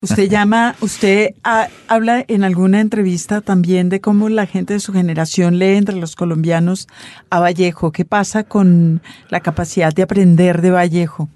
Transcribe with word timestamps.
Usted 0.00 0.28
llama, 0.30 0.76
usted 0.80 1.34
habla 1.42 2.24
en 2.28 2.44
alguna 2.44 2.80
entrevista 2.80 3.40
también 3.40 3.88
de 3.88 4.00
cómo 4.00 4.28
la 4.28 4.46
gente 4.46 4.74
de 4.74 4.80
su 4.80 4.92
generación 4.92 5.58
lee 5.58 5.76
entre 5.76 5.96
los 5.96 6.14
colombianos 6.14 6.86
a 7.30 7.40
Vallejo. 7.40 7.90
¿Qué 7.90 8.04
pasa 8.04 8.44
con 8.44 9.02
la 9.28 9.40
capacidad 9.40 9.92
de 9.92 10.02
aprender 10.02 10.62
de 10.62 10.70
Vallejo? 10.70 11.28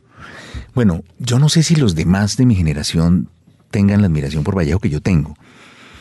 Bueno, 0.75 1.03
yo 1.19 1.41
no 1.41 1.49
sé 1.49 1.65
si 1.65 1.75
los 1.75 1.97
demás 1.97 2.37
de 2.37 2.47
mi 2.47 2.55
generación 2.55 3.29
tengan 3.73 4.01
la 4.01 4.07
admiración 4.07 4.45
por 4.45 4.57
Vallejo 4.57 4.79
que 4.79 4.91
yo 4.91 5.01
tengo. 5.01 5.35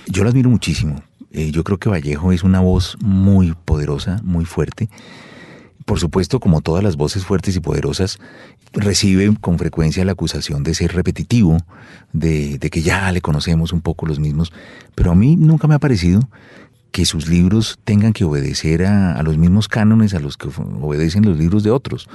Yo 0.06 0.24
lo 0.24 0.30
admiro 0.30 0.50
muchísimo. 0.50 1.02
Eh, 1.32 1.52
yo 1.52 1.64
creo 1.64 1.80
que 1.80 1.90
Vallejo 1.90 2.32
es 2.32 2.44
una 2.44 2.60
voz 2.60 2.96
muy 3.02 3.54
poderosa, 3.66 4.20
muy 4.24 4.46
fuerte 4.46 4.88
por 5.92 6.00
supuesto, 6.00 6.40
como 6.40 6.62
todas 6.62 6.86
las 6.86 6.96
voces 6.96 7.26
fuertes 7.26 7.58
y 7.58 7.60
poderosas, 7.60 8.18
recibe 8.72 9.30
con 9.42 9.60
frecuencia 9.60 10.06
la 10.06 10.14
acusación 10.14 10.64
de 10.64 10.74
ser 10.74 10.94
repetitivo, 10.94 11.58
de, 12.14 12.60
que 12.60 12.82
ya 12.82 13.12
le 13.12 13.20
conocemos 13.20 13.74
un 13.74 13.82
poco 13.82 14.06
los 14.06 14.18
mismos, 14.18 14.54
pero 14.96 15.12
a 15.12 15.16
mí 15.16 15.36
nunca 15.36 15.68
me 15.68 15.76
ha 15.76 15.80
parecido 15.80 16.30
que 16.94 17.04
sus 17.04 17.28
libros 17.28 17.78
tengan 17.84 18.14
que 18.14 18.24
obedecer 18.24 18.86
a, 18.86 19.22
los 19.24 19.38
mismos 19.38 19.68
cánones 19.68 20.14
a 20.14 20.22
los 20.22 20.38
que 20.38 20.48
obedecen 20.80 21.26
los 21.26 21.38
libros 21.38 21.62
de 21.62 21.72
otros. 21.72 22.08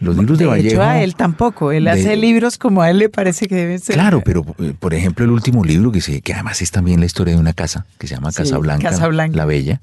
Los 0.00 0.18
libros 0.18 0.36
de, 0.36 0.44
de 0.44 0.50
Vallejo. 0.50 0.82
a 0.82 1.02
él 1.02 1.14
tampoco. 1.14 1.72
Él 1.72 1.88
hace 1.88 2.16
libros 2.16 2.58
como 2.58 2.82
a 2.82 2.90
él 2.90 2.98
le 2.98 3.08
parece 3.08 3.48
que 3.48 3.54
deben 3.54 3.80
ser. 3.80 3.94
Claro, 3.94 4.20
pero 4.22 4.44
eh, 4.58 4.74
por 4.78 4.92
ejemplo, 4.92 5.24
el 5.24 5.30
último 5.30 5.64
libro 5.64 5.92
que, 5.92 6.02
se, 6.02 6.20
que 6.20 6.34
además 6.34 6.60
es 6.60 6.70
también 6.70 7.00
la 7.00 7.06
historia 7.06 7.32
de 7.32 7.40
una 7.40 7.54
casa, 7.54 7.86
que 7.96 8.06
se 8.06 8.16
llama 8.16 8.32
Casa 8.32 8.58
Blanca, 8.58 8.90
la 9.30 9.46
Bella 9.46 9.80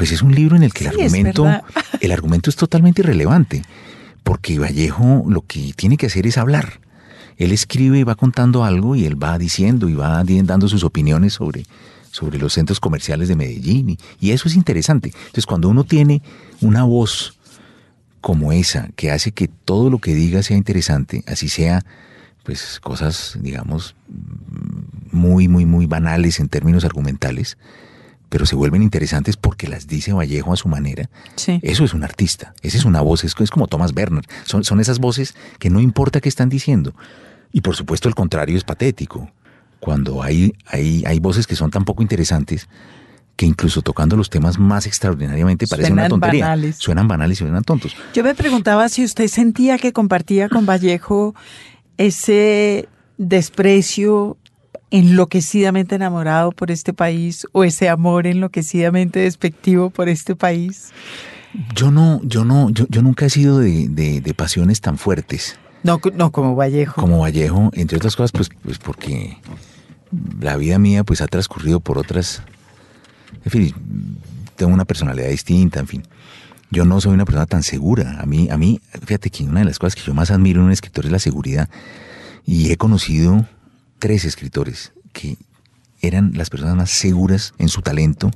pues 0.00 0.12
es 0.12 0.22
un 0.22 0.34
libro 0.34 0.56
en 0.56 0.62
el 0.62 0.72
que 0.72 0.84
el 0.84 0.98
argumento, 0.98 1.46
el 2.00 2.10
argumento 2.10 2.48
es 2.48 2.56
totalmente 2.56 3.02
irrelevante, 3.02 3.62
porque 4.22 4.58
Vallejo 4.58 5.26
lo 5.28 5.42
que 5.42 5.74
tiene 5.76 5.98
que 5.98 6.06
hacer 6.06 6.26
es 6.26 6.38
hablar. 6.38 6.80
Él 7.36 7.52
escribe 7.52 7.98
y 7.98 8.02
va 8.02 8.14
contando 8.14 8.64
algo 8.64 8.96
y 8.96 9.04
él 9.04 9.22
va 9.22 9.36
diciendo 9.36 9.90
y 9.90 9.94
va 9.94 10.24
dando 10.24 10.68
sus 10.68 10.84
opiniones 10.84 11.34
sobre, 11.34 11.66
sobre 12.12 12.38
los 12.38 12.54
centros 12.54 12.80
comerciales 12.80 13.28
de 13.28 13.36
Medellín 13.36 13.90
y, 13.90 13.98
y 14.20 14.30
eso 14.30 14.48
es 14.48 14.56
interesante. 14.56 15.12
Entonces 15.14 15.44
cuando 15.44 15.68
uno 15.68 15.84
tiene 15.84 16.22
una 16.62 16.84
voz 16.84 17.36
como 18.22 18.52
esa 18.52 18.88
que 18.96 19.10
hace 19.10 19.32
que 19.32 19.48
todo 19.48 19.90
lo 19.90 19.98
que 19.98 20.14
diga 20.14 20.42
sea 20.42 20.56
interesante, 20.56 21.24
así 21.26 21.50
sea 21.50 21.84
pues 22.42 22.80
cosas 22.80 23.38
digamos 23.42 23.94
muy 25.12 25.46
muy 25.46 25.66
muy 25.66 25.84
banales 25.84 26.40
en 26.40 26.48
términos 26.48 26.86
argumentales, 26.86 27.58
pero 28.30 28.46
se 28.46 28.56
vuelven 28.56 28.82
interesantes 28.82 29.36
porque 29.36 29.68
las 29.68 29.86
dice 29.86 30.14
Vallejo 30.14 30.52
a 30.52 30.56
su 30.56 30.68
manera. 30.68 31.10
Eso 31.36 31.84
es 31.84 31.92
un 31.92 32.04
artista, 32.04 32.54
esa 32.62 32.78
es 32.78 32.84
una 32.86 33.02
voz, 33.02 33.24
es, 33.24 33.34
como 33.50 33.66
Thomas 33.66 33.92
Bernard. 33.92 34.24
Son, 34.44 34.64
son 34.64 34.80
esas 34.80 35.00
voces 35.00 35.34
que 35.58 35.68
no 35.68 35.80
importa 35.80 36.20
qué 36.20 36.28
están 36.28 36.48
diciendo. 36.48 36.94
Y 37.52 37.60
por 37.60 37.76
supuesto 37.76 38.08
el 38.08 38.14
contrario 38.14 38.56
es 38.56 38.64
patético. 38.64 39.30
Cuando 39.80 40.22
hay, 40.22 40.54
hay, 40.66 41.02
hay 41.06 41.18
voces 41.18 41.46
que 41.46 41.56
son 41.56 41.70
tan 41.70 41.84
poco 41.84 42.02
interesantes 42.02 42.68
que 43.34 43.46
incluso 43.46 43.82
tocando 43.82 44.16
los 44.16 44.28
temas 44.28 44.58
más 44.58 44.86
extraordinariamente 44.86 45.66
parecen 45.66 45.94
una 45.94 46.08
tontería. 46.08 46.56
Suenan 46.76 47.08
banales 47.08 47.38
y 47.38 47.40
suenan 47.40 47.64
tontos. 47.64 47.96
Yo 48.14 48.22
me 48.22 48.34
preguntaba 48.34 48.88
si 48.88 49.02
usted 49.02 49.28
sentía 49.28 49.78
que 49.78 49.92
compartía 49.92 50.48
con 50.48 50.66
Vallejo 50.66 51.34
ese 51.96 52.88
desprecio 53.16 54.36
enloquecidamente 54.90 55.94
enamorado 55.94 56.52
por 56.52 56.70
este 56.70 56.92
país 56.92 57.46
o 57.52 57.64
ese 57.64 57.88
amor 57.88 58.26
enloquecidamente 58.26 59.20
despectivo 59.20 59.90
por 59.90 60.08
este 60.08 60.36
país? 60.36 60.92
Yo 61.74 61.90
no, 61.90 62.20
yo 62.22 62.44
no, 62.44 62.70
yo, 62.70 62.86
yo 62.88 63.02
nunca 63.02 63.26
he 63.26 63.30
sido 63.30 63.58
de, 63.58 64.34
pasiones 64.36 64.80
tan 64.80 64.98
fuertes. 64.98 65.58
No, 65.82 66.00
no, 66.14 66.30
como 66.30 66.54
Vallejo. 66.54 67.00
Como 67.00 67.18
Vallejo, 67.20 67.70
entre 67.74 67.96
otras 67.96 68.14
cosas, 68.14 68.32
pues, 68.32 68.50
pues 68.62 68.78
porque 68.78 69.38
la 70.40 70.56
vida 70.56 70.78
mía 70.78 71.04
pues 71.04 71.20
ha 71.20 71.26
transcurrido 71.26 71.80
por 71.80 71.98
otras. 71.98 72.42
En 73.44 73.50
fin, 73.50 73.74
tengo 74.56 74.72
una 74.72 74.84
personalidad 74.84 75.28
distinta, 75.28 75.80
en 75.80 75.86
fin. 75.86 76.02
Yo 76.70 76.84
no 76.84 77.00
soy 77.00 77.14
una 77.14 77.24
persona 77.24 77.46
tan 77.46 77.62
segura. 77.62 78.20
A 78.20 78.26
mí, 78.26 78.48
a 78.50 78.56
mí, 78.56 78.80
fíjate 79.04 79.30
que 79.30 79.42
una 79.44 79.60
de 79.60 79.66
las 79.66 79.78
cosas 79.78 79.96
que 79.96 80.02
yo 80.02 80.14
más 80.14 80.30
admiro 80.30 80.60
en 80.60 80.66
un 80.66 80.72
escritor 80.72 81.06
es 81.06 81.10
la 81.10 81.18
seguridad. 81.18 81.68
Y 82.46 82.70
he 82.70 82.76
conocido 82.76 83.46
tres 84.00 84.24
escritores 84.24 84.92
que 85.12 85.36
eran 86.02 86.32
las 86.34 86.50
personas 86.50 86.74
más 86.74 86.90
seguras 86.90 87.54
en 87.58 87.68
su 87.68 87.82
talento, 87.82 88.32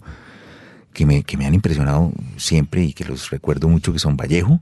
que 0.93 1.07
me, 1.07 1.25
que 1.25 1.37
me 1.37 1.47
han 1.47 1.55
impresionado 1.55 2.13
siempre 2.37 2.85
y 2.85 2.93
que 2.93 3.05
los 3.05 3.31
recuerdo 3.31 3.69
mucho, 3.69 3.93
que 3.93 3.99
son 3.99 4.17
Vallejo, 4.17 4.61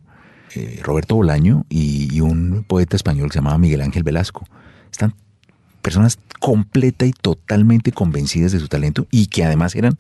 eh, 0.55 0.81
Roberto 0.83 1.15
Bolaño 1.17 1.67
y, 1.69 2.21
un 2.21 2.65
poeta 2.67 2.97
español 2.97 3.29
que 3.29 3.35
se 3.35 3.39
llamaba 3.39 3.59
Miguel 3.59 3.83
Ángel 3.83 4.03
Velasco. 4.03 4.47
Están 4.91 5.15
personas 5.83 6.19
completa 6.41 7.05
y 7.05 7.13
totalmente 7.13 7.93
convencidas 7.93 8.53
de 8.53 8.61
su 8.61 8.69
talento 8.69 9.07
y 9.11 9.27
que 9.27 9.45
además 9.45 9.75
eran 9.75 9.97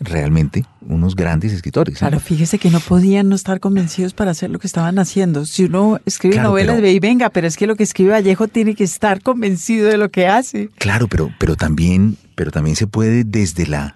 realmente 0.00 0.64
unos 0.80 1.14
grandes 1.14 1.52
escritores. 1.52 1.98
Claro, 1.98 2.20
fíjese 2.20 2.58
que 2.58 2.70
no 2.70 2.80
podían 2.80 3.28
no 3.28 3.36
estar 3.36 3.60
convencidos 3.60 4.14
para 4.14 4.30
hacer 4.30 4.50
lo 4.50 4.58
que 4.58 4.66
estaban 4.66 4.98
haciendo. 4.98 5.44
Si 5.44 5.64
uno 5.64 6.00
escribe 6.06 6.40
novelas, 6.40 6.80
ve 6.80 6.92
y 6.92 6.98
venga, 6.98 7.28
pero 7.30 7.46
es 7.46 7.56
que 7.56 7.66
lo 7.66 7.76
que 7.76 7.82
escribe 7.82 8.12
Vallejo 8.12 8.48
tiene 8.48 8.74
que 8.74 8.84
estar 8.84 9.22
convencido 9.22 9.88
de 9.88 9.98
lo 9.98 10.10
que 10.10 10.26
hace. 10.26 10.70
Claro, 10.78 11.06
pero, 11.06 11.30
pero 11.38 11.54
también, 11.54 12.16
pero 12.34 12.50
también 12.50 12.76
se 12.76 12.86
puede 12.86 13.24
desde 13.24 13.66
la, 13.66 13.94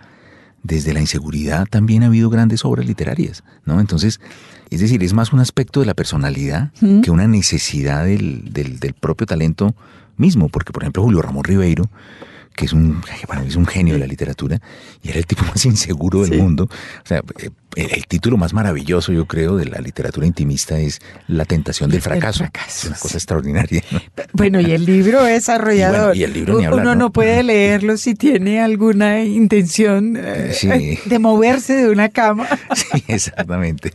desde 0.63 0.93
la 0.93 1.01
inseguridad 1.01 1.67
también 1.67 2.03
ha 2.03 2.07
habido 2.07 2.29
grandes 2.29 2.65
obras 2.65 2.87
literarias, 2.87 3.43
¿no? 3.65 3.81
Entonces, 3.81 4.21
es 4.71 4.81
decir, 4.81 5.03
es 5.03 5.15
más 5.15 5.33
un 5.33 5.41
aspecto 5.41 5.81
de 5.81 5.87
la 5.87 5.95
personalidad 5.95 6.71
que 7.03 7.11
una 7.11 7.27
necesidad 7.27 8.05
del, 8.05 8.53
del, 8.53 8.79
del 8.79 8.93
propio 8.93 9.27
talento 9.27 9.75
mismo, 10.17 10.49
porque 10.49 10.73
por 10.73 10.83
ejemplo 10.83 11.03
Julio 11.03 11.23
Ramón 11.23 11.45
Ribeiro 11.45 11.89
que 12.55 12.67
es 12.67 12.73
un, 12.73 13.03
es 13.47 13.57
un 13.57 13.67
genio 13.67 13.95
de 13.95 14.01
la 14.01 14.07
literatura 14.07 14.61
y 15.03 15.11
era 15.11 15.19
el 15.19 15.27
tipo 15.27 15.45
más 15.49 15.65
inseguro 15.65 16.23
del 16.23 16.41
mundo. 16.41 16.65
O 16.65 17.07
sea, 17.07 17.23
eh, 17.39 17.51
el, 17.77 18.07
título 18.07 18.37
más 18.37 18.53
maravilloso, 18.53 19.13
yo 19.13 19.27
creo, 19.27 19.57
de 19.57 19.67
la 19.67 19.79
literatura 19.81 20.27
intimista 20.27 20.79
es 20.79 21.01
La 21.27 21.45
tentación 21.45 21.91
del 21.91 22.01
fracaso. 22.01 22.45
es 22.67 22.85
una 22.85 22.97
cosa 22.97 23.17
extraordinaria. 23.17 23.83
Bueno, 24.33 24.61
y 24.61 24.73
el 24.73 24.85
libro 24.85 25.27
es 25.27 25.49
arrollador. 25.49 26.17
Y, 26.17 26.25
el 26.25 26.33
libro 26.33 26.59
ni 26.59 26.67
Uno 26.67 26.97
¿no? 26.97 27.13
puede 27.13 27.43
leerlo 27.45 27.97
si 27.97 28.15
tiene 28.15 28.61
alguna 28.61 29.23
intención 29.23 30.17
eh, 30.19 30.99
de 31.05 31.19
moverse 31.21 31.75
de 31.75 31.89
una 31.89 32.09
cama. 32.09 32.49
Sí, 32.75 33.05
exactamente. 33.07 33.93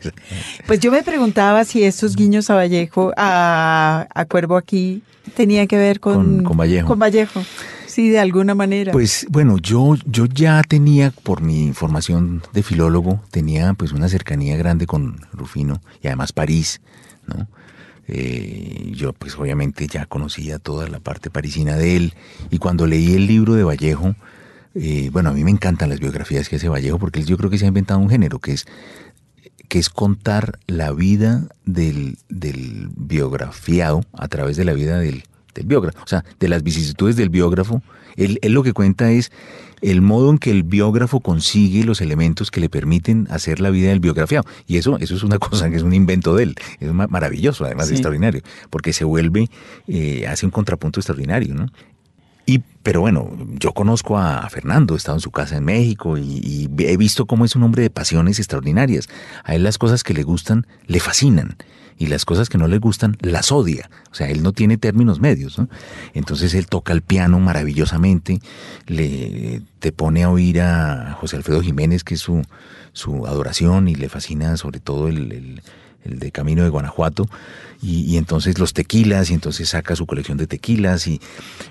Pues 0.66 0.80
yo 0.80 0.92
me 0.92 1.04
preguntaba 1.04 1.66
si 1.66 1.84
esos 1.84 2.16
guiños 2.16 2.50
a 2.50 2.56
Vallejo, 2.56 3.12
a, 3.18 4.08
a 4.14 4.26
Cuervo 4.26 4.56
aquí, 4.56 5.04
tenía 5.36 5.68
que 5.68 5.78
ver 5.78 6.00
con, 6.00 6.44
con 6.44 6.58
Vallejo. 6.58 6.88
Con 6.88 7.00
Vallejo 7.00 7.42
de 7.96 8.20
alguna 8.20 8.56
manera. 8.56 8.92
Pues 8.92 9.26
bueno, 9.30 9.58
yo, 9.58 9.96
yo 10.06 10.26
ya 10.26 10.62
tenía, 10.64 11.12
por 11.12 11.42
mi 11.42 11.74
formación 11.74 12.44
de 12.54 12.64
filólogo, 12.64 13.22
tenía 13.32 13.74
pues 13.74 13.92
una 13.92 14.08
cercanía 14.08 14.56
grande 14.58 14.86
con 14.86 15.22
Rufino 15.34 15.82
y 16.02 16.08
además 16.08 16.32
París, 16.32 16.82
¿no? 17.28 17.48
Eh, 18.08 18.92
yo 18.96 19.14
pues 19.14 19.38
obviamente 19.38 19.86
ya 19.86 20.08
conocía 20.08 20.58
toda 20.58 20.88
la 20.88 21.00
parte 21.00 21.30
parisina 21.30 21.76
de 21.76 21.96
él 21.96 22.14
y 22.50 22.58
cuando 22.58 22.88
leí 22.88 23.14
el 23.14 23.28
libro 23.28 23.54
de 23.54 23.64
Vallejo, 23.64 24.16
eh, 24.74 25.10
bueno, 25.12 25.30
a 25.30 25.34
mí 25.34 25.44
me 25.44 25.52
encantan 25.52 25.90
las 25.90 26.00
biografías 26.00 26.50
que 26.50 26.56
hace 26.56 26.70
Vallejo 26.70 26.98
porque 26.98 27.24
yo 27.24 27.38
creo 27.38 27.52
que 27.52 27.60
se 27.60 27.66
ha 27.66 27.68
inventado 27.68 28.00
un 28.00 28.10
género 28.10 28.40
que 28.40 28.54
es 28.54 28.66
que 29.68 29.78
es 29.78 29.90
contar 29.92 30.58
la 30.66 30.92
vida 30.92 31.48
del, 31.66 32.18
del 32.30 32.90
biografiado 32.96 34.02
a 34.14 34.28
través 34.28 34.58
de 34.58 34.66
la 34.66 34.74
vida 34.74 34.98
del, 34.98 35.26
del 35.60 35.68
biógrafo, 35.68 36.00
o 36.04 36.08
sea, 36.08 36.24
de 36.40 36.48
las 36.48 36.64
vicisitudes 36.64 37.16
del 37.16 37.30
biógrafo. 37.30 37.84
Él, 38.16 38.40
lo 38.44 38.64
que 38.64 38.74
cuenta 38.74 39.12
es 39.12 39.32
el 39.82 40.02
modo 40.02 40.30
en 40.32 40.40
que 40.40 40.52
el 40.52 40.64
biógrafo 40.64 41.20
consigue 41.20 41.84
los 41.84 42.02
elementos 42.02 42.52
que 42.52 42.60
le 42.60 42.70
permiten 42.70 43.28
hacer 43.30 43.60
la 43.60 43.70
vida 43.70 43.90
del 43.90 44.00
biografiado. 44.00 44.46
Y 44.68 44.78
eso, 44.78 44.98
eso 44.98 45.16
es 45.16 45.24
una 45.24 45.38
cosa 45.40 45.70
que 45.70 45.76
es 45.76 45.84
un 45.84 45.94
invento 45.94 46.36
de 46.36 46.44
él. 46.44 46.56
Es 46.80 46.92
maravilloso, 46.92 47.66
además 47.66 47.92
extraordinario, 47.92 48.42
porque 48.70 48.94
se 48.94 49.04
vuelve, 49.04 49.50
eh, 49.88 50.28
hace 50.28 50.46
un 50.46 50.52
contrapunto 50.52 51.00
extraordinario, 51.00 51.54
¿no? 51.54 51.68
Y, 52.46 52.64
pero 52.82 53.02
bueno, 53.02 53.30
yo 53.60 53.74
conozco 53.74 54.18
a 54.18 54.50
Fernando, 54.50 54.96
he 54.96 54.98
estado 54.98 55.18
en 55.18 55.22
su 55.22 55.30
casa 55.30 55.58
en 55.58 55.66
México 55.66 56.18
y, 56.18 56.68
he 56.80 56.98
visto 56.98 57.28
cómo 57.28 57.46
es 57.46 57.56
un 57.56 57.62
hombre 57.62 57.84
de 57.84 57.92
pasiones 57.92 58.40
extraordinarias. 58.40 59.08
A 59.44 59.54
él 59.54 59.64
las 59.64 59.78
cosas 59.78 60.04
que 60.04 60.16
le 60.16 60.24
gustan 60.24 60.66
le 60.88 61.00
fascinan 61.00 61.58
y 62.00 62.08
las 62.08 62.24
cosas 62.26 62.48
que 62.50 62.58
no 62.58 62.68
le 62.68 62.80
gustan 62.80 63.18
las 63.20 63.52
odia. 63.52 63.90
O 64.10 64.16
sea, 64.16 64.30
él 64.30 64.42
no 64.42 64.54
tiene 64.54 64.78
términos 64.78 65.20
medios. 65.20 65.60
¿no? 65.60 65.68
Entonces 66.14 66.56
él 66.56 66.66
toca 66.66 66.94
el 66.94 67.02
piano 67.02 67.40
maravillosamente, 67.40 68.40
le, 68.88 69.62
te 69.80 69.92
pone 69.92 70.24
a 70.24 70.30
oír 70.30 70.62
a 70.62 71.18
José 71.20 71.36
Alfredo 71.36 71.62
Jiménez, 71.62 72.06
que 72.06 72.16
es 72.16 72.22
su, 72.22 72.42
su 72.94 73.28
adoración, 73.28 73.90
y 73.90 73.96
le 73.96 74.08
fascina 74.08 74.56
sobre 74.56 74.80
todo 74.80 75.10
el, 75.10 75.62
el 76.06 76.20
de 76.20 76.32
Camino 76.32 76.64
de 76.64 76.70
Guanajuato, 76.70 77.28
y, 77.82 78.18
entonces 78.18 78.60
los 78.60 78.74
tequilas, 78.74 79.30
y 79.30 79.34
entonces 79.34 79.70
saca 79.70 79.96
su 79.96 80.06
colección 80.06 80.38
de 80.38 80.48
tequilas, 80.48 81.08
y, 81.08 81.22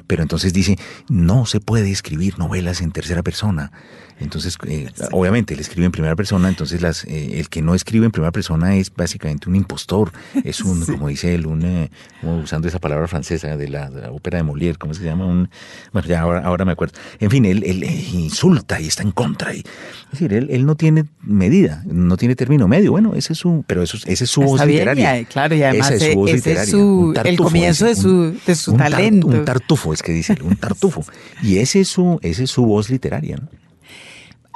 pero 0.07 0.23
entonces 0.23 0.53
dice, 0.53 0.79
no 1.09 1.47
se 1.47 1.61
puede 1.61 1.91
escribir 1.91 2.39
novelas 2.39 2.81
en 2.81 2.93
tercera 2.93 3.23
persona. 3.23 3.73
Entonces, 4.21 4.57
eh, 4.67 4.89
obviamente, 5.13 5.55
él 5.55 5.61
escribe 5.61 5.87
en 5.87 5.93
primera 5.93 6.17
persona, 6.17 6.49
entonces 6.49 6.83
las, 6.83 7.05
eh, 7.05 7.39
el 7.39 7.49
que 7.49 7.63
no 7.63 7.75
escribe 7.75 8.07
en 8.07 8.11
primera 8.11 8.33
persona 8.33 8.75
es 8.77 8.93
básicamente 8.93 9.49
un 9.49 9.55
impostor, 9.55 10.11
es 10.45 10.61
un, 10.61 10.85
como 10.87 11.09
dice 11.09 11.35
él, 11.35 11.47
un, 11.47 11.65
eh, 11.65 11.91
usando 12.23 12.67
esa 12.67 12.81
palabra 12.81 13.07
francesa 13.07 13.57
de 13.57 13.69
la, 13.69 13.91
ópera 14.11 14.39
de 14.39 14.45
Molière, 14.45 14.77
¿cómo 14.77 14.95
se 14.95 15.05
llama? 15.05 15.27
Un, 15.27 15.49
bueno, 15.93 16.09
ya 16.09 16.21
ahora, 16.21 16.41
ahora 16.41 16.65
me 16.65 16.73
acuerdo. 16.73 16.99
En 17.21 17.31
fin, 17.31 17.45
él, 17.45 17.63
él, 17.65 17.85
insulta 17.85 18.81
y 18.81 18.89
está 18.89 19.03
en 19.03 19.13
contra. 19.13 19.55
Y, 19.55 19.59
es 19.61 20.11
decir, 20.13 20.33
él, 20.33 20.49
él, 20.51 20.67
no 20.67 20.75
tiene 20.75 21.05
medida, 21.23 21.83
no 21.87 22.17
tiene 22.17 22.35
término 22.35 22.67
medio. 22.67 22.91
Bueno, 22.91 23.15
ese 23.15 23.35
es 23.35 23.39
su, 23.39 23.65
pero 23.67 23.83
eso, 23.83 23.99
ese 24.07 24.25
es 24.25 24.31
su 24.31 24.43
voz 24.43 24.65
literaria. 24.67 25.25
claro, 25.25 25.55
y 25.55 25.63
además 25.63 25.91
esa 25.93 25.98
es 25.99 26.13
su 26.13 26.19
voz 26.19 26.33
literaria. 26.33 27.31
el 27.31 27.37
comienzo 27.37 27.87
de 27.87 27.95
su, 27.95 28.35
de 28.47 28.55
su 28.55 28.73
talento. 28.75 29.27
un 29.27 29.45
tartufo, 29.45 29.93
es 29.93 30.03
que 30.03 30.13
dice, 30.13 30.37
un 30.43 30.57
tartufo. 30.57 31.05
Y 31.43 31.59
ese 31.59 31.81
es 31.81 31.89
su, 31.89 32.19
ese 32.23 32.45
es 32.45 32.51
su 32.51 32.65
voz 32.65 32.91
literaria, 32.91 33.37
¿no? 33.37 33.49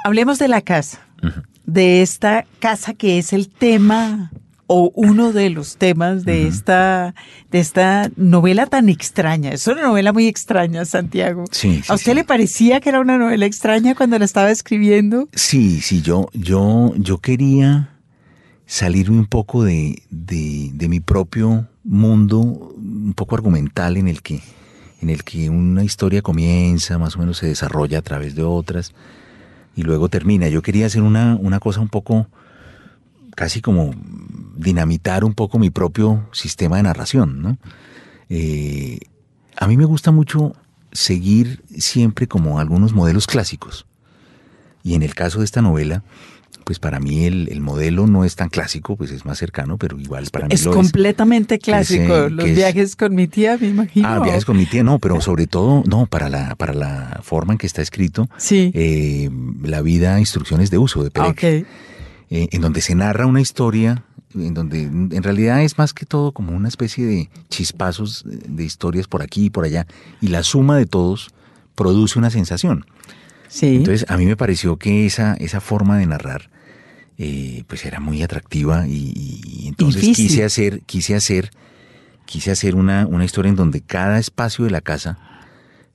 Hablemos 0.05 0.37
de 0.37 0.49
la 0.49 0.61
casa, 0.61 0.99
de 1.65 2.01
esta 2.01 2.45
casa 2.59 2.93
que 2.93 3.17
es 3.17 3.31
el 3.31 3.47
tema 3.47 4.31
o 4.67 4.91
uno 4.95 5.31
de 5.33 5.49
los 5.49 5.77
temas 5.77 6.25
de 6.25 6.47
esta 6.47 7.15
de 7.51 7.59
esta 7.59 8.09
novela 8.15 8.65
tan 8.65 8.89
extraña. 8.89 9.51
Es 9.51 9.67
una 9.67 9.83
novela 9.83 10.11
muy 10.11 10.27
extraña, 10.27 10.83
Santiago. 10.85 11.45
Sí, 11.51 11.81
¿A 11.87 11.93
usted 11.93 12.15
le 12.15 12.23
parecía 12.23 12.81
que 12.81 12.89
era 12.89 12.99
una 12.99 13.17
novela 13.17 13.45
extraña 13.45 13.95
cuando 13.95 14.17
la 14.19 14.25
estaba 14.25 14.51
escribiendo? 14.51 15.29
Sí, 15.33 15.79
sí, 15.81 16.01
yo 16.01 16.29
yo 16.33 16.93
yo 16.97 17.19
quería 17.19 17.92
salirme 18.73 19.19
un 19.19 19.27
poco 19.27 19.63
de, 19.63 20.01
de, 20.09 20.87
mi 20.89 20.99
propio 20.99 21.67
mundo, 21.83 22.39
un 22.39 23.13
poco 23.15 23.35
argumental 23.35 23.97
en 23.97 24.07
el 24.07 24.23
que 24.23 24.41
en 24.99 25.11
el 25.11 25.23
que 25.23 25.51
una 25.51 25.83
historia 25.83 26.23
comienza, 26.23 26.97
más 26.97 27.15
o 27.15 27.19
menos 27.19 27.37
se 27.37 27.45
desarrolla 27.45 27.99
a 27.99 28.01
través 28.01 28.33
de 28.33 28.41
otras 28.41 28.95
y 29.75 29.83
luego 29.83 30.09
termina. 30.09 30.47
Yo 30.47 30.63
quería 30.63 30.87
hacer 30.87 31.03
una, 31.03 31.35
una 31.35 31.59
cosa 31.59 31.81
un 31.81 31.87
poco, 31.87 32.25
casi 33.35 33.61
como 33.61 33.93
dinamitar 34.55 35.23
un 35.23 35.35
poco 35.35 35.59
mi 35.59 35.69
propio 35.69 36.27
sistema 36.31 36.77
de 36.77 36.83
narración, 36.83 37.43
¿no? 37.43 37.57
Eh, 38.29 38.97
a 39.55 39.67
mí 39.67 39.77
me 39.77 39.85
gusta 39.85 40.09
mucho 40.09 40.55
seguir 40.91 41.63
siempre 41.77 42.27
como 42.27 42.59
algunos 42.59 42.91
modelos 42.93 43.27
clásicos. 43.27 43.85
Y 44.81 44.95
en 44.95 45.03
el 45.03 45.13
caso 45.13 45.39
de 45.39 45.45
esta 45.45 45.61
novela, 45.61 46.03
pues 46.63 46.79
para 46.79 46.99
mí 46.99 47.25
el, 47.25 47.61
modelo 47.61 48.07
no 48.07 48.23
es 48.23 48.35
tan 48.35 48.49
clásico, 48.49 48.95
pues 48.95 49.11
es 49.11 49.25
más 49.25 49.37
cercano, 49.37 49.77
pero 49.77 49.99
igual 49.99 50.27
para 50.31 50.47
mí 50.47 50.53
es 50.53 50.67
completamente 50.67 51.59
clásico. 51.59 52.29
Los 52.29 52.45
viajes 52.45 52.95
con 52.95 53.15
mi 53.15 53.27
tía, 53.27 53.57
me 53.59 53.67
imagino. 53.67 54.07
Ah, 54.07 54.19
viajes 54.19 54.45
con 54.45 54.57
mi 54.57 54.65
tía, 54.65 54.83
no, 54.83 54.99
pero 54.99 55.19
sobre 55.21 55.47
todo, 55.47 55.83
no, 55.85 56.05
para 56.05 56.29
la, 56.29 56.55
para 56.55 56.73
la 56.73 57.19
forma 57.23 57.53
en 57.53 57.57
que 57.57 57.67
está 57.67 57.81
escrito, 57.81 58.29
sí. 58.37 58.71
Eh, 58.73 59.29
la 59.63 59.81
vida, 59.81 60.19
instrucciones 60.19 60.71
de 60.71 60.77
uso 60.77 61.03
de 61.03 61.11
Perec, 61.11 61.43
eh, 61.43 61.65
en 62.29 62.61
donde 62.61 62.81
se 62.81 62.95
narra 62.95 63.25
una 63.25 63.41
historia, 63.41 64.03
en 64.33 64.53
donde 64.53 64.83
en 64.83 65.23
realidad 65.23 65.61
es 65.61 65.77
más 65.77 65.93
que 65.93 66.05
todo 66.05 66.31
como 66.31 66.55
una 66.55 66.67
especie 66.67 67.05
de 67.05 67.29
chispazos 67.49 68.23
de 68.25 68.63
historias 68.63 69.07
por 69.07 69.21
aquí 69.21 69.45
y 69.45 69.49
por 69.49 69.65
allá, 69.65 69.85
y 70.21 70.27
la 70.27 70.43
suma 70.43 70.77
de 70.77 70.85
todos 70.85 71.29
produce 71.75 72.17
una 72.17 72.29
sensación. 72.29 72.85
Sí. 73.47 73.75
Entonces, 73.75 74.09
a 74.09 74.17
mí 74.17 74.25
me 74.25 74.35
pareció 74.35 74.77
que 74.77 75.05
esa, 75.05 75.35
esa 75.35 75.61
forma 75.61 75.97
de 75.97 76.07
narrar 76.07 76.49
eh, 77.17 77.63
pues 77.67 77.85
era 77.85 77.99
muy 77.99 78.23
atractiva 78.23 78.87
y, 78.87 79.67
entonces 79.67 80.01
quise 80.15 80.43
hacer, 80.43 80.81
quise 80.81 81.15
hacer, 81.15 81.51
quise 82.25 82.51
hacer 82.51 82.75
una, 82.75 83.05
una, 83.05 83.23
historia 83.23 83.49
en 83.49 83.55
donde 83.55 83.81
cada 83.81 84.17
espacio 84.19 84.65
de 84.65 84.71
la 84.71 84.81
casa, 84.81 85.17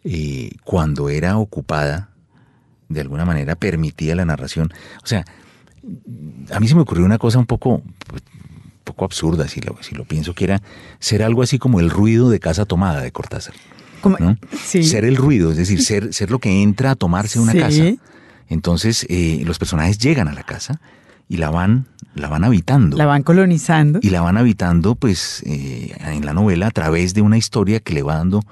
eh, 0.04 0.50
cuando 0.64 1.08
era 1.08 1.36
ocupada, 1.38 2.10
de 2.88 3.00
alguna 3.00 3.24
manera 3.24 3.56
permitía 3.56 4.14
la 4.14 4.24
narración. 4.24 4.72
O 5.02 5.06
sea, 5.06 5.24
a 6.52 6.60
mí 6.60 6.68
se 6.68 6.74
me 6.74 6.82
ocurrió 6.82 7.04
una 7.04 7.18
cosa 7.18 7.38
un 7.38 7.46
poco, 7.46 7.82
pues, 8.06 8.22
poco 8.84 9.04
absurda, 9.04 9.48
si 9.48 9.60
lo, 9.60 9.76
si 9.82 9.94
lo 9.94 10.04
pienso, 10.04 10.34
que 10.34 10.44
era 10.44 10.62
ser 11.00 11.22
algo 11.22 11.42
así 11.42 11.58
como 11.58 11.80
el 11.80 11.90
ruido 11.90 12.30
de 12.30 12.40
casa 12.40 12.64
tomada 12.64 13.02
de 13.02 13.10
Cortázar. 13.12 13.54
Ser 14.84 15.04
el 15.04 15.16
ruido, 15.16 15.50
es 15.50 15.56
decir, 15.56 15.82
ser, 15.82 16.14
ser 16.14 16.30
lo 16.30 16.38
que 16.38 16.62
entra 16.62 16.92
a 16.92 16.94
tomarse 16.94 17.40
una 17.40 17.52
casa. 17.54 17.82
Entonces, 18.48 19.04
eh, 19.08 19.42
los 19.44 19.58
personajes 19.58 19.98
llegan 19.98 20.28
a 20.28 20.32
la 20.32 20.44
casa 20.44 20.80
y 21.28 21.36
la 21.36 21.50
van, 21.50 21.86
la 22.14 22.28
van 22.28 22.44
habitando. 22.44 22.96
La 22.96 23.06
van 23.06 23.22
colonizando. 23.22 24.00
Y 24.02 24.10
la 24.10 24.20
van 24.20 24.36
habitando, 24.36 24.94
pues, 24.94 25.42
eh, 25.46 25.94
en 26.00 26.24
la 26.24 26.32
novela 26.32 26.68
a 26.68 26.70
través 26.70 27.14
de 27.14 27.22
una 27.22 27.36
historia 27.36 27.80
que 27.80 27.94
le 27.94 28.02
va 28.02 28.16
dando 28.16 28.42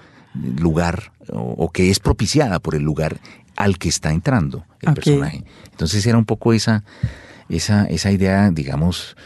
lugar 0.58 1.12
o, 1.32 1.70
que 1.72 1.90
es 1.90 1.98
propiciada 1.98 2.58
por 2.58 2.74
el 2.74 2.82
lugar 2.82 3.18
al 3.56 3.78
que 3.78 3.88
está 3.88 4.12
entrando 4.12 4.64
el 4.82 4.94
personaje. 4.94 5.44
Entonces 5.70 6.06
era 6.06 6.18
un 6.18 6.26
poco 6.26 6.52
esa, 6.52 6.84
esa, 7.48 7.84
esa 7.86 8.12
idea, 8.12 8.50
digamos, 8.50 9.16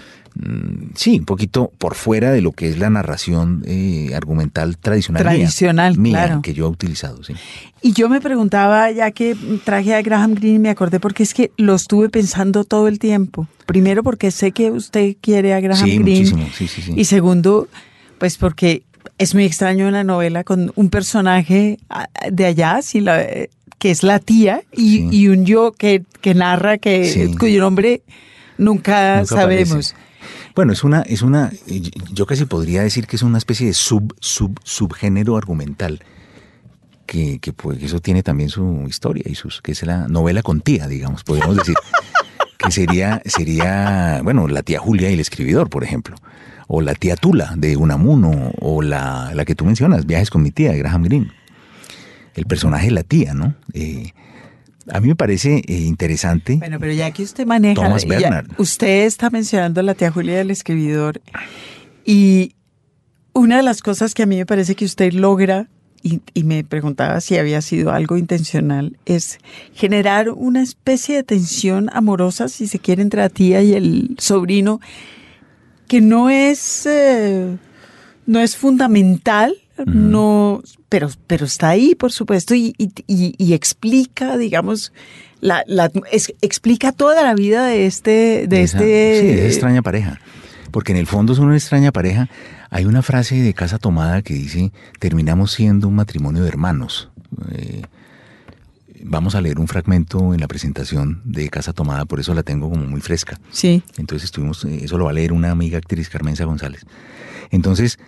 sí, 0.94 1.18
un 1.18 1.24
poquito 1.24 1.72
por 1.78 1.94
fuera 1.94 2.30
de 2.32 2.40
lo 2.40 2.52
que 2.52 2.68
es 2.68 2.78
la 2.78 2.90
narración 2.90 3.62
eh, 3.66 4.12
argumental 4.14 4.78
tradicional. 4.78 5.22
Tradicional, 5.22 5.96
claro. 5.96 6.42
Que 6.42 6.54
yo 6.54 6.66
he 6.66 6.68
utilizado, 6.68 7.22
sí. 7.22 7.34
Y 7.82 7.92
yo 7.92 8.08
me 8.08 8.20
preguntaba, 8.20 8.90
ya 8.90 9.10
que 9.10 9.36
traje 9.64 9.94
a 9.94 10.02
Graham 10.02 10.34
Greene, 10.34 10.58
me 10.58 10.70
acordé 10.70 11.00
porque 11.00 11.22
es 11.22 11.34
que 11.34 11.50
lo 11.56 11.74
estuve 11.74 12.08
pensando 12.08 12.64
todo 12.64 12.88
el 12.88 12.98
tiempo. 12.98 13.48
Primero 13.66 14.02
porque 14.02 14.30
sé 14.30 14.52
que 14.52 14.70
usted 14.70 15.16
quiere 15.20 15.54
a 15.54 15.60
Graham 15.60 16.04
Greene. 16.04 16.26
Sí, 16.26 16.68
sí, 16.68 16.82
sí. 16.82 16.92
Y 16.94 17.04
segundo, 17.04 17.68
pues 18.18 18.36
porque 18.36 18.82
es 19.18 19.34
muy 19.34 19.44
extraño 19.44 19.86
en 19.86 19.94
la 19.94 20.04
novela 20.04 20.44
con 20.44 20.72
un 20.76 20.90
personaje 20.90 21.78
de 22.30 22.46
allá, 22.46 22.80
si 22.82 23.00
la, 23.00 23.24
que 23.78 23.90
es 23.90 24.02
la 24.02 24.18
tía, 24.18 24.62
y, 24.72 25.28
un 25.28 25.46
yo 25.46 25.72
que, 25.72 26.04
que 26.20 26.34
narra, 26.34 26.78
que, 26.78 27.30
cuyo 27.38 27.60
nombre 27.60 28.02
nunca, 28.58 29.24
sabemos. 29.24 29.94
Bueno, 30.54 30.72
es 30.72 30.82
una, 30.84 31.02
es 31.02 31.22
una, 31.22 31.52
yo 32.12 32.26
casi 32.26 32.44
podría 32.44 32.82
decir 32.82 33.06
que 33.06 33.16
es 33.16 33.22
una 33.22 33.38
especie 33.38 33.66
de 33.66 33.72
sub, 33.72 34.14
sub, 34.20 34.58
subgénero 34.64 35.36
argumental. 35.36 36.00
Que, 37.06 37.40
que, 37.40 37.52
pues, 37.52 37.82
eso 37.82 38.00
tiene 38.00 38.22
también 38.22 38.50
su 38.50 38.84
historia 38.88 39.24
y 39.26 39.34
sus, 39.34 39.60
que 39.62 39.72
es 39.72 39.82
la 39.82 40.06
novela 40.06 40.42
con 40.42 40.60
tía, 40.60 40.86
digamos, 40.86 41.24
podríamos 41.24 41.56
decir. 41.56 41.74
que 42.58 42.70
sería, 42.70 43.22
sería, 43.24 44.20
bueno, 44.22 44.46
la 44.46 44.62
tía 44.62 44.78
Julia 44.78 45.10
y 45.10 45.14
el 45.14 45.20
escribidor, 45.20 45.70
por 45.70 45.82
ejemplo. 45.82 46.16
O 46.68 46.82
la 46.82 46.94
tía 46.94 47.16
Tula 47.16 47.54
de 47.56 47.76
Unamuno, 47.76 48.52
o 48.60 48.82
la, 48.82 49.32
la 49.34 49.44
que 49.44 49.54
tú 49.54 49.64
mencionas, 49.64 50.06
Viajes 50.06 50.30
con 50.30 50.42
mi 50.42 50.50
tía, 50.50 50.70
de 50.72 50.78
Graham 50.78 51.02
Greene. 51.02 51.32
El 52.34 52.46
personaje 52.46 52.86
de 52.86 52.92
la 52.92 53.02
tía, 53.02 53.34
¿no? 53.34 53.54
Eh, 53.72 54.12
a 54.92 55.00
mí 55.00 55.08
me 55.08 55.16
parece 55.16 55.62
eh, 55.66 55.78
interesante. 55.80 56.56
Bueno, 56.56 56.78
pero 56.78 56.92
ya 56.92 57.10
que 57.10 57.22
usted 57.22 57.46
maneja, 57.46 57.94
usted 58.58 59.04
está 59.04 59.30
mencionando 59.30 59.80
a 59.80 59.82
la 59.82 59.94
tía 59.94 60.10
Julia 60.10 60.38
del 60.38 60.50
escribidor 60.50 61.20
y 62.04 62.54
una 63.32 63.58
de 63.58 63.62
las 63.62 63.82
cosas 63.82 64.14
que 64.14 64.22
a 64.22 64.26
mí 64.26 64.36
me 64.36 64.46
parece 64.46 64.74
que 64.74 64.84
usted 64.84 65.12
logra 65.12 65.68
y, 66.02 66.44
me 66.44 66.64
preguntaba 66.64 67.20
si 67.20 67.36
había 67.36 67.60
sido 67.60 67.92
algo 67.92 68.16
intencional, 68.16 68.96
es 69.04 69.38
generar 69.74 70.30
una 70.30 70.62
especie 70.62 71.16
de 71.16 71.22
tensión 71.24 71.90
amorosa, 71.92 72.48
si 72.48 72.66
se 72.68 72.78
quiere, 72.78 73.02
entre 73.02 73.20
la 73.20 73.28
tía 73.28 73.62
y 73.62 73.74
el 73.74 74.16
sobrino, 74.18 74.80
que 75.88 76.00
no 76.00 76.30
es, 76.30 76.86
eh, 76.86 77.56
no 78.26 78.40
es 78.40 78.56
fundamental, 78.56 79.54
no, 79.86 80.62
pero, 80.88 81.10
pero 81.26 81.46
está 81.46 81.70
ahí, 81.70 81.94
por 81.94 82.12
supuesto, 82.12 82.54
y, 82.54 82.74
explica, 83.52 84.36
digamos, 84.36 84.92
la, 85.40 85.64
explica 86.42 86.92
toda 86.92 87.22
la 87.22 87.34
vida 87.34 87.66
de 87.66 87.86
este, 87.86 88.46
de 88.48 88.62
este. 88.62 89.20
Sí, 89.20 89.26
de 89.26 89.46
extraña 89.46 89.82
pareja. 89.82 90.20
Porque 90.70 90.92
en 90.92 90.98
el 90.98 91.06
fondo 91.06 91.32
es 91.32 91.38
una 91.38 91.56
extraña 91.56 91.90
pareja. 91.90 92.28
Hay 92.70 92.84
una 92.84 93.02
frase 93.02 93.36
de 93.40 93.54
Casa 93.54 93.78
Tomada 93.78 94.22
que 94.22 94.34
dice: 94.34 94.72
terminamos 94.98 95.52
siendo 95.52 95.88
un 95.88 95.96
matrimonio 95.96 96.42
de 96.42 96.48
hermanos. 96.48 97.10
Eh, 97.52 97.82
vamos 99.02 99.34
a 99.34 99.40
leer 99.40 99.58
un 99.58 99.68
fragmento 99.68 100.34
en 100.34 100.40
la 100.40 100.48
presentación 100.48 101.20
de 101.24 101.48
Casa 101.48 101.72
Tomada, 101.72 102.04
por 102.04 102.20
eso 102.20 102.34
la 102.34 102.42
tengo 102.42 102.70
como 102.70 102.84
muy 102.86 103.00
fresca. 103.00 103.40
Sí. 103.50 103.82
Entonces 103.96 104.24
estuvimos, 104.24 104.64
eh, 104.64 104.84
eso 104.84 104.98
lo 104.98 105.06
va 105.06 105.10
a 105.10 105.14
leer 105.14 105.32
una 105.32 105.50
amiga 105.50 105.78
actriz, 105.78 106.08
Carmenza 106.08 106.44
González. 106.44 106.84
Entonces, 107.50 107.98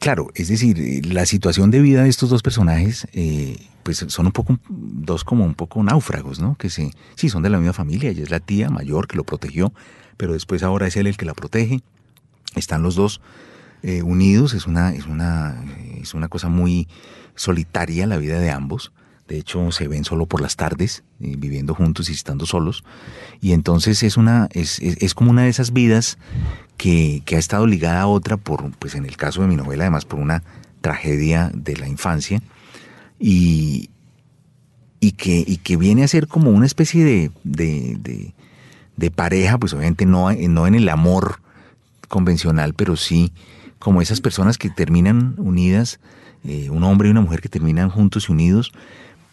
Claro, 0.00 0.30
es 0.34 0.48
decir, 0.48 0.80
eh, 0.80 1.02
la 1.04 1.26
situación 1.26 1.70
de 1.70 1.78
vida 1.78 2.04
de 2.04 2.08
estos 2.08 2.30
dos 2.30 2.42
personajes, 2.42 3.06
eh, 3.12 3.58
pues 3.82 3.98
son 4.08 4.24
un 4.24 4.32
poco, 4.32 4.58
dos 4.70 5.24
como 5.24 5.44
un 5.44 5.54
poco 5.54 5.82
náufragos, 5.82 6.40
¿no? 6.40 6.56
Que 6.56 6.70
sí, 6.70 6.90
sí, 7.16 7.28
son 7.28 7.42
de 7.42 7.50
la 7.50 7.58
misma 7.58 7.74
familia, 7.74 8.08
ella 8.08 8.22
es 8.22 8.30
la 8.30 8.40
tía 8.40 8.70
mayor 8.70 9.06
que 9.06 9.18
lo 9.18 9.24
protegió, 9.24 9.74
pero 10.16 10.32
después 10.32 10.62
ahora 10.62 10.86
es 10.86 10.96
él 10.96 11.06
el 11.06 11.18
que 11.18 11.26
la 11.26 11.34
protege. 11.34 11.82
Están 12.56 12.82
los 12.82 12.94
dos 12.94 13.20
eh, 13.82 14.00
unidos, 14.00 14.54
es 14.54 14.66
una, 14.66 14.94
es, 14.94 15.04
una, 15.04 15.62
es 16.00 16.14
una 16.14 16.28
cosa 16.28 16.48
muy 16.48 16.88
solitaria 17.34 18.06
la 18.06 18.16
vida 18.16 18.40
de 18.40 18.50
ambos, 18.50 18.92
De 19.30 19.38
hecho, 19.38 19.70
se 19.70 19.86
ven 19.86 20.04
solo 20.04 20.26
por 20.26 20.40
las 20.40 20.56
tardes, 20.56 21.04
eh, 21.20 21.36
viviendo 21.38 21.72
juntos 21.72 22.10
y 22.10 22.12
estando 22.14 22.46
solos. 22.46 22.82
Y 23.40 23.52
entonces 23.52 24.02
es 24.02 24.16
una, 24.16 24.48
es, 24.50 24.80
es, 24.80 25.14
como 25.14 25.30
una 25.30 25.42
de 25.42 25.50
esas 25.50 25.72
vidas 25.72 26.18
que, 26.76 27.22
que, 27.24 27.36
ha 27.36 27.38
estado 27.38 27.68
ligada 27.68 28.00
a 28.00 28.06
otra 28.08 28.36
por, 28.36 28.72
pues 28.72 28.96
en 28.96 29.06
el 29.06 29.16
caso 29.16 29.42
de 29.42 29.46
mi 29.46 29.54
novela, 29.54 29.84
además 29.84 30.04
por 30.04 30.18
una 30.18 30.42
tragedia 30.80 31.52
de 31.54 31.76
la 31.76 31.86
infancia. 31.86 32.42
Y, 33.20 33.90
y 34.98 35.12
que, 35.12 35.44
y 35.46 35.58
que 35.58 35.76
viene 35.76 36.02
a 36.02 36.08
ser 36.08 36.26
como 36.26 36.50
una 36.50 36.66
especie 36.66 37.04
de, 37.04 37.30
de, 37.44 38.32
de, 38.96 39.10
pareja, 39.12 39.58
pues 39.58 39.72
obviamente 39.74 40.06
no, 40.06 40.32
no 40.32 40.66
en 40.66 40.74
el 40.74 40.88
amor 40.88 41.40
convencional, 42.08 42.74
pero 42.74 42.96
sí 42.96 43.32
como 43.78 44.02
esas 44.02 44.20
personas 44.20 44.58
que 44.58 44.70
terminan 44.70 45.34
unidas, 45.38 46.00
eh, 46.42 46.68
un 46.68 46.82
hombre 46.82 47.06
y 47.06 47.12
una 47.12 47.20
mujer 47.20 47.40
que 47.40 47.48
terminan 47.48 47.90
juntos 47.90 48.28
y 48.28 48.32
unidos 48.32 48.72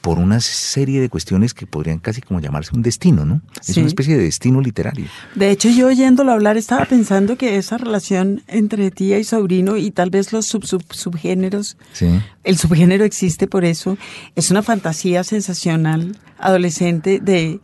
por 0.07 0.19
una 0.19 0.39
serie 0.39 1.01
de 1.01 1.09
cuestiones 1.09 1.53
que 1.53 1.67
podrían 1.67 1.99
casi 1.99 2.21
como 2.21 2.39
llamarse 2.39 2.73
un 2.73 2.81
destino, 2.81 3.25
¿no? 3.25 3.41
Es 3.67 3.75
una 3.75 3.87
especie 3.87 4.15
de 4.15 4.23
destino 4.23 4.61
literario. 4.61 5.05
De 5.35 5.51
hecho, 5.51 5.67
yo 5.67 5.87
oyéndolo 5.87 6.31
hablar 6.31 6.55
estaba 6.55 6.85
pensando 6.85 7.37
que 7.37 7.57
esa 7.57 7.77
relación 7.77 8.41
entre 8.47 8.89
tía 8.89 9.19
y 9.19 9.25
sobrino 9.25 9.75
y 9.75 9.91
tal 9.91 10.09
vez 10.09 10.31
los 10.31 10.45
sub, 10.45 10.63
subgéneros, 10.63 11.75
el 12.45 12.57
subgénero 12.57 13.03
existe 13.03 13.47
por 13.47 13.65
eso, 13.65 13.97
es 14.37 14.49
una 14.49 14.63
fantasía 14.63 15.25
sensacional 15.25 16.15
adolescente 16.39 17.19
de 17.21 17.59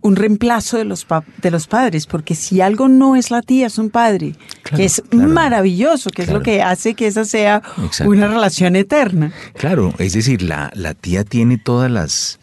un 0.00 0.16
reemplazo 0.16 0.78
de 0.78 0.84
los, 0.84 1.06
de 1.42 1.50
los 1.50 1.66
padres, 1.66 2.06
porque 2.06 2.34
si 2.34 2.60
algo 2.60 2.88
no 2.88 3.16
es 3.16 3.30
la 3.30 3.42
tía, 3.42 3.66
es 3.66 3.78
un 3.78 3.90
padre, 3.90 4.34
que 4.74 4.84
es 4.84 5.02
maravilloso, 5.12 6.10
que 6.10 6.22
es 6.22 6.30
lo 6.30 6.42
que 6.42 6.62
hace 6.62 6.94
que 6.94 7.06
esa 7.06 7.24
sea 7.24 7.62
una 8.04 8.28
relación 8.28 8.76
eterna. 8.76 9.32
Claro, 9.54 9.92
es 9.98 10.12
decir, 10.12 10.42
la, 10.42 10.70
la 10.74 10.94
tía 10.94 11.24
tiene 11.24 11.58
todas 11.58 11.90
las, 11.90 12.38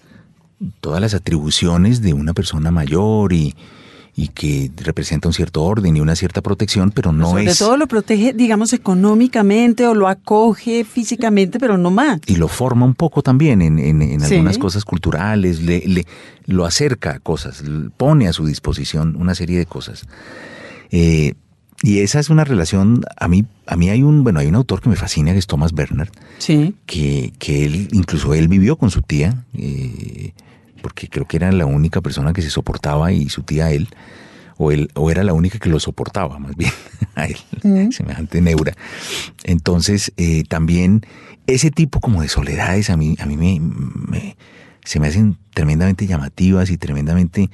todas 0.82 1.02
las 1.02 1.14
atribuciones 1.14 2.02
de 2.02 2.14
una 2.14 2.34
persona 2.34 2.72
mayor 2.72 3.34
y, 3.34 3.56
y 4.18 4.30
que 4.30 4.72
representa 4.78 5.28
un 5.28 5.34
cierto 5.34 5.64
orden 5.64 5.98
y 5.98 6.00
una 6.00 6.16
cierta 6.16 6.42
protección, 6.42 6.92
pero 6.92 7.12
no 7.12 7.38
es... 7.38 7.58
Sobre 7.58 7.70
todo 7.70 7.78
lo 7.78 7.88
protege, 7.88 8.32
digamos, 8.34 8.72
económicamente 8.72 9.86
o 9.86 9.94
lo 9.94 10.08
acoge 10.08 10.86
físicamente, 10.86 11.60
pero 11.60 11.78
no 11.78 11.92
más. 11.92 12.22
Y 12.26 12.38
lo 12.38 12.48
forma 12.48 12.86
un 12.86 12.96
poco 12.96 13.22
también 13.22 13.62
en, 13.62 13.78
en, 13.78 14.24
algunas 14.24 14.58
cosas 14.58 14.86
culturales, 14.86 15.62
le, 15.62 15.84
le, 15.86 16.06
lo 16.46 16.66
acerca 16.66 17.16
a 17.16 17.20
cosas, 17.20 17.64
pone 17.98 18.30
a 18.30 18.34
su 18.34 18.46
disposición 18.46 19.18
una 19.18 19.36
serie 19.36 19.58
de 19.58 19.66
cosas. 19.66 20.06
Eh, 20.92 21.34
y 21.84 22.00
esa 22.00 22.20
es 22.20 22.30
una 22.30 22.46
relación, 22.46 23.02
a 23.18 23.28
mí, 23.28 23.44
a 23.68 23.76
mí 23.76 23.90
hay 23.90 24.02
un, 24.02 24.24
bueno, 24.24 24.40
hay 24.40 24.48
un 24.48 24.56
autor 24.56 24.80
que 24.80 24.88
me 24.88 24.96
fascina, 24.96 25.34
que 25.34 25.40
es 25.40 25.48
Thomas 25.48 25.74
Bernard, 25.74 26.10
sí. 26.38 26.74
que, 26.86 27.34
que 27.38 27.66
él, 27.66 27.90
incluso 27.92 28.34
él 28.34 28.48
vivió 28.48 28.78
con 28.78 28.92
su 28.92 29.02
tía, 29.02 29.44
eh, 29.54 30.34
porque 30.86 31.10
creo 31.10 31.26
que 31.26 31.38
era 31.38 31.52
la 31.52 31.66
única 31.66 32.00
persona 32.00 32.32
que 32.32 32.44
se 32.44 32.52
soportaba 32.52 33.12
y 33.12 33.28
su 33.30 33.42
tía 33.42 33.72
él, 33.72 33.88
o, 34.56 34.72
él, 34.72 34.92
o 34.94 35.10
era 35.10 35.24
la 35.24 35.34
única 35.34 35.58
que 35.58 35.68
lo 35.68 35.80
soportaba, 35.80 36.38
más 36.38 36.56
bien, 36.56 36.72
a 37.16 37.26
él, 37.26 37.38
mm. 37.64 37.90
semejante 37.90 38.40
neura. 38.40 38.76
Entonces, 39.46 40.14
eh, 40.18 40.44
también 40.48 41.04
ese 41.48 41.72
tipo 41.72 42.02
como 42.02 42.22
de 42.22 42.28
soledades 42.28 42.92
a 42.92 42.98
mí, 42.98 43.16
a 43.20 43.26
mí 43.26 43.36
me, 43.36 44.36
se 44.84 45.00
me 45.00 45.08
hacen 45.08 45.40
tremendamente 45.56 46.06
llamativas 46.06 46.70
y 46.70 46.78
tremendamente 46.78 47.50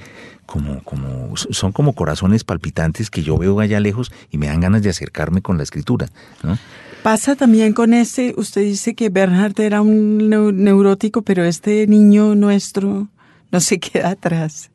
como, 0.45 0.83
como, 0.83 1.38
son 1.38 1.71
como 1.71 1.93
corazones 1.93 2.43
palpitantes 2.43 3.09
que 3.09 3.23
yo 3.23 3.38
veo 3.38 3.61
allá 3.61 3.79
lejos 3.79 4.11
y 4.29 4.39
me 4.39 4.47
dan 4.47 4.59
ganas 4.59 4.81
de 4.81 4.89
acercarme 4.89 5.41
con 5.41 5.55
la 5.55 5.63
escritura, 5.63 6.07
¿no? 6.43 6.57
Pasa 7.01 7.38
también 7.38 7.71
con 7.71 7.93
este, 7.93 8.33
usted 8.35 8.61
dice 8.61 8.93
que 8.93 9.07
Bernhard 9.07 9.57
era 9.61 9.81
un 9.81 10.17
neurótico, 10.29 11.21
pero 11.21 11.45
este 11.45 11.88
niño 11.88 12.35
nuestro 12.35 13.07
no 13.51 13.60
se 13.60 13.79
queda 13.79 14.10
atrás. 14.10 14.72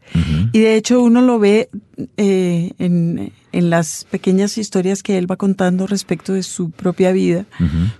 Y 0.52 0.60
de 0.60 0.76
hecho 0.76 1.02
uno 1.02 1.20
lo 1.22 1.38
ve 1.38 1.68
eh, 2.16 2.72
en, 2.78 3.32
las 3.52 4.04
pequeñas 4.04 4.58
historias 4.58 5.02
que 5.02 5.16
él 5.16 5.30
va 5.30 5.36
contando 5.36 5.86
respecto 5.86 6.34
de 6.34 6.42
su 6.42 6.70
propia 6.70 7.12
vida, 7.12 7.46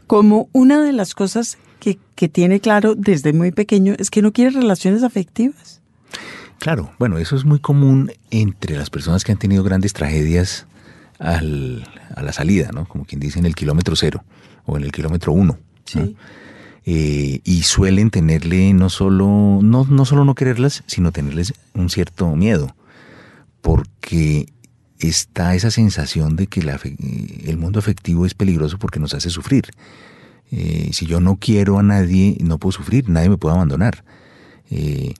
como 0.07 0.49
una 0.53 0.83
de 0.83 0.93
las 0.93 1.15
cosas 1.15 1.59
que, 1.81 1.99
que 2.15 2.29
tiene 2.29 2.61
claro 2.61 2.95
desde 2.95 3.33
muy 3.33 3.53
pequeño 3.53 3.95
es 3.99 4.11
que 4.11 4.23
no 4.23 4.33
quiere 4.33 4.51
relaciones 4.51 5.03
afectivas. 5.03 5.81
Claro, 6.59 6.93
bueno, 6.99 7.19
eso 7.19 7.37
es 7.37 7.45
muy 7.45 7.59
común 7.59 8.13
entre 8.31 8.77
las 8.77 8.91
personas 8.91 9.25
que 9.25 9.33
han 9.33 9.39
tenido 9.39 9.63
grandes 9.63 9.93
tragedias 9.93 10.67
al, 11.19 11.87
a 12.15 12.23
la 12.23 12.33
salida, 12.33 12.71
¿no? 12.73 12.87
Como 12.87 13.05
quien 13.05 13.21
dice 13.21 13.39
en 13.39 13.47
el 13.47 13.55
kilómetro 13.55 13.97
cero 13.97 14.25
o 14.65 14.77
en 14.77 14.85
el 14.85 14.93
kilómetro 14.93 15.33
uno. 15.33 15.59
Sí. 15.85 16.17
Eh, 16.89 17.41
y 17.43 17.63
suelen 17.63 18.11
tenerle 18.11 18.73
no 18.73 18.91
solo, 18.91 19.59
no, 19.61 19.85
no 19.85 20.05
solo 20.05 20.25
no 20.25 20.37
quererlas, 20.37 20.85
sino 20.87 21.11
tenerles 21.11 21.53
un 21.75 21.91
cierto 21.91 22.35
miedo, 22.37 22.77
porque 23.61 24.47
está 25.01 25.57
esa 25.57 25.73
sensación 25.73 26.37
de 26.37 26.47
que 26.47 26.61
el 26.61 27.57
mundo 27.57 27.81
afectivo 27.81 28.25
es 28.25 28.35
peligroso 28.35 28.79
porque 28.79 29.01
nos 29.01 29.15
hace 29.15 29.31
sufrir. 29.31 29.65
Eh, 30.53 30.91
si 30.93 31.07
yo 31.07 31.21
no 31.21 31.37
quiero 31.37 31.81
a 31.81 31.83
nadie, 31.83 32.39
no 32.41 32.59
puedo 32.59 32.73
sufrir, 32.73 33.09
nadie 33.09 33.31
me 33.31 33.37
puede 33.37 33.57
abandonar. 33.57 34.05
Eh, 34.71 35.13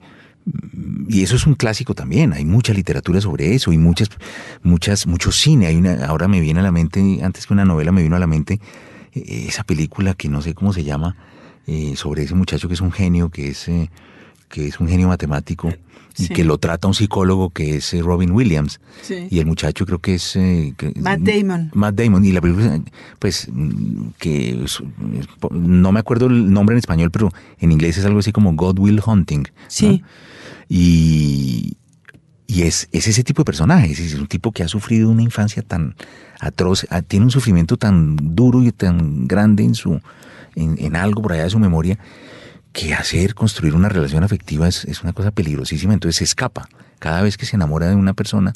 y 1.09 1.23
eso 1.23 1.35
es 1.35 1.45
un 1.45 1.55
clásico 1.55 1.93
también, 1.93 2.31
hay 2.31 2.45
mucha 2.45 2.73
literatura 2.73 3.19
sobre 3.19 3.53
eso 3.53 3.73
y 3.73 3.77
muchas, 3.77 4.07
muchas, 4.63 5.05
mucho 5.05 5.33
cine. 5.33 5.67
Hay 5.67 5.75
una, 5.75 6.05
ahora 6.05 6.29
me 6.29 6.39
viene 6.39 6.61
a 6.61 6.63
la 6.63 6.71
mente, 6.71 7.19
antes 7.21 7.45
que 7.45 7.53
una 7.53 7.65
novela 7.65 7.91
me 7.91 8.01
vino 8.01 8.15
a 8.15 8.19
la 8.19 8.27
mente 8.27 8.61
esa 9.11 9.63
película 9.63 10.13
que 10.13 10.29
no 10.29 10.41
sé 10.41 10.53
cómo 10.53 10.73
se 10.73 10.83
llama, 10.83 11.17
eh, 11.67 11.93
sobre 11.95 12.23
ese 12.23 12.33
muchacho 12.33 12.67
que 12.67 12.73
es 12.73 12.81
un 12.81 12.91
genio, 12.91 13.29
que 13.29 13.49
es, 13.49 13.67
eh, 13.67 13.89
que 14.49 14.67
es 14.67 14.79
un 14.79 14.87
genio 14.87 15.07
matemático 15.07 15.71
y 16.17 16.29
que 16.29 16.43
lo 16.43 16.57
trata 16.57 16.87
un 16.87 16.95
psicólogo 16.95 17.51
que 17.51 17.75
es 17.75 17.93
eh, 17.93 18.01
Robin 18.01 18.31
Williams. 18.31 18.79
Y 19.29 19.39
el 19.39 19.45
muchacho 19.45 19.85
creo 19.85 19.99
que 19.99 20.15
es... 20.15 20.37
Matt 20.95 21.19
Damon. 21.19 21.69
Matt 21.73 21.95
Damon. 21.95 22.25
Y 22.25 22.31
la 22.31 22.41
película, 22.41 22.81
pues, 23.19 23.47
que 24.17 24.65
no 25.51 25.91
me 25.91 25.99
acuerdo 25.99 26.25
el 26.25 26.51
nombre 26.51 26.73
en 26.73 26.79
español, 26.79 27.11
pero 27.11 27.31
en 27.59 27.71
inglés 27.71 27.97
es 27.97 28.05
algo 28.05 28.19
así 28.19 28.31
como 28.31 28.53
God 28.53 28.79
Will 28.79 29.01
Hunting. 29.05 29.43
Sí. 29.67 30.03
Y, 30.69 31.77
y 32.47 32.61
es, 32.63 32.87
es, 32.91 33.07
ese 33.07 33.23
tipo 33.23 33.41
de 33.41 33.45
personaje, 33.45 33.91
es 33.91 34.15
un 34.15 34.27
tipo 34.27 34.51
que 34.51 34.63
ha 34.63 34.67
sufrido 34.67 35.09
una 35.09 35.21
infancia 35.21 35.61
tan 35.61 35.95
atroz, 36.39 36.87
ah, 36.89 37.01
tiene 37.01 37.25
un 37.25 37.31
sufrimiento 37.31 37.77
tan 37.77 38.15
duro 38.15 38.63
y 38.63 38.71
tan 38.71 39.27
grande 39.27 39.63
en 39.63 39.75
su, 39.75 40.01
en, 40.57 40.95
algo 40.95 41.21
por 41.21 41.33
allá 41.33 41.43
de 41.43 41.49
su 41.49 41.59
memoria, 41.59 41.99
que 42.73 42.93
hacer, 42.93 43.35
construir 43.35 43.75
una 43.75 43.89
relación 43.89 44.23
afectiva 44.23 44.67
es, 44.67 44.85
es, 44.85 45.03
una 45.03 45.13
cosa 45.13 45.31
peligrosísima, 45.31 45.93
entonces 45.93 46.17
se 46.17 46.23
escapa. 46.23 46.67
Cada 46.99 47.21
vez 47.21 47.37
que 47.37 47.45
se 47.45 47.55
enamora 47.55 47.87
de 47.87 47.95
una 47.95 48.13
persona, 48.13 48.53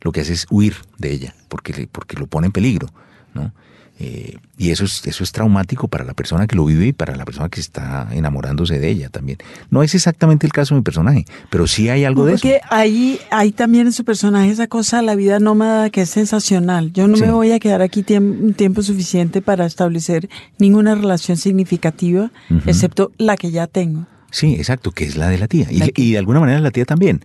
lo 0.00 0.12
que 0.12 0.22
hace 0.22 0.32
es 0.32 0.46
huir 0.50 0.76
de 0.98 1.12
ella, 1.12 1.34
porque, 1.48 1.88
porque 1.90 2.16
lo 2.16 2.26
pone 2.26 2.46
en 2.46 2.52
peligro, 2.52 2.88
¿no? 3.34 3.52
Eh, 3.98 4.38
y 4.58 4.70
eso 4.70 4.84
es, 4.84 5.06
eso 5.06 5.22
es 5.22 5.32
traumático 5.32 5.86
para 5.86 6.04
la 6.04 6.14
persona 6.14 6.46
que 6.46 6.56
lo 6.56 6.64
vive 6.64 6.86
y 6.88 6.92
para 6.92 7.14
la 7.14 7.24
persona 7.24 7.48
que 7.48 7.60
está 7.60 8.08
enamorándose 8.10 8.80
de 8.80 8.88
ella 8.88 9.08
también. 9.10 9.38
No 9.70 9.82
es 9.82 9.94
exactamente 9.94 10.46
el 10.46 10.52
caso 10.52 10.74
de 10.74 10.80
mi 10.80 10.82
personaje, 10.82 11.24
pero 11.50 11.66
sí 11.66 11.88
hay 11.88 12.04
algo 12.04 12.24
de 12.24 12.34
eso. 12.34 12.42
Porque 12.42 12.60
ahí 12.70 13.20
hay 13.30 13.52
también 13.52 13.86
en 13.86 13.92
su 13.92 14.04
personaje 14.04 14.50
esa 14.50 14.66
cosa, 14.66 15.02
la 15.02 15.14
vida 15.14 15.38
nómada, 15.38 15.90
que 15.90 16.02
es 16.02 16.10
sensacional. 16.10 16.92
Yo 16.92 17.06
no 17.06 17.16
me 17.16 17.30
voy 17.30 17.52
a 17.52 17.60
quedar 17.60 17.82
aquí 17.82 18.04
un 18.16 18.54
tiempo 18.54 18.82
suficiente 18.82 19.42
para 19.42 19.66
establecer 19.66 20.28
ninguna 20.58 20.94
relación 20.94 21.36
significativa, 21.36 22.32
excepto 22.66 23.12
la 23.18 23.36
que 23.36 23.50
ya 23.50 23.66
tengo. 23.66 24.06
Sí, 24.32 24.54
exacto, 24.54 24.90
que 24.90 25.04
es 25.04 25.16
la 25.16 25.28
de 25.28 25.38
la 25.38 25.46
tía. 25.46 25.68
Y, 25.70 26.12
de 26.12 26.18
alguna 26.18 26.40
manera 26.40 26.58
la 26.58 26.70
tía 26.70 26.86
también. 26.86 27.24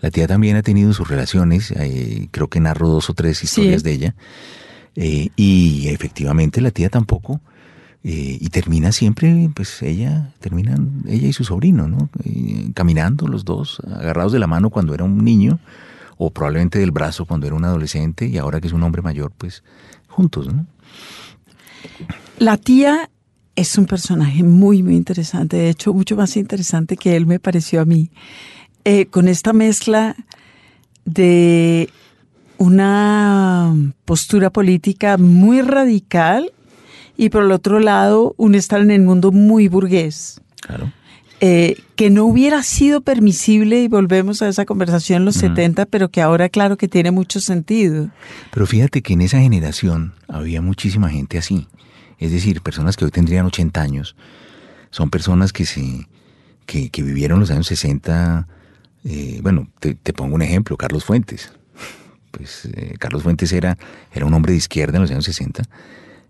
La 0.00 0.10
tía 0.10 0.26
también 0.26 0.56
ha 0.56 0.62
tenido 0.62 0.92
sus 0.92 1.08
relaciones, 1.08 1.72
eh, 1.72 2.28
creo 2.30 2.48
que 2.48 2.60
narro 2.60 2.88
dos 2.88 3.08
o 3.08 3.14
tres 3.14 3.42
historias 3.42 3.82
de 3.82 3.92
ella. 3.92 4.14
Eh, 4.96 5.30
y 5.36 5.88
efectivamente 5.88 6.60
la 6.60 6.70
tía 6.70 6.88
tampoco. 6.88 7.40
Eh, 8.04 8.38
y 8.40 8.48
termina 8.48 8.90
siempre, 8.90 9.48
pues 9.54 9.80
ella, 9.82 10.32
terminan 10.40 11.04
ella 11.06 11.28
y 11.28 11.32
su 11.32 11.44
sobrino, 11.44 11.86
¿no? 11.86 12.10
Eh, 12.24 12.72
caminando 12.74 13.28
los 13.28 13.44
dos, 13.44 13.80
agarrados 13.86 14.32
de 14.32 14.40
la 14.40 14.48
mano 14.48 14.70
cuando 14.70 14.92
era 14.92 15.04
un 15.04 15.24
niño, 15.24 15.60
o 16.18 16.30
probablemente 16.30 16.80
del 16.80 16.90
brazo 16.90 17.26
cuando 17.26 17.46
era 17.46 17.54
un 17.54 17.64
adolescente, 17.64 18.26
y 18.26 18.38
ahora 18.38 18.60
que 18.60 18.66
es 18.66 18.72
un 18.72 18.82
hombre 18.82 19.02
mayor, 19.02 19.30
pues 19.38 19.62
juntos, 20.08 20.52
¿no? 20.52 20.66
La 22.38 22.56
tía 22.56 23.08
es 23.54 23.78
un 23.78 23.86
personaje 23.86 24.42
muy, 24.42 24.82
muy 24.82 24.96
interesante, 24.96 25.56
de 25.56 25.70
hecho, 25.70 25.94
mucho 25.94 26.16
más 26.16 26.36
interesante 26.36 26.96
que 26.96 27.14
él 27.14 27.26
me 27.26 27.38
pareció 27.38 27.80
a 27.80 27.84
mí, 27.84 28.10
con 29.10 29.28
esta 29.28 29.52
mezcla 29.52 30.16
de 31.04 31.88
una 32.62 33.74
postura 34.04 34.50
política 34.50 35.18
muy 35.18 35.62
radical 35.62 36.52
y 37.16 37.28
por 37.28 37.44
el 37.44 37.52
otro 37.52 37.80
lado 37.80 38.34
un 38.36 38.54
estar 38.54 38.80
en 38.80 38.90
el 38.90 39.02
mundo 39.02 39.32
muy 39.32 39.68
burgués. 39.68 40.40
Claro. 40.60 40.92
Eh, 41.44 41.76
que 41.96 42.08
no 42.08 42.24
hubiera 42.24 42.62
sido 42.62 43.00
permisible, 43.00 43.82
y 43.82 43.88
volvemos 43.88 44.42
a 44.42 44.48
esa 44.48 44.64
conversación 44.64 45.18
en 45.18 45.24
los 45.24 45.34
70, 45.34 45.86
pero 45.86 46.08
que 46.08 46.22
ahora 46.22 46.48
claro 46.48 46.76
que 46.76 46.86
tiene 46.86 47.10
mucho 47.10 47.40
sentido. 47.40 48.10
Pero 48.52 48.64
fíjate 48.64 49.02
que 49.02 49.14
en 49.14 49.22
esa 49.22 49.40
generación 49.40 50.12
había 50.28 50.62
muchísima 50.62 51.10
gente 51.10 51.38
así. 51.38 51.66
Es 52.18 52.30
decir, 52.30 52.60
personas 52.60 52.96
que 52.96 53.06
hoy 53.06 53.10
tendrían 53.10 53.46
80 53.46 53.82
años, 53.82 54.14
son 54.90 55.10
personas 55.10 55.52
que 55.52 55.66
se, 55.66 56.06
que, 56.66 57.02
vivieron 57.02 57.40
los 57.40 57.50
años 57.50 57.66
60. 57.66 58.46
Eh, 59.04 59.40
bueno, 59.42 59.68
te, 59.80 59.94
pongo 60.12 60.36
un 60.36 60.42
ejemplo, 60.42 60.76
Carlos 60.76 61.04
Fuentes. 61.04 61.52
Pues 62.32 62.68
eh, 62.74 62.96
Carlos 62.98 63.22
Fuentes 63.22 63.52
era, 63.52 63.78
era 64.12 64.26
un 64.26 64.34
hombre 64.34 64.52
de 64.52 64.58
izquierda 64.58 64.96
en 64.96 65.02
los 65.02 65.10
años 65.12 65.24
60, 65.24 65.62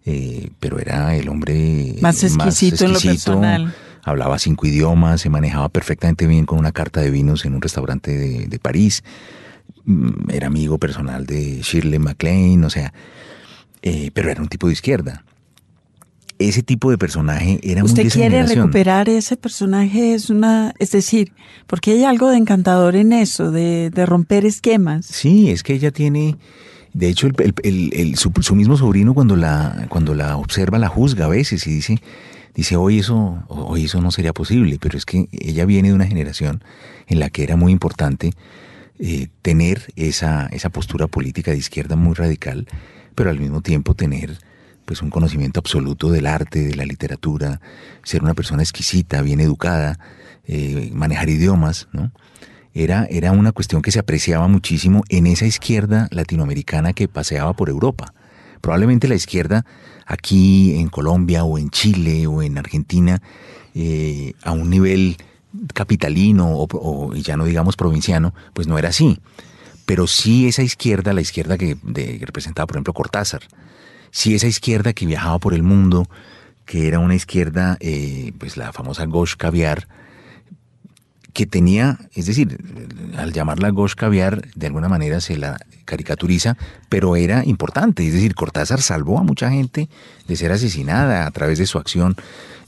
eh, 0.05 0.51
pero 0.61 0.79
era 0.79 1.17
el 1.17 1.29
hombre 1.29 1.97
más 2.03 2.23
exquisito, 2.23 2.85
en 2.85 2.93
lo 2.93 3.01
personal. 3.01 3.75
Hablaba 4.05 4.39
cinco 4.39 4.67
idiomas, 4.67 5.23
se 5.23 5.31
manejaba 5.31 5.69
perfectamente 5.71 6.27
bien 6.27 6.45
con 6.45 6.59
una 6.59 6.73
carta 6.73 7.01
de 7.01 7.11
vinos 7.11 7.45
en 7.45 7.55
un 7.55 7.63
restaurante 7.63 8.11
de, 8.15 8.47
de 8.47 8.59
París. 8.59 9.03
Mm, 9.85 10.31
era 10.31 10.49
amigo 10.49 10.77
personal 10.79 11.25
de 11.25 11.63
Shirley 11.63 11.99
MacLaine, 11.99 12.65
o 12.65 12.71
sea, 12.71 12.93
pero 14.13 14.31
era 14.31 14.43
un 14.43 14.49
tipo 14.49 14.67
de 14.67 14.75
izquierda 14.75 15.25
ese 16.49 16.63
tipo 16.63 16.91
de 16.91 16.99
personaje 16.99 17.59
era 17.63 17.85
¿Usted 17.85 18.03
muy 18.03 18.07
¿Usted 18.09 18.21
quiere 18.21 18.47
recuperar 18.47 19.09
ese 19.09 19.37
personaje? 19.37 20.15
Es 20.15 20.31
una, 20.31 20.75
es 20.79 20.91
decir, 20.91 21.33
porque 21.67 21.93
hay 21.93 22.05
algo 22.05 22.31
de 22.31 22.39
encantador 22.39 22.97
en 22.97 23.13
eso, 23.13 23.51
de, 23.51 23.91
romper 24.07 24.45
esquemas. 24.45 25.07
Sí, 25.07 25.51
es 25.51 25.63
que 25.63 25.75
ella 25.75 25.91
tiene, 25.91 26.37
de 26.93 27.09
hecho, 27.09 27.29
el, 27.63 28.17
su, 28.17 28.55
mismo 28.55 28.77
sobrino 28.77 29.15
cuando 29.15 29.37
la, 29.37 29.87
cuando 29.89 30.15
la 30.15 30.37
observa 30.37 30.79
la 30.79 30.89
juzga 30.89 31.27
a 31.27 31.29
veces 31.29 31.67
y 31.67 31.75
dice, 31.75 32.03
dice, 32.55 32.77
hoy 32.77 32.99
eso, 32.99 33.43
hoy 33.49 33.85
eso 33.85 34.01
no 34.01 34.11
sería 34.11 34.33
posible, 34.33 34.79
pero 34.81 34.99
es 34.99 35.05
que 35.05 35.29
ella 35.33 35.65
viene 35.65 35.89
de 35.89 35.95
una 35.95 36.07
generación 36.07 36.63
en 37.07 37.21
la 37.21 37.31
que 37.31 37.43
era 37.43 37.57
muy 37.57 37.73
importante 37.73 38.33
eh, 38.99 39.29
tener 39.43 39.93
esa, 39.97 40.47
esa 40.53 40.71
postura 40.71 41.07
política 41.07 41.51
de 41.51 41.59
izquierda 41.59 41.97
muy 41.97 42.15
radical, 42.15 42.69
pero 43.15 43.31
al 43.31 43.41
mismo 43.41 43.61
tiempo 43.61 43.95
tener 43.95 44.39
pues 44.93 45.01
un 45.01 45.09
conocimiento 45.09 45.59
absoluto 45.59 46.11
del 46.11 46.27
arte, 46.27 46.61
de 46.69 46.75
la 46.75 46.85
literatura, 46.85 47.63
ser 48.03 48.23
una 48.23 48.35
persona 48.35 48.63
exquisita, 48.63 49.23
bien 49.23 49.41
educada, 49.41 49.99
eh, 50.47 50.91
manejar 50.93 51.31
idiomas, 51.31 51.89
¿no? 51.93 52.13
Era, 52.75 53.07
era 53.09 53.33
una 53.33 53.53
cuestión 53.53 53.81
que 53.81 53.91
se 53.91 53.99
apreciaba 53.99 54.49
muchísimo 54.49 55.03
en 55.09 55.27
esa 55.27 55.47
izquierda 55.47 56.09
latinoamericana 56.11 56.93
que 56.93 57.09
paseaba 57.09 57.55
por 57.55 57.71
Europa. 57.71 58.13
Probablemente 58.61 59.09
la 59.09 59.15
izquierda 59.15 59.65
aquí 60.05 60.75
en 60.75 60.89
Colombia 60.89 61.45
o 61.45 61.57
en 61.57 61.71
Chile 61.71 62.27
o 62.27 62.43
en 62.43 62.59
Argentina, 62.59 63.23
eh, 63.75 64.35
a 64.43 64.53
un 64.53 64.69
nivel 64.69 65.17
capitalino 65.73 66.51
o, 66.51 67.15
ya 67.15 67.39
no 67.39 67.47
digamos 67.47 67.77
provinciano, 67.77 68.35
pues 68.53 68.67
no 68.67 68.77
era 68.77 68.91
así. 68.91 69.21
Pero 69.87 70.07
sí 70.07 70.49
esa 70.49 70.63
izquierda, 70.63 71.15
la 71.15 71.23
izquierda 71.23 71.57
que, 71.57 71.79
que 71.95 72.21
representaba, 72.27 72.67
por 72.67 72.77
ejemplo, 72.77 72.93
Cortázar, 72.93 73.41
si 74.13 74.37
esa 74.37 74.47
izquierda 74.47 74.93
que 74.93 75.07
viajaba 75.07 75.41
por 75.41 75.55
el 75.55 75.65
mundo, 75.65 76.07
que 76.65 76.87
era 76.87 77.01
una 77.01 77.17
izquierda, 77.17 77.77
eh, 77.81 78.33
pues 78.39 78.57
la 78.57 78.73
famosa 78.73 79.05
gauche 79.07 79.35
caviar, 79.37 79.89
que 81.33 81.47
tenía, 81.47 81.99
es 82.15 82.27
decir, 82.27 82.59
al 83.17 83.33
llamarla 83.33 83.73
gauche 83.73 83.97
caviar, 83.97 84.47
de 84.55 84.67
alguna 84.69 84.89
manera 84.89 85.21
se 85.21 85.37
la 85.37 85.59
caricaturiza, 85.87 86.57
pero 86.89 87.17
era 87.17 87.45
importante, 87.45 88.07
es 88.07 88.13
decir, 88.13 88.35
Cortázar 88.37 88.83
salvó 88.83 89.19
a 89.19 89.25
mucha 89.25 89.51
gente 89.51 89.89
de 90.29 90.37
ser 90.37 90.53
asesinada 90.53 91.27
a 91.27 91.31
través 91.33 91.59
de 91.59 91.67
su 91.67 91.79
acción, 91.79 92.15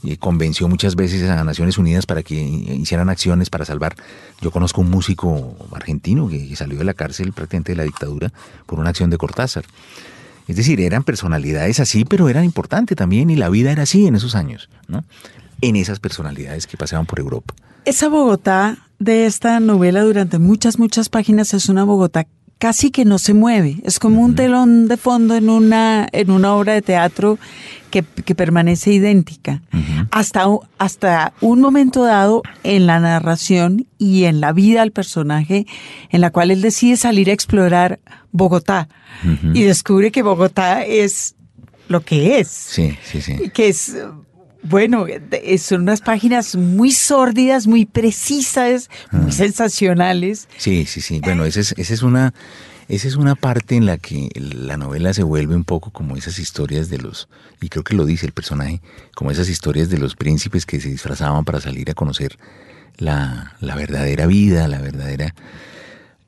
y 0.05 0.17
convenció 0.17 0.67
muchas 0.67 0.95
veces 0.95 1.27
a 1.29 1.43
Naciones 1.43 1.77
Unidas 1.77 2.05
para 2.05 2.21
que 2.21 2.35
hicieran 2.35 3.09
acciones 3.09 3.49
para 3.49 3.65
salvar. 3.65 3.95
Yo 4.39 4.51
conozco 4.51 4.81
un 4.81 4.91
músico 4.91 5.55
argentino 5.71 6.27
que 6.29 6.55
salió 6.55 6.77
de 6.77 6.83
la 6.83 6.93
cárcel 6.93 7.33
prácticamente 7.33 7.71
de 7.71 7.77
la 7.77 7.83
dictadura 7.83 8.31
por 8.67 8.79
una 8.79 8.91
acción 8.91 9.09
de 9.09 9.17
Cortázar. 9.17 9.65
Es 10.47 10.55
decir, 10.55 10.79
eran 10.81 11.03
personalidades 11.03 11.79
así, 11.79 12.05
pero 12.05 12.29
eran 12.29 12.43
importantes 12.43 12.95
también 12.95 13.29
y 13.29 13.35
la 13.35 13.49
vida 13.49 13.71
era 13.71 13.83
así 13.83 14.05
en 14.05 14.15
esos 14.15 14.35
años, 14.35 14.69
¿no? 14.87 15.03
En 15.61 15.75
esas 15.75 15.99
personalidades 15.99 16.67
que 16.67 16.77
pasaban 16.77 17.05
por 17.05 17.19
Europa. 17.19 17.53
Esa 17.85 18.09
Bogotá 18.09 18.77
de 18.99 19.25
esta 19.25 19.59
novela 19.59 20.01
durante 20.01 20.39
muchas, 20.39 20.79
muchas 20.79 21.09
páginas 21.09 21.53
es 21.53 21.69
una 21.69 21.83
Bogotá 21.83 22.27
casi 22.57 22.91
que 22.91 23.05
no 23.05 23.19
se 23.19 23.33
mueve. 23.33 23.77
Es 23.83 23.99
como 23.99 24.21
un 24.21 24.35
telón 24.35 24.87
de 24.87 24.97
fondo 24.97 25.35
en 25.35 25.49
una, 25.49 26.07
en 26.11 26.31
una 26.31 26.53
obra 26.55 26.73
de 26.73 26.81
teatro 26.81 27.37
que, 28.03 28.35
permanece 28.35 28.91
idéntica. 28.91 29.61
hasta, 30.11 30.45
hasta 30.77 31.33
un 31.41 31.61
momento 31.61 32.03
dado 32.03 32.41
en 32.63 32.87
la 32.87 32.99
narración 32.99 33.87
y 33.97 34.25
en 34.25 34.41
la 34.41 34.51
vida 34.51 34.81
del 34.81 34.91
personaje, 34.91 35.65
en 36.09 36.21
la 36.21 36.31
cual 36.31 36.51
él 36.51 36.61
decide 36.61 36.97
salir 36.97 37.29
a 37.29 37.33
explorar 37.33 37.99
Bogotá 38.31 38.89
y 39.53 39.63
descubre 39.63 40.11
que 40.11 40.23
Bogotá 40.23 40.83
es 40.83 41.35
lo 41.87 42.01
que 42.01 42.39
es. 42.39 42.47
Sí, 42.47 42.97
sí, 43.03 43.21
sí. 43.21 43.49
Que 43.53 43.69
es 43.69 43.95
bueno, 44.67 45.05
son 45.59 45.83
unas 45.83 46.01
páginas 46.01 46.55
muy 46.55 46.91
sórdidas, 46.91 47.67
muy 47.67 47.85
precisas, 47.85 48.89
muy 49.11 49.29
ah. 49.29 49.31
sensacionales. 49.31 50.47
Sí, 50.57 50.85
sí, 50.87 51.01
sí. 51.01 51.21
Bueno, 51.23 51.45
esa 51.45 51.59
es, 51.59 51.75
esa 51.77 51.93
es 51.93 52.01
una... 52.01 52.33
Esa 52.87 53.07
es 53.07 53.15
una 53.15 53.33
parte 53.33 53.75
en 53.75 53.87
la 53.87 53.97
que 53.97 54.29
la 54.35 54.77
novela 54.77 55.11
se 55.13 55.23
vuelve 55.23 55.55
un 55.55 55.63
poco 55.63 55.89
como 55.89 56.15
esas 56.15 56.37
historias 56.37 56.87
de 56.89 56.99
los, 56.99 57.27
y 57.59 57.69
creo 57.69 57.83
que 57.83 57.95
lo 57.95 58.05
dice 58.05 58.27
el 58.27 58.31
personaje, 58.31 58.79
como 59.15 59.31
esas 59.31 59.49
historias 59.49 59.89
de 59.89 59.97
los 59.97 60.15
príncipes 60.15 60.67
que 60.67 60.79
se 60.79 60.89
disfrazaban 60.89 61.45
para 61.45 61.59
salir 61.61 61.89
a 61.89 61.95
conocer 61.95 62.37
la, 62.97 63.55
la 63.59 63.75
verdadera 63.75 64.27
vida, 64.27 64.67
la 64.67 64.79
verdadera... 64.79 65.33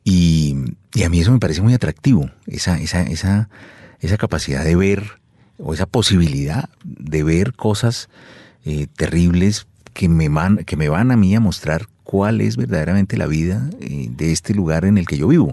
Y, 0.03 0.55
a 1.03 1.09
mí 1.09 1.19
eso 1.19 1.33
me 1.33 1.39
parece 1.39 1.61
muy 1.61 1.73
atractivo, 1.73 2.31
esa, 2.47 2.79
esa, 2.79 3.01
esa, 3.01 3.49
esa 3.99 4.17
capacidad 4.17 4.63
de 4.63 4.77
ver 4.77 5.19
o 5.59 5.73
esa 5.73 5.85
posibilidad 5.85 6.69
de 6.85 7.23
ver 7.23 7.53
cosas 7.53 8.07
eh, 8.63 8.87
terribles 8.95 9.67
que 9.93 10.07
me, 10.07 10.29
van, 10.29 10.63
que 10.63 10.77
me 10.77 10.87
van 10.87 11.11
a 11.11 11.17
mí 11.17 11.35
a 11.35 11.41
mostrar 11.41 11.87
cuál 12.07 12.39
es 12.39 12.55
verdaderamente 12.55 13.17
la 13.17 13.27
vida 13.27 13.69
eh, 13.81 14.07
de 14.09 14.31
este 14.31 14.53
lugar 14.53 14.85
en 14.85 14.97
el 14.97 15.05
que 15.05 15.17
yo 15.17 15.27
vivo. 15.27 15.51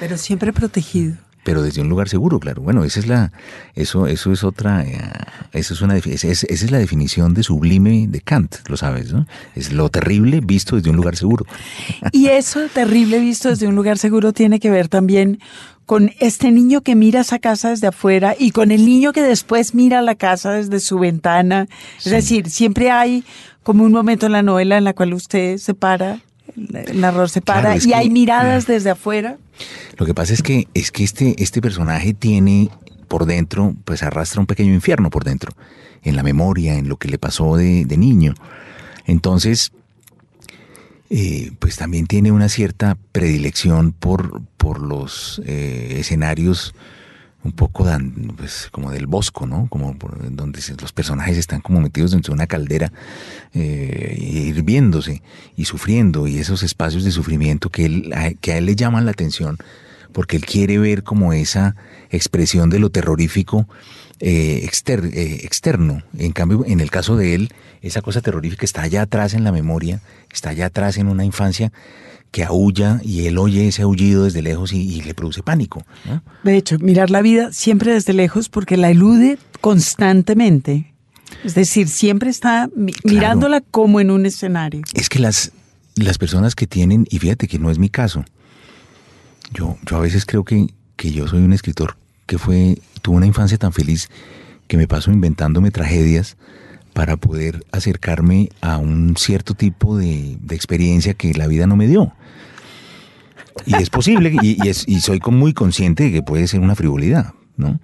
Pero 0.00 0.16
siempre 0.16 0.50
protegido. 0.50 1.14
Pero 1.44 1.62
desde 1.62 1.82
un 1.82 1.90
lugar 1.90 2.08
seguro, 2.08 2.40
claro. 2.40 2.62
Bueno, 2.62 2.84
esa 2.84 3.00
es 3.00 3.06
la, 3.06 3.32
eso, 3.74 4.06
eso 4.06 4.32
es 4.32 4.42
otra, 4.42 4.82
eh, 4.82 4.98
eso 5.52 5.74
es 5.74 5.82
una, 5.82 5.96
esa 5.98 6.28
es 6.30 6.70
la 6.70 6.78
definición 6.78 7.34
de 7.34 7.42
sublime 7.42 8.06
de 8.08 8.20
Kant, 8.22 8.68
lo 8.68 8.78
sabes, 8.78 9.12
¿no? 9.12 9.26
Es 9.54 9.72
lo 9.72 9.90
terrible 9.90 10.40
visto 10.40 10.76
desde 10.76 10.88
un 10.88 10.96
lugar 10.96 11.16
seguro. 11.16 11.44
Y 12.12 12.28
eso 12.28 12.60
terrible 12.72 13.18
visto 13.20 13.50
desde 13.50 13.66
un 13.66 13.74
lugar 13.74 13.98
seguro 13.98 14.32
tiene 14.32 14.58
que 14.58 14.70
ver 14.70 14.88
también 14.88 15.38
con 15.90 16.12
este 16.20 16.52
niño 16.52 16.82
que 16.82 16.94
mira 16.94 17.22
esa 17.22 17.40
casa 17.40 17.70
desde 17.70 17.88
afuera 17.88 18.36
y 18.38 18.52
con 18.52 18.70
el 18.70 18.86
niño 18.86 19.12
que 19.12 19.22
después 19.22 19.74
mira 19.74 20.02
la 20.02 20.14
casa 20.14 20.52
desde 20.52 20.78
su 20.78 20.98
ventana. 21.00 21.66
Es 21.98 22.12
decir, 22.12 22.48
siempre 22.48 22.90
hay 22.92 23.24
como 23.62 23.84
un 23.84 23.92
momento 23.92 24.26
en 24.26 24.32
la 24.32 24.42
novela 24.42 24.78
en 24.78 24.84
la 24.84 24.94
cual 24.94 25.14
usted 25.14 25.58
se 25.58 25.74
para, 25.74 26.20
el 26.56 27.00
narrador 27.00 27.30
se 27.30 27.40
para 27.40 27.76
y 27.76 27.92
hay 27.92 28.10
miradas 28.10 28.66
desde 28.66 28.90
afuera. 28.90 29.36
Lo 29.96 30.06
que 30.06 30.14
pasa 30.14 30.32
es 30.32 30.42
que 30.42 30.68
es 30.74 30.90
que 30.90 31.04
este, 31.04 31.42
este 31.42 31.60
personaje 31.60 32.14
tiene 32.14 32.70
por 33.08 33.26
dentro, 33.26 33.74
pues 33.84 34.02
arrastra 34.02 34.40
un 34.40 34.46
pequeño 34.46 34.72
infierno 34.72 35.10
por 35.10 35.24
dentro, 35.24 35.52
en 36.02 36.16
la 36.16 36.22
memoria, 36.22 36.74
en 36.74 36.88
lo 36.88 36.96
que 36.96 37.08
le 37.08 37.18
pasó 37.18 37.56
de, 37.56 37.84
de 37.84 37.96
niño. 37.96 38.34
Entonces, 39.06 39.72
eh, 41.10 41.50
pues 41.58 41.76
también 41.76 42.06
tiene 42.06 42.30
una 42.30 42.48
cierta 42.48 42.96
predilección 43.10 43.90
por, 43.90 44.42
por 44.56 44.80
los 44.80 45.42
eh, 45.44 45.96
escenarios 45.98 46.72
un 47.42 47.52
poco 47.52 47.84
dan, 47.84 48.34
pues, 48.36 48.68
como 48.70 48.90
del 48.90 49.06
bosco, 49.06 49.46
¿no? 49.46 49.66
Como 49.70 49.96
donde 50.30 50.60
los 50.80 50.92
personajes 50.92 51.38
están 51.38 51.60
como 51.60 51.80
metidos 51.80 52.10
dentro 52.10 52.32
de 52.32 52.36
una 52.36 52.46
caldera, 52.46 52.92
eh, 53.54 54.16
hirviéndose 54.20 55.22
y 55.56 55.64
sufriendo, 55.64 56.26
y 56.26 56.38
esos 56.38 56.62
espacios 56.62 57.04
de 57.04 57.10
sufrimiento 57.10 57.70
que, 57.70 57.86
él, 57.86 58.14
que 58.40 58.52
a 58.52 58.58
él 58.58 58.66
le 58.66 58.76
llaman 58.76 59.06
la 59.06 59.12
atención, 59.12 59.56
porque 60.12 60.36
él 60.36 60.44
quiere 60.44 60.78
ver 60.78 61.02
como 61.02 61.32
esa 61.32 61.76
expresión 62.10 62.68
de 62.68 62.78
lo 62.78 62.90
terrorífico 62.90 63.66
eh, 64.20 64.68
eh, 64.68 65.40
externo. 65.44 66.02
En 66.18 66.32
cambio, 66.32 66.64
en 66.66 66.80
el 66.80 66.90
caso 66.90 67.16
de 67.16 67.34
él, 67.34 67.54
esa 67.80 68.02
cosa 68.02 68.20
terrorífica 68.20 68.66
está 68.66 68.82
allá 68.82 69.02
atrás 69.02 69.32
en 69.32 69.44
la 69.44 69.52
memoria, 69.52 70.02
está 70.30 70.50
allá 70.50 70.66
atrás 70.66 70.98
en 70.98 71.08
una 71.08 71.24
infancia 71.24 71.72
que 72.30 72.44
aúlla 72.44 73.00
y 73.02 73.26
él 73.26 73.38
oye 73.38 73.68
ese 73.68 73.82
aullido 73.82 74.24
desde 74.24 74.42
lejos 74.42 74.72
y, 74.72 75.02
le 75.02 75.14
produce 75.14 75.42
pánico. 75.42 75.84
De 76.44 76.56
hecho, 76.56 76.78
mirar 76.78 77.10
la 77.10 77.22
vida 77.22 77.52
siempre 77.52 77.92
desde 77.92 78.12
lejos 78.12 78.48
porque 78.48 78.76
la 78.76 78.90
elude 78.90 79.38
constantemente. 79.60 80.94
Es 81.44 81.54
decir, 81.54 81.88
siempre 81.88 82.30
está 82.30 82.70
mirándola 83.04 83.60
como 83.60 84.00
en 84.00 84.10
un 84.10 84.26
escenario. 84.26 84.82
Es 84.94 85.08
que 85.08 85.18
las, 85.18 85.52
las 85.96 86.18
personas 86.18 86.54
que 86.54 86.66
tienen, 86.66 87.06
y 87.10 87.18
fíjate 87.18 87.48
que 87.48 87.58
no 87.58 87.70
es 87.70 87.78
mi 87.78 87.88
caso, 87.88 88.24
yo, 89.52 89.76
yo 89.86 89.96
a 89.96 90.00
veces 90.00 90.24
creo 90.26 90.44
que, 90.44 90.66
que 90.96 91.12
yo 91.12 91.26
soy 91.26 91.40
un 91.40 91.52
escritor 91.52 91.96
que 92.26 92.38
fue, 92.38 92.78
tuvo 93.02 93.16
una 93.16 93.26
infancia 93.26 93.58
tan 93.58 93.72
feliz 93.72 94.08
que 94.68 94.76
me 94.76 94.86
paso 94.86 95.10
inventándome 95.10 95.72
tragedias 95.72 96.36
para 97.00 97.16
poder 97.16 97.64
acercarme 97.72 98.50
a 98.60 98.76
un 98.76 99.16
cierto 99.16 99.54
tipo 99.54 99.96
de, 99.96 100.36
experiencia 100.50 101.14
que 101.14 101.32
la 101.32 101.46
vida 101.46 101.66
no 101.66 101.74
me 101.74 101.86
dio. 101.88 102.12
Y 103.64 103.74
es 103.76 103.88
posible, 103.88 104.36
y, 104.42 104.68
es, 104.68 104.84
y 104.86 105.00
soy 105.00 105.18
muy 105.30 105.54
consciente 105.54 106.04
de 106.04 106.12
que 106.12 106.22
puede 106.22 106.46
ser 106.46 106.60
una 106.60 106.74
frivolidad, 106.74 107.32
¿no? 107.56 107.80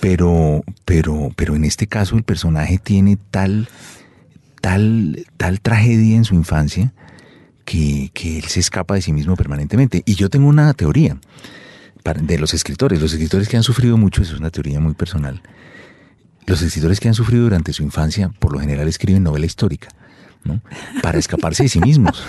Pero, 0.00 0.64
pero, 0.84 1.30
pero 1.36 1.54
en 1.54 1.62
este 1.62 1.86
caso 1.86 2.16
el 2.16 2.24
personaje 2.24 2.78
tiene 2.78 3.16
tal, 3.30 3.68
tal, 4.60 5.24
tal 5.36 5.60
tragedia 5.60 6.16
en 6.16 6.24
su 6.24 6.34
infancia 6.34 6.92
que, 7.64 8.10
que 8.12 8.38
él 8.38 8.44
se 8.46 8.58
escapa 8.58 8.96
de 8.96 9.02
sí 9.02 9.12
mismo 9.12 9.36
permanentemente. 9.36 10.02
Y 10.04 10.16
yo 10.16 10.28
tengo 10.28 10.48
una 10.48 10.74
teoría 10.74 11.16
de 12.02 12.38
los 12.40 12.54
escritores, 12.54 13.00
los 13.00 13.12
escritores 13.12 13.48
que 13.48 13.56
han 13.56 13.62
sufrido 13.62 13.96
mucho, 13.96 14.20
eso 14.20 14.34
es 14.34 14.40
una 14.40 14.50
teoría 14.50 14.80
muy 14.80 14.94
personal, 14.94 15.42
los 16.46 16.62
escritores 16.62 17.00
que 17.00 17.08
han 17.08 17.14
sufrido 17.14 17.44
durante 17.44 17.72
su 17.72 17.82
infancia 17.82 18.30
por 18.38 18.52
lo 18.52 18.60
general 18.60 18.88
escriben 18.88 19.22
novela 19.22 19.46
histórica. 19.46 19.88
¿no? 20.44 20.60
Para 21.02 21.18
escaparse 21.18 21.64
de 21.64 21.68
sí 21.68 21.80
mismos. 21.80 22.24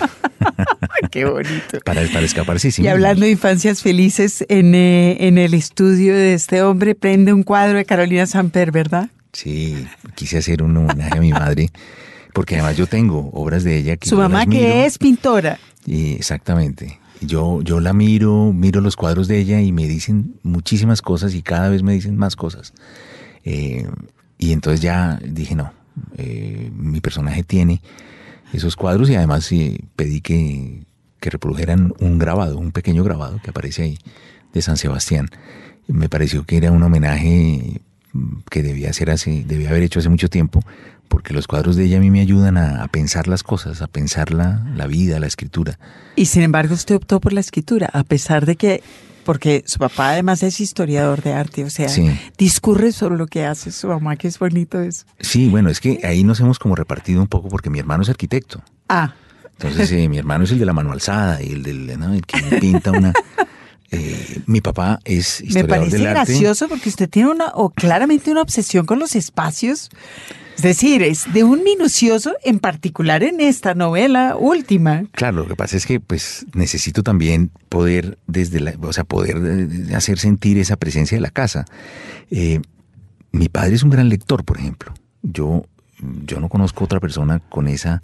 Qué 1.10 1.24
bonito. 1.24 1.80
Para, 1.84 2.02
escaparse 2.02 2.68
de 2.68 2.72
sí 2.72 2.82
mismos. 2.82 2.84
Y 2.84 2.88
hablando 2.88 3.24
de 3.24 3.32
infancias 3.32 3.82
felices, 3.82 4.44
en, 4.48 4.74
eh, 4.74 5.26
en, 5.26 5.38
el 5.38 5.54
estudio 5.54 6.14
de 6.14 6.34
este 6.34 6.62
hombre 6.62 6.94
prende 6.94 7.32
un 7.32 7.42
cuadro 7.42 7.78
de 7.78 7.84
Carolina 7.84 8.26
Samper, 8.26 8.70
¿verdad? 8.70 9.10
Sí, 9.32 9.86
quise 10.14 10.38
hacer 10.38 10.62
un 10.62 10.76
homenaje 10.76 11.18
a 11.18 11.20
mi 11.20 11.32
madre, 11.32 11.70
porque 12.32 12.54
además 12.54 12.76
yo 12.76 12.86
tengo 12.86 13.30
obras 13.32 13.64
de 13.64 13.78
ella 13.78 13.96
que... 13.96 14.08
Su 14.08 14.16
mamá 14.16 14.46
que 14.46 14.86
es 14.86 14.98
pintora. 14.98 15.58
Y 15.86 16.12
exactamente. 16.12 17.00
Yo, 17.20 17.62
yo 17.62 17.80
la 17.80 17.92
miro, 17.92 18.52
miro 18.52 18.80
los 18.80 18.96
cuadros 18.96 19.28
de 19.28 19.38
ella 19.38 19.60
y 19.60 19.72
me 19.72 19.88
dicen 19.88 20.36
muchísimas 20.42 21.02
cosas 21.02 21.34
y 21.34 21.42
cada 21.42 21.68
vez 21.68 21.82
me 21.82 21.92
dicen 21.92 22.16
más 22.16 22.36
cosas. 22.36 22.74
Eh, 23.44 23.86
y 24.38 24.52
entonces 24.52 24.80
ya 24.80 25.18
dije, 25.22 25.54
no, 25.54 25.72
eh, 26.16 26.70
mi 26.74 27.00
personaje 27.00 27.42
tiene 27.42 27.80
esos 28.52 28.76
cuadros 28.76 29.10
y 29.10 29.14
además 29.14 29.50
pedí 29.96 30.20
que, 30.20 30.84
que 31.20 31.30
reprodujeran 31.30 31.92
un 32.00 32.18
grabado, 32.18 32.58
un 32.58 32.72
pequeño 32.72 33.04
grabado 33.04 33.40
que 33.42 33.50
aparece 33.50 33.82
ahí 33.82 33.98
de 34.52 34.62
San 34.62 34.76
Sebastián. 34.76 35.30
Me 35.86 36.08
pareció 36.08 36.44
que 36.44 36.56
era 36.56 36.70
un 36.70 36.82
homenaje 36.82 37.80
que 38.50 38.62
debía 38.62 38.90
hacer 38.90 39.10
hace, 39.10 39.44
debía 39.44 39.70
haber 39.70 39.82
hecho 39.82 39.98
hace 39.98 40.08
mucho 40.08 40.28
tiempo, 40.28 40.60
porque 41.08 41.34
los 41.34 41.46
cuadros 41.46 41.76
de 41.76 41.84
ella 41.84 41.98
a 41.98 42.00
mí 42.00 42.10
me 42.10 42.20
ayudan 42.20 42.56
a, 42.56 42.86
pensar 42.88 43.28
las 43.28 43.42
cosas, 43.42 43.82
a 43.82 43.86
pensar 43.86 44.32
la, 44.32 44.66
la, 44.74 44.86
vida, 44.86 45.18
la 45.18 45.26
escritura. 45.26 45.78
Y 46.16 46.26
sin 46.26 46.42
embargo 46.42 46.74
usted 46.74 46.94
optó 46.94 47.20
por 47.20 47.32
la 47.32 47.40
escritura, 47.40 47.90
a 47.92 48.04
pesar 48.04 48.46
de 48.46 48.56
que, 48.56 48.82
porque 49.24 49.64
su 49.66 49.78
papá 49.78 50.10
además 50.10 50.42
es 50.42 50.60
historiador 50.60 51.22
de 51.22 51.32
arte, 51.32 51.64
o 51.64 51.70
sea, 51.70 51.88
discurre 52.38 52.92
sobre 52.92 53.16
lo 53.16 53.26
que 53.26 53.44
hace 53.44 53.72
su 53.72 53.88
mamá, 53.88 54.16
que 54.16 54.28
es 54.28 54.38
bonito 54.38 54.80
eso. 54.80 55.04
Sí, 55.20 55.48
bueno, 55.48 55.70
es 55.70 55.80
que 55.80 56.00
ahí 56.04 56.24
nos 56.24 56.40
hemos 56.40 56.58
como 56.58 56.74
repartido 56.74 57.20
un 57.20 57.28
poco 57.28 57.48
porque 57.48 57.70
mi 57.70 57.78
hermano 57.78 58.02
es 58.02 58.08
arquitecto. 58.08 58.62
Ah. 58.88 59.14
Entonces 59.58 59.90
eh, 59.92 60.08
mi 60.08 60.18
hermano 60.18 60.44
es 60.44 60.50
el 60.50 60.58
de 60.58 60.66
la 60.66 60.72
mano 60.72 60.92
alzada 60.92 61.42
y 61.42 61.52
el 61.52 61.62
del 61.62 61.98
¿no? 61.98 62.12
el 62.12 62.24
que 62.26 62.40
pinta 62.60 62.90
una... 62.90 63.12
Eh, 63.90 64.40
mi 64.46 64.60
papá 64.60 64.98
es 65.04 65.40
historiador 65.40 65.86
Me 65.86 65.88
parece 65.88 65.98
gracioso 66.02 66.68
porque 66.68 66.88
usted 66.88 67.08
tiene 67.08 67.30
una, 67.30 67.48
o 67.54 67.70
claramente 67.70 68.32
una 68.32 68.42
obsesión 68.42 68.86
con 68.86 68.98
los 68.98 69.14
espacios. 69.14 69.88
Es 70.56 70.62
decir, 70.62 71.02
es 71.02 71.32
de 71.32 71.44
un 71.44 71.64
minucioso, 71.64 72.34
en 72.44 72.58
particular 72.58 73.22
en 73.22 73.40
esta 73.40 73.74
novela 73.74 74.36
última. 74.36 75.04
Claro, 75.12 75.38
lo 75.38 75.48
que 75.48 75.56
pasa 75.56 75.76
es 75.76 75.86
que 75.86 76.00
pues 76.00 76.46
necesito 76.54 77.02
también 77.02 77.50
poder 77.68 78.18
desde 78.26 78.60
la, 78.60 78.74
o 78.80 78.92
sea, 78.92 79.04
poder 79.04 79.36
eh, 79.42 79.94
hacer 79.94 80.18
sentir 80.18 80.58
esa 80.58 80.76
presencia 80.76 81.16
de 81.16 81.22
la 81.22 81.30
casa. 81.30 81.64
Eh, 82.30 82.60
mi 83.32 83.48
padre 83.48 83.74
es 83.74 83.82
un 83.82 83.90
gran 83.90 84.08
lector, 84.08 84.44
por 84.44 84.58
ejemplo. 84.58 84.94
Yo, 85.22 85.64
yo 86.24 86.38
no 86.38 86.48
conozco 86.48 86.84
otra 86.84 87.00
persona 87.00 87.40
con 87.40 87.66
esa 87.66 88.00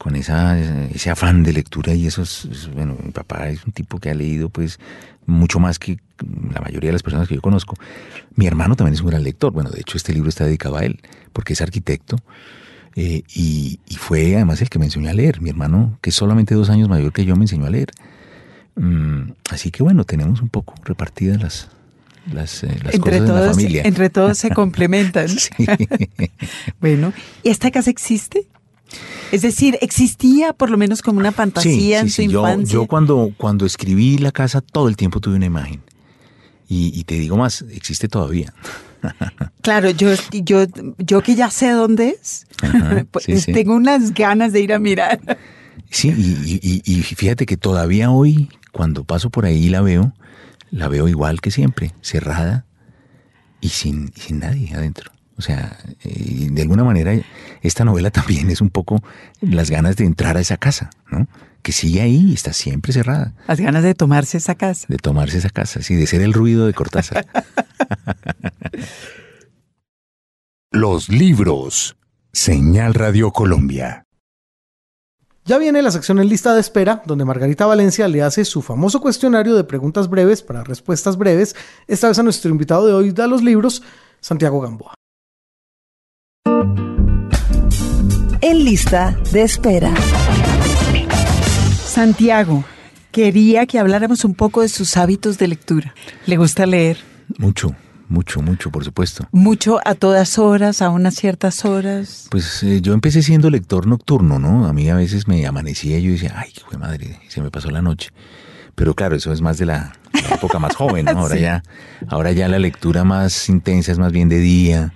con 0.00 0.16
esa, 0.16 0.58
ese 0.58 1.10
afán 1.10 1.42
de 1.42 1.52
lectura 1.52 1.92
y 1.92 2.06
eso 2.06 2.22
es, 2.22 2.70
bueno, 2.72 2.96
mi 3.04 3.10
papá 3.10 3.50
es 3.50 3.66
un 3.66 3.72
tipo 3.72 3.98
que 3.98 4.08
ha 4.08 4.14
leído 4.14 4.48
pues 4.48 4.80
mucho 5.30 5.60
más 5.60 5.78
que 5.78 5.98
la 6.52 6.60
mayoría 6.60 6.88
de 6.88 6.92
las 6.92 7.02
personas 7.02 7.28
que 7.28 7.34
yo 7.34 7.40
conozco. 7.40 7.76
Mi 8.34 8.46
hermano 8.46 8.76
también 8.76 8.94
es 8.94 9.00
un 9.00 9.08
gran 9.08 9.22
lector, 9.22 9.52
bueno, 9.52 9.70
de 9.70 9.80
hecho 9.80 9.96
este 9.96 10.12
libro 10.12 10.28
está 10.28 10.44
dedicado 10.44 10.76
a 10.76 10.84
él, 10.84 11.00
porque 11.32 11.54
es 11.54 11.60
arquitecto 11.60 12.16
eh, 12.96 13.22
y, 13.34 13.78
fue 13.96 14.34
además 14.34 14.60
el 14.62 14.68
que 14.68 14.78
me 14.78 14.86
enseñó 14.86 15.10
a 15.10 15.12
leer. 15.12 15.40
Mi 15.40 15.50
hermano, 15.50 15.98
que 16.00 16.10
es 16.10 16.16
solamente 16.16 16.54
dos 16.54 16.70
años 16.70 16.88
mayor 16.88 17.12
que 17.12 17.24
yo, 17.24 17.36
me 17.36 17.44
enseñó 17.44 17.66
a 17.66 17.70
leer. 17.70 17.90
Mm, 18.76 19.32
así 19.50 19.70
que 19.70 19.82
bueno, 19.82 20.04
tenemos 20.04 20.42
un 20.42 20.48
poco 20.48 20.74
repartidas 20.84 21.40
las, 21.40 21.68
las, 22.32 22.64
eh, 22.64 22.76
las 22.82 22.98
cosas 22.98 23.18
todos, 23.18 23.40
de 23.40 23.46
la 23.46 23.52
familia. 23.52 23.82
Entre 23.84 24.10
todos 24.10 24.38
se 24.38 24.50
complementan. 24.50 25.28
bueno, 26.80 27.12
¿y 27.42 27.50
esta 27.50 27.70
casa 27.70 27.90
existe? 27.90 28.46
Es 29.32 29.42
decir, 29.42 29.78
existía 29.80 30.52
por 30.52 30.70
lo 30.70 30.76
menos 30.76 31.02
como 31.02 31.20
una 31.20 31.32
fantasía 31.32 32.00
en 32.00 32.10
su 32.10 32.22
infancia. 32.22 32.72
Yo, 32.74 32.86
cuando, 32.86 33.32
cuando 33.36 33.64
escribí 33.64 34.18
La 34.18 34.32
casa 34.32 34.60
todo 34.60 34.88
el 34.88 34.96
tiempo 34.96 35.20
tuve 35.20 35.36
una 35.36 35.46
imagen. 35.46 35.82
Y, 36.72 37.02
te 37.02 37.16
digo 37.16 37.36
más, 37.36 37.64
existe 37.70 38.08
todavía. 38.08 38.52
Claro, 39.62 39.90
yo, 39.90 40.10
yo, 40.30 40.66
yo 40.98 41.22
que 41.22 41.34
ya 41.34 41.50
sé 41.50 41.70
dónde 41.70 42.18
es, 42.20 42.46
pues 43.10 43.46
tengo 43.46 43.74
unas 43.74 44.12
ganas 44.12 44.52
de 44.52 44.60
ir 44.60 44.74
a 44.74 44.78
mirar. 44.78 45.20
Sí, 45.90 46.08
y, 46.10 46.82
y, 46.84 47.02
fíjate 47.02 47.46
que 47.46 47.56
todavía 47.56 48.10
hoy, 48.10 48.50
cuando 48.72 49.04
paso 49.04 49.30
por 49.30 49.46
ahí 49.46 49.66
y 49.66 49.68
la 49.70 49.80
veo, 49.80 50.12
la 50.70 50.88
veo 50.88 51.08
igual 51.08 51.40
que 51.40 51.50
siempre, 51.50 51.92
cerrada 52.02 52.66
y 53.60 53.70
sin, 53.70 54.12
sin 54.14 54.40
nadie 54.40 54.74
adentro. 54.74 55.12
O 55.40 55.42
sea, 55.42 55.78
eh, 56.04 56.48
de 56.50 56.60
alguna 56.60 56.84
manera 56.84 57.14
esta 57.62 57.82
novela 57.82 58.10
también 58.18 58.50
es 58.50 58.60
un 58.60 58.68
poco 58.68 59.02
las 59.40 59.70
ganas 59.70 59.96
de 59.96 60.04
entrar 60.04 60.36
a 60.36 60.40
esa 60.40 60.58
casa, 60.58 60.90
¿no? 61.10 61.26
Que 61.62 61.72
sigue 61.72 62.02
ahí 62.02 62.26
y 62.28 62.34
está 62.34 62.52
siempre 62.52 62.92
cerrada. 62.92 63.32
Las 63.48 63.58
ganas 63.58 63.82
de 63.82 63.94
tomarse 63.94 64.36
esa 64.36 64.54
casa. 64.54 64.84
De 64.88 64.98
tomarse 64.98 65.38
esa 65.38 65.48
casa, 65.48 65.80
sí, 65.80 65.94
de 65.94 66.06
ser 66.06 66.20
el 66.20 66.34
ruido 66.34 66.66
de 66.66 66.74
Cortázar. 66.74 67.26
Los 70.70 71.08
libros. 71.08 71.96
Señal 72.32 72.92
Radio 72.92 73.30
Colombia. 73.32 74.04
Ya 75.46 75.56
viene 75.56 75.80
la 75.80 75.90
sección 75.90 76.20
en 76.20 76.28
lista 76.28 76.52
de 76.52 76.60
espera, 76.60 77.02
donde 77.06 77.24
Margarita 77.24 77.64
Valencia 77.64 78.06
le 78.08 78.22
hace 78.22 78.44
su 78.44 78.60
famoso 78.60 79.00
cuestionario 79.00 79.54
de 79.54 79.64
preguntas 79.64 80.10
breves 80.10 80.42
para 80.42 80.64
respuestas 80.64 81.16
breves, 81.16 81.56
esta 81.88 82.08
vez 82.08 82.18
a 82.18 82.22
nuestro 82.22 82.50
invitado 82.50 82.86
de 82.86 82.92
hoy 82.92 83.10
da 83.10 83.26
los 83.26 83.42
libros, 83.42 83.82
Santiago 84.20 84.60
Gamboa. 84.60 84.99
En 88.42 88.64
lista 88.64 89.18
de 89.32 89.42
espera. 89.42 89.92
Santiago, 91.84 92.64
quería 93.12 93.66
que 93.66 93.78
habláramos 93.78 94.24
un 94.24 94.34
poco 94.34 94.62
de 94.62 94.70
sus 94.70 94.96
hábitos 94.96 95.36
de 95.36 95.48
lectura. 95.48 95.94
¿Le 96.24 96.38
gusta 96.38 96.64
leer? 96.64 96.96
Mucho, 97.36 97.76
mucho, 98.08 98.40
mucho, 98.40 98.70
por 98.70 98.82
supuesto. 98.82 99.28
¿Mucho 99.30 99.78
a 99.84 99.94
todas 99.94 100.38
horas, 100.38 100.80
a 100.80 100.88
unas 100.88 101.16
ciertas 101.16 101.66
horas? 101.66 102.28
Pues 102.30 102.62
eh, 102.62 102.80
yo 102.80 102.94
empecé 102.94 103.22
siendo 103.22 103.50
lector 103.50 103.86
nocturno, 103.86 104.38
¿no? 104.38 104.66
A 104.66 104.72
mí 104.72 104.88
a 104.88 104.94
veces 104.94 105.28
me 105.28 105.46
amanecía 105.46 105.98
y 105.98 106.02
yo 106.04 106.12
decía, 106.12 106.32
ay, 106.34 106.50
qué 106.70 106.78
madre, 106.78 107.20
se 107.28 107.42
me 107.42 107.50
pasó 107.50 107.70
la 107.70 107.82
noche. 107.82 108.08
Pero 108.74 108.94
claro, 108.94 109.16
eso 109.16 109.34
es 109.34 109.42
más 109.42 109.58
de 109.58 109.66
la, 109.66 109.92
época 110.34 110.58
más 110.58 110.76
joven, 110.76 111.04
¿no? 111.04 111.10
Ahora, 111.18 111.36
ya, 111.36 111.62
ahora 112.08 112.32
ya 112.32 112.48
la 112.48 112.58
lectura 112.58 113.04
más 113.04 113.50
intensa 113.50 113.92
es 113.92 113.98
más 113.98 114.12
bien 114.12 114.30
de 114.30 114.38
día 114.38 114.94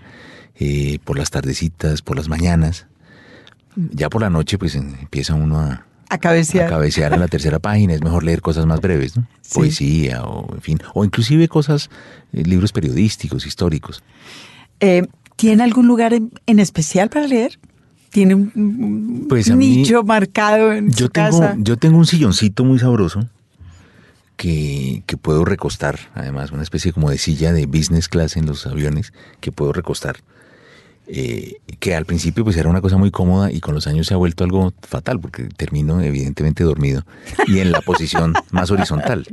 eh, 0.54 0.98
por 1.04 1.18
las 1.18 1.30
tardecitas, 1.30 2.00
por 2.00 2.16
las 2.16 2.28
mañanas. 2.28 2.86
Ya 3.76 4.08
por 4.08 4.22
la 4.22 4.30
noche, 4.30 4.58
pues 4.58 4.74
empieza 4.74 5.34
uno 5.34 5.58
a, 5.60 5.86
a 6.08 6.18
cabecear. 6.18 6.66
A 6.66 6.70
cabecear 6.70 7.12
en 7.12 7.20
la 7.20 7.28
tercera 7.28 7.58
página. 7.58 7.94
Es 7.94 8.02
mejor 8.02 8.24
leer 8.24 8.40
cosas 8.40 8.66
más 8.66 8.80
breves, 8.80 9.16
¿no? 9.16 9.26
Poesía 9.52 10.22
o, 10.24 10.54
en 10.54 10.60
fin, 10.60 10.78
o 10.94 11.04
inclusive 11.04 11.48
cosas, 11.48 11.90
eh, 12.32 12.44
libros 12.44 12.72
periodísticos, 12.72 13.46
históricos. 13.46 14.02
Eh, 14.80 15.06
¿Tiene 15.36 15.64
algún 15.64 15.86
lugar 15.86 16.12
en, 16.14 16.58
especial 16.58 17.10
para 17.10 17.26
leer? 17.26 17.58
¿Tiene 18.10 18.36
un, 18.36 19.26
pues 19.28 19.52
nicho 19.54 20.04
marcado 20.04 20.72
en 20.72 20.90
yo 20.90 21.06
su 21.06 21.08
tengo, 21.08 21.40
casa? 21.40 21.56
Yo 21.58 21.76
tengo 21.76 21.98
un 21.98 22.06
silloncito 22.06 22.64
muy 22.64 22.78
sabroso 22.78 23.28
que, 24.36 25.02
que, 25.06 25.16
puedo 25.16 25.44
recostar, 25.44 25.98
además, 26.14 26.52
una 26.52 26.62
especie 26.62 26.92
como 26.92 27.10
de 27.10 27.18
silla 27.18 27.52
de 27.52 27.66
business 27.66 28.08
class 28.08 28.36
en 28.36 28.46
los 28.46 28.66
aviones 28.68 29.12
que 29.40 29.50
puedo 29.50 29.72
recostar 29.72 30.18
eh, 31.06 31.56
que 31.80 31.94
al 31.94 32.06
principio 32.06 32.44
pues 32.44 32.56
era 32.56 32.68
una 32.68 32.80
cosa 32.80 32.96
muy 32.96 33.10
cómoda 33.10 33.52
y 33.52 33.60
con 33.60 33.74
los 33.74 33.86
años 33.86 34.06
se 34.06 34.14
ha 34.14 34.16
vuelto 34.16 34.44
algo 34.44 34.72
fatal 34.82 35.20
porque 35.20 35.44
termino 35.44 36.00
evidentemente 36.00 36.64
dormido 36.64 37.04
y 37.46 37.58
en 37.58 37.72
la 37.72 37.80
posición 37.82 38.34
más 38.50 38.70
horizontal. 38.70 39.26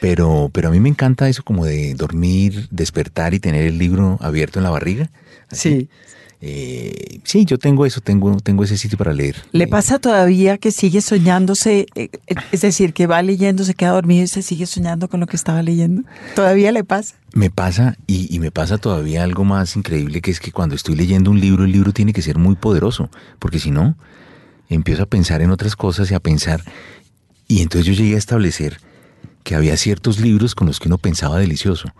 Pero, 0.00 0.50
pero 0.52 0.68
a 0.68 0.70
mí 0.70 0.80
me 0.80 0.88
encanta 0.88 1.28
eso 1.28 1.42
como 1.42 1.64
de 1.64 1.94
dormir, 1.94 2.68
despertar 2.70 3.34
y 3.34 3.40
tener 3.40 3.64
el 3.64 3.78
libro 3.78 4.18
abierto 4.20 4.58
en 4.58 4.64
la 4.64 4.70
barriga. 4.70 5.10
Sí. 5.50 5.88
Eh, 6.40 7.20
sí, 7.24 7.44
yo 7.44 7.58
tengo 7.58 7.84
eso, 7.84 8.00
tengo, 8.00 8.36
tengo 8.40 8.62
ese 8.62 8.78
sitio 8.78 8.96
para 8.96 9.12
leer. 9.12 9.36
¿Le 9.50 9.66
pasa 9.66 9.98
todavía 9.98 10.56
que 10.56 10.70
sigue 10.70 11.00
soñándose, 11.00 11.86
eh, 11.96 12.10
es 12.52 12.60
decir, 12.60 12.92
que 12.92 13.08
va 13.08 13.22
leyendo, 13.22 13.64
se 13.64 13.74
queda 13.74 13.90
dormido 13.90 14.22
y 14.22 14.28
se 14.28 14.42
sigue 14.42 14.66
soñando 14.66 15.08
con 15.08 15.18
lo 15.18 15.26
que 15.26 15.34
estaba 15.34 15.62
leyendo? 15.62 16.02
¿Todavía 16.36 16.70
le 16.70 16.84
pasa? 16.84 17.16
Me 17.32 17.50
pasa 17.50 17.96
y, 18.06 18.38
me 18.38 18.52
pasa 18.52 18.78
todavía 18.78 19.24
algo 19.24 19.44
más 19.44 19.74
increíble 19.76 20.20
que 20.20 20.30
es 20.30 20.38
que 20.38 20.52
cuando 20.52 20.76
estoy 20.76 20.94
leyendo 20.94 21.30
un 21.30 21.40
libro, 21.40 21.64
el 21.64 21.72
libro 21.72 21.92
tiene 21.92 22.12
que 22.12 22.22
ser 22.22 22.38
muy 22.38 22.54
poderoso, 22.54 23.10
porque 23.40 23.58
si 23.58 23.72
no, 23.72 23.96
empiezo 24.68 25.02
a 25.02 25.06
pensar 25.06 25.42
en 25.42 25.50
otras 25.50 25.74
cosas 25.74 26.10
y 26.10 26.14
a 26.14 26.20
pensar, 26.20 26.62
y 27.48 27.62
entonces 27.62 27.86
yo 27.86 28.00
llegué 28.00 28.14
a 28.14 28.18
establecer 28.18 28.78
que 29.42 29.56
había 29.56 29.76
ciertos 29.76 30.20
libros 30.20 30.54
con 30.54 30.68
los 30.68 30.78
que 30.78 30.88
uno 30.88 30.98
pensaba 30.98 31.38
delicioso 31.38 31.92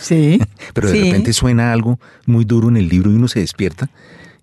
Sí. 0.00 0.40
Pero 0.74 0.90
de 0.90 1.00
repente 1.04 1.32
suena 1.32 1.72
algo 1.72 1.98
muy 2.26 2.44
duro 2.44 2.68
en 2.68 2.76
el 2.76 2.88
libro 2.88 3.10
y 3.10 3.14
uno 3.14 3.28
se 3.28 3.40
despierta 3.40 3.90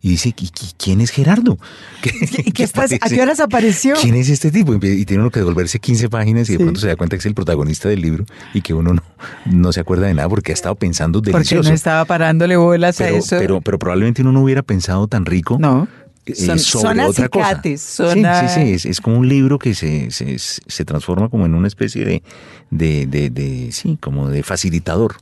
Y 0.01 0.09
dice, 0.09 0.29
¿y, 0.29 0.49
quién 0.77 1.01
es 1.01 1.09
Gerardo? 1.09 1.57
¿Qué- 2.01 2.11
¿Y 2.45 2.51
qué 2.51 2.63
estás- 2.63 2.91
¿A 2.93 3.09
qué 3.09 3.21
horas 3.21 3.39
apareció? 3.39 3.95
¿Quién 3.99 4.13
es 4.15 4.29
este 4.29 4.51
tipo? 4.51 4.75
Y 4.75 5.05
tiene 5.05 5.21
uno 5.23 5.31
que 5.31 5.39
devolverse 5.39 5.79
15 5.79 6.07
páginas 6.09 6.49
y 6.49 6.53
de 6.53 6.59
pronto 6.63 6.79
se 6.79 6.87
da 6.87 6.95
cuenta 6.95 7.15
que 7.15 7.19
es 7.21 7.25
el 7.25 7.33
protagonista 7.33 7.89
del 7.89 8.01
libro 8.01 8.25
y 8.53 8.61
que 8.61 8.73
uno 8.75 8.93
no, 8.93 9.01
no 9.45 9.71
se 9.73 9.79
acuerda 9.79 10.05
de 10.07 10.13
nada 10.13 10.29
porque 10.29 10.51
ha 10.51 10.53
estado 10.53 10.75
pensando 10.75 11.19
Porque 11.21 11.31
delicioso. 11.37 11.69
no 11.69 11.75
estaba 11.75 12.05
parándole 12.05 12.55
bolas 12.57 13.01
a 13.01 13.05
pero, 13.05 13.17
eso. 13.17 13.37
pero, 13.39 13.61
pero 13.61 13.79
probablemente 13.79 14.21
uno 14.21 14.31
no 14.31 14.41
hubiera 14.43 14.61
pensado 14.61 15.07
tan 15.07 15.25
rico 15.25 15.57
no. 15.59 15.87
Eh, 16.33 16.35
Son, 16.35 16.59
sobre 16.59 16.99
son 17.01 17.09
otra 17.09 17.29
cosa. 17.29 17.61
sí, 17.63 17.77
sí, 17.77 18.47
sí, 18.53 18.61
es, 18.73 18.85
es 18.85 19.01
como 19.01 19.17
un 19.17 19.27
libro 19.29 19.57
que 19.59 19.73
se, 19.75 20.11
se, 20.11 20.37
se 20.39 20.85
transforma 20.85 21.29
como 21.29 21.45
en 21.45 21.53
una 21.53 21.67
especie 21.67 22.05
de, 22.05 22.23
de, 22.69 23.05
de, 23.05 23.29
de- 23.29 23.71
sí, 23.71 23.97
como 24.01 24.29
de 24.29 24.43
facilitador. 24.43 25.15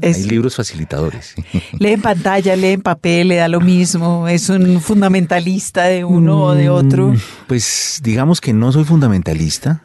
Es- 0.00 0.16
Hay 0.16 0.24
libros 0.24 0.56
facilitadores. 0.56 1.34
Lee 1.78 1.90
en 1.92 2.00
pantalla, 2.00 2.56
lee 2.56 2.68
en 2.72 2.80
papel, 2.82 3.28
le 3.28 3.36
da 3.36 3.48
lo 3.48 3.60
mismo. 3.60 4.28
Es 4.28 4.48
un 4.48 4.80
fundamentalista 4.80 5.84
de 5.84 6.04
uno 6.04 6.42
o 6.44 6.54
de 6.54 6.70
otro. 6.70 7.08
Mm, 7.08 7.16
Pues 7.46 8.00
digamos 8.02 8.40
que 8.40 8.52
no 8.54 8.72
soy 8.72 8.84
fundamentalista, 8.84 9.82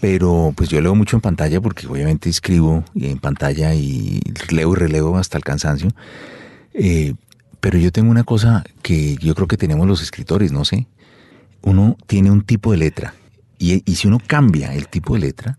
pero 0.00 0.52
pues 0.56 0.68
yo 0.68 0.80
leo 0.80 0.94
mucho 0.96 1.16
en 1.16 1.20
pantalla 1.20 1.60
porque 1.60 1.86
obviamente 1.86 2.28
escribo 2.28 2.84
en 2.96 3.18
pantalla 3.18 3.72
y 3.74 4.20
leo 4.50 4.72
y 4.72 4.74
releo 4.76 5.16
hasta 5.16 5.38
el 5.38 5.44
cansancio. 5.44 5.90
Eh, 6.74 7.14
pero 7.62 7.78
yo 7.78 7.90
tengo 7.92 8.10
una 8.10 8.24
cosa 8.24 8.64
que 8.82 9.14
yo 9.16 9.34
creo 9.34 9.46
que 9.48 9.56
tenemos 9.56 9.86
los 9.86 10.02
escritores, 10.02 10.50
no 10.52 10.64
sé. 10.66 10.88
Uno 11.62 11.96
tiene 12.08 12.30
un 12.30 12.42
tipo 12.42 12.72
de 12.72 12.76
letra 12.78 13.14
y, 13.58 13.82
y 13.90 13.94
si 13.94 14.08
uno 14.08 14.18
cambia 14.26 14.74
el 14.74 14.88
tipo 14.88 15.14
de 15.14 15.20
letra, 15.20 15.58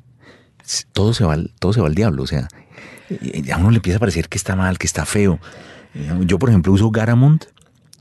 todo 0.92 1.14
se 1.14 1.24
va, 1.24 1.34
al- 1.34 1.52
todo 1.60 1.72
se 1.72 1.80
va 1.82 1.88
al 1.88 1.96
diablo. 1.96 2.24
O 2.24 2.28
sea, 2.28 2.48
a 3.54 3.58
uno 3.58 3.72
le 3.72 3.78
empieza 3.78 3.98
a 3.98 4.00
parecer 4.02 4.28
que 4.28 4.38
está 4.38 4.56
mal, 4.58 4.78
que 4.78 4.86
está 4.88 5.06
feo. 5.06 5.40
Eh, 5.96 6.12
Yo, 6.26 6.38
por 6.40 6.50
ejemplo, 6.50 6.74
uso 6.74 6.92
Garamond, 6.92 7.46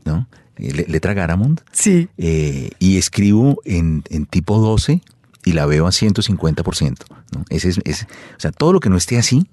¿no? 0.05 0.27
Eh, 0.57 0.73
le- 0.73 0.87
Letra 0.89 1.15
Garamond 1.15 1.61
Sí. 1.71 2.09
eh, 2.19 2.71
y 2.81 2.97
escribo 2.99 3.61
en, 3.65 4.03
en 4.11 4.27
tipo 4.27 4.59
12 4.59 5.01
y 5.45 5.53
la 5.53 5.65
veo 5.67 5.87
a 5.87 5.91
150%. 5.93 7.05
¿no? 7.33 7.45
Ese 7.51 7.69
es, 7.69 7.81
es- 7.85 8.03
o 8.37 8.41
sea, 8.41 8.51
todo 8.51 8.73
lo 8.73 8.81
que 8.81 8.91
no 8.91 8.97
esté 8.97 9.17
así, 9.17 9.47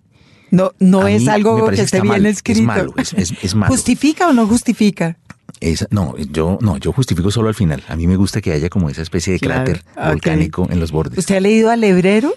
No, 0.51 0.71
no 0.79 1.01
A 1.03 1.11
es 1.11 1.27
algo 1.27 1.67
que 1.69 1.81
esté 1.81 2.01
bien 2.01 2.07
mal, 2.13 2.25
es 2.25 2.37
escrito. 2.37 2.61
malo, 2.63 2.93
es- 2.97 3.13
es- 3.13 3.33
es 3.41 3.55
malo. 3.55 3.71
¿Justifica 3.71 4.27
o 4.27 4.33
no 4.33 4.47
justifica? 4.47 5.17
esa- 5.61 5.87
no, 5.91 6.15
yo, 6.17 6.57
no, 6.61 6.77
yo 6.77 6.93
justifico 6.93 7.31
solo 7.31 7.49
al 7.49 7.55
final. 7.55 7.83
A 7.89 7.95
mí 7.95 8.07
me 8.07 8.15
gusta 8.15 8.39
que 8.41 8.51
haya 8.53 8.69
como 8.69 8.89
esa 8.89 9.01
especie 9.01 9.33
de 9.33 9.39
Claro, 9.39 9.65
cráter 9.65 9.83
volcánico 10.09 10.67
en 10.69 10.79
los 10.79 10.91
bordes. 10.91 11.17
¿Usted 11.19 11.35
ha 11.35 11.39
leído 11.41 11.69
a 11.69 11.75
Lebrero? 11.75 12.33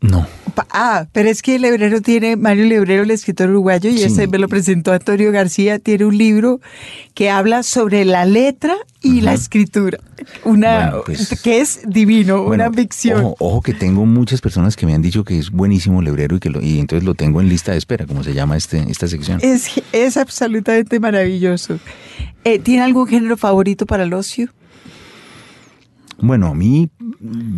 No, 0.00 0.26
Ah, 0.70 1.06
pero 1.12 1.28
es 1.28 1.42
que 1.42 1.58
Lebrero 1.58 2.00
tiene, 2.00 2.36
Mario 2.36 2.64
Lebrero, 2.66 3.02
el 3.02 3.10
escritor 3.10 3.50
uruguayo, 3.50 3.90
y 3.90 3.98
Sí. 3.98 4.04
ese 4.04 4.26
me 4.26 4.38
lo 4.38 4.48
presentó 4.48 4.92
Antonio 4.92 5.30
García, 5.32 5.78
tiene 5.78 6.04
un 6.06 6.16
libro 6.16 6.60
que 7.14 7.28
habla 7.30 7.62
sobre 7.62 8.04
la 8.06 8.24
letra 8.24 8.74
y 9.02 9.20
la 9.22 9.32
escritura. 9.34 9.98
Una, 10.44 10.90
Bueno, 10.90 11.02
pues- 11.06 11.40
que 11.42 11.60
es 11.60 11.80
divino, 11.86 12.42
Bueno, 12.44 12.64
una 12.64 12.72
ficción. 12.74 13.20
Ojo, 13.24 13.36
ojo 13.38 13.60
que 13.62 13.74
tengo 13.74 14.04
muchas 14.06 14.40
personas 14.40 14.76
que 14.76 14.86
me 14.86 14.94
han 14.94 15.02
dicho 15.02 15.24
que 15.24 15.38
es 15.38 15.50
buenísimo 15.50 16.00
Lebrero 16.02 16.36
y 16.36 16.40
que 16.40 16.50
lo, 16.50 16.62
y 16.62 16.78
entonces 16.78 17.04
lo 17.04 17.14
tengo 17.14 17.40
en 17.40 17.48
lista 17.48 17.72
de 17.72 17.78
espera, 17.78 18.06
como 18.06 18.22
se 18.24 18.32
llama 18.34 18.56
este, 18.56 18.78
esta 18.90 19.08
sección. 19.08 19.40
Es, 19.42 19.70
es 19.92 20.16
absolutamente 20.16 21.00
maravilloso. 21.00 21.78
Eh, 22.44 22.58
¿Tiene 22.58 22.82
algún 22.82 23.06
género 23.06 23.36
favorito 23.36 23.84
para 23.86 24.04
el 24.04 24.12
ocio? 24.14 24.48
Bueno, 26.18 26.46
a 26.48 26.54
mí 26.54 26.88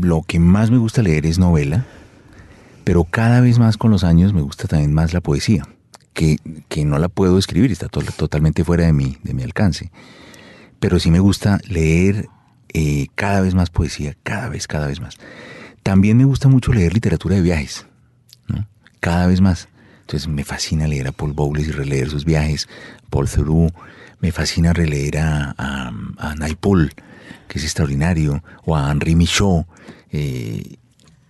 lo 0.00 0.22
que 0.22 0.38
más 0.40 0.70
me 0.70 0.78
gusta 0.78 1.00
leer 1.02 1.26
es 1.26 1.38
novela, 1.38 1.86
pero 2.88 3.04
cada 3.04 3.42
vez 3.42 3.58
más 3.58 3.76
con 3.76 3.90
los 3.90 4.02
años 4.02 4.32
me 4.32 4.40
gusta 4.40 4.66
también 4.66 4.94
más 4.94 5.12
la 5.12 5.20
poesía, 5.20 5.62
que, 6.14 6.38
que 6.70 6.86
no 6.86 6.98
la 6.98 7.10
puedo 7.10 7.36
escribir, 7.36 7.70
está 7.70 7.86
to- 7.86 8.00
totalmente 8.00 8.64
fuera 8.64 8.86
de 8.86 8.94
mi, 8.94 9.18
de 9.22 9.34
mi 9.34 9.42
alcance. 9.42 9.90
Pero 10.80 10.98
sí 10.98 11.10
me 11.10 11.18
gusta 11.20 11.60
leer 11.68 12.30
eh, 12.72 13.08
cada 13.14 13.42
vez 13.42 13.54
más 13.54 13.68
poesía, 13.68 14.16
cada 14.22 14.48
vez, 14.48 14.66
cada 14.66 14.86
vez 14.86 15.02
más. 15.02 15.18
También 15.82 16.16
me 16.16 16.24
gusta 16.24 16.48
mucho 16.48 16.72
leer 16.72 16.94
literatura 16.94 17.36
de 17.36 17.42
viajes, 17.42 17.86
cada 19.00 19.26
vez 19.26 19.42
más. 19.42 19.68
Entonces 20.00 20.26
me 20.26 20.42
fascina 20.44 20.86
leer 20.86 21.08
a 21.08 21.12
Paul 21.12 21.34
Bowles 21.34 21.68
y 21.68 21.72
releer 21.72 22.08
sus 22.08 22.24
viajes, 22.24 22.70
Paul 23.10 23.28
Theroux, 23.28 23.70
me 24.20 24.32
fascina 24.32 24.72
releer 24.72 25.18
a, 25.18 25.54
a, 25.58 25.92
a 26.16 26.34
Naipaul, 26.36 26.94
que 27.48 27.58
es 27.58 27.64
extraordinario, 27.64 28.42
o 28.64 28.74
a 28.74 28.90
Henri 28.90 29.14
Michaud, 29.14 29.66
eh, 30.10 30.78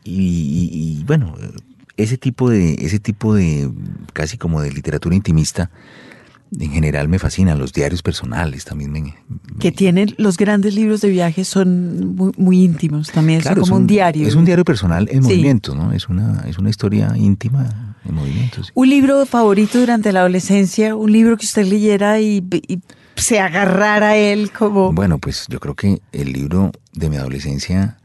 y, 0.09 0.71
y- 0.73 0.99
y, 1.01 1.05
bueno, 1.05 1.35
ese 1.97 2.16
tipo 2.18 2.49
de, 2.51 2.75
ese 2.75 2.99
tipo 2.99 3.35
de 3.35 3.71
casi 4.12 4.38
como 4.38 4.61
de 4.62 4.71
literatura 4.73 5.14
intimista, 5.16 5.71
en 6.59 6.71
general 6.71 7.09
me 7.09 7.18
fascinan, 7.18 7.59
los 7.59 7.73
diarios 7.75 8.03
personales 8.03 8.64
también 8.64 8.90
me, 8.92 9.14
Que 9.59 9.71
tienen 9.71 10.14
los 10.16 10.37
grandes 10.38 10.75
libros 10.75 11.01
de 11.03 11.11
viajes 11.11 11.47
son 11.47 12.14
muy, 12.14 12.33
muy 12.38 12.62
íntimos 12.64 13.11
también, 13.12 13.40
Claro, 13.40 13.57
son 13.57 13.62
es 13.64 13.68
como 13.71 13.81
un, 13.83 13.87
diario. 13.87 14.27
Es 14.27 14.35
un 14.35 14.44
diario 14.47 14.64
personal 14.64 15.09
en 15.11 15.23
Sí. 15.23 15.29
movimiento, 15.29 15.75
¿no? 15.75 15.92
Es 15.92 16.09
una, 16.09 16.44
es 16.49 16.57
una 16.59 16.71
historia 16.71 17.12
íntima 17.16 17.97
en 18.05 18.14
movimiento. 18.14 18.64
sí. 18.64 18.71
Un 18.75 18.88
libro 18.88 19.27
favorito 19.27 19.79
durante 19.79 20.11
la 20.12 20.21
adolescencia, 20.21 20.94
un 20.97 21.12
libro 21.12 21.37
que 21.37 21.44
usted 21.44 21.66
leyera 21.66 22.18
y, 22.21 22.42
y 22.68 22.79
se 23.16 23.40
agarrara 23.40 24.11
a 24.11 24.16
él 24.16 24.51
como... 24.53 24.92
Bueno, 24.94 25.18
pues 25.18 25.44
yo 25.49 25.61
creo 25.61 25.75
que 25.75 26.01
el 26.12 26.33
libro 26.33 26.73
de 26.94 27.11
mi 27.11 27.16
adolescencia, 27.16 27.97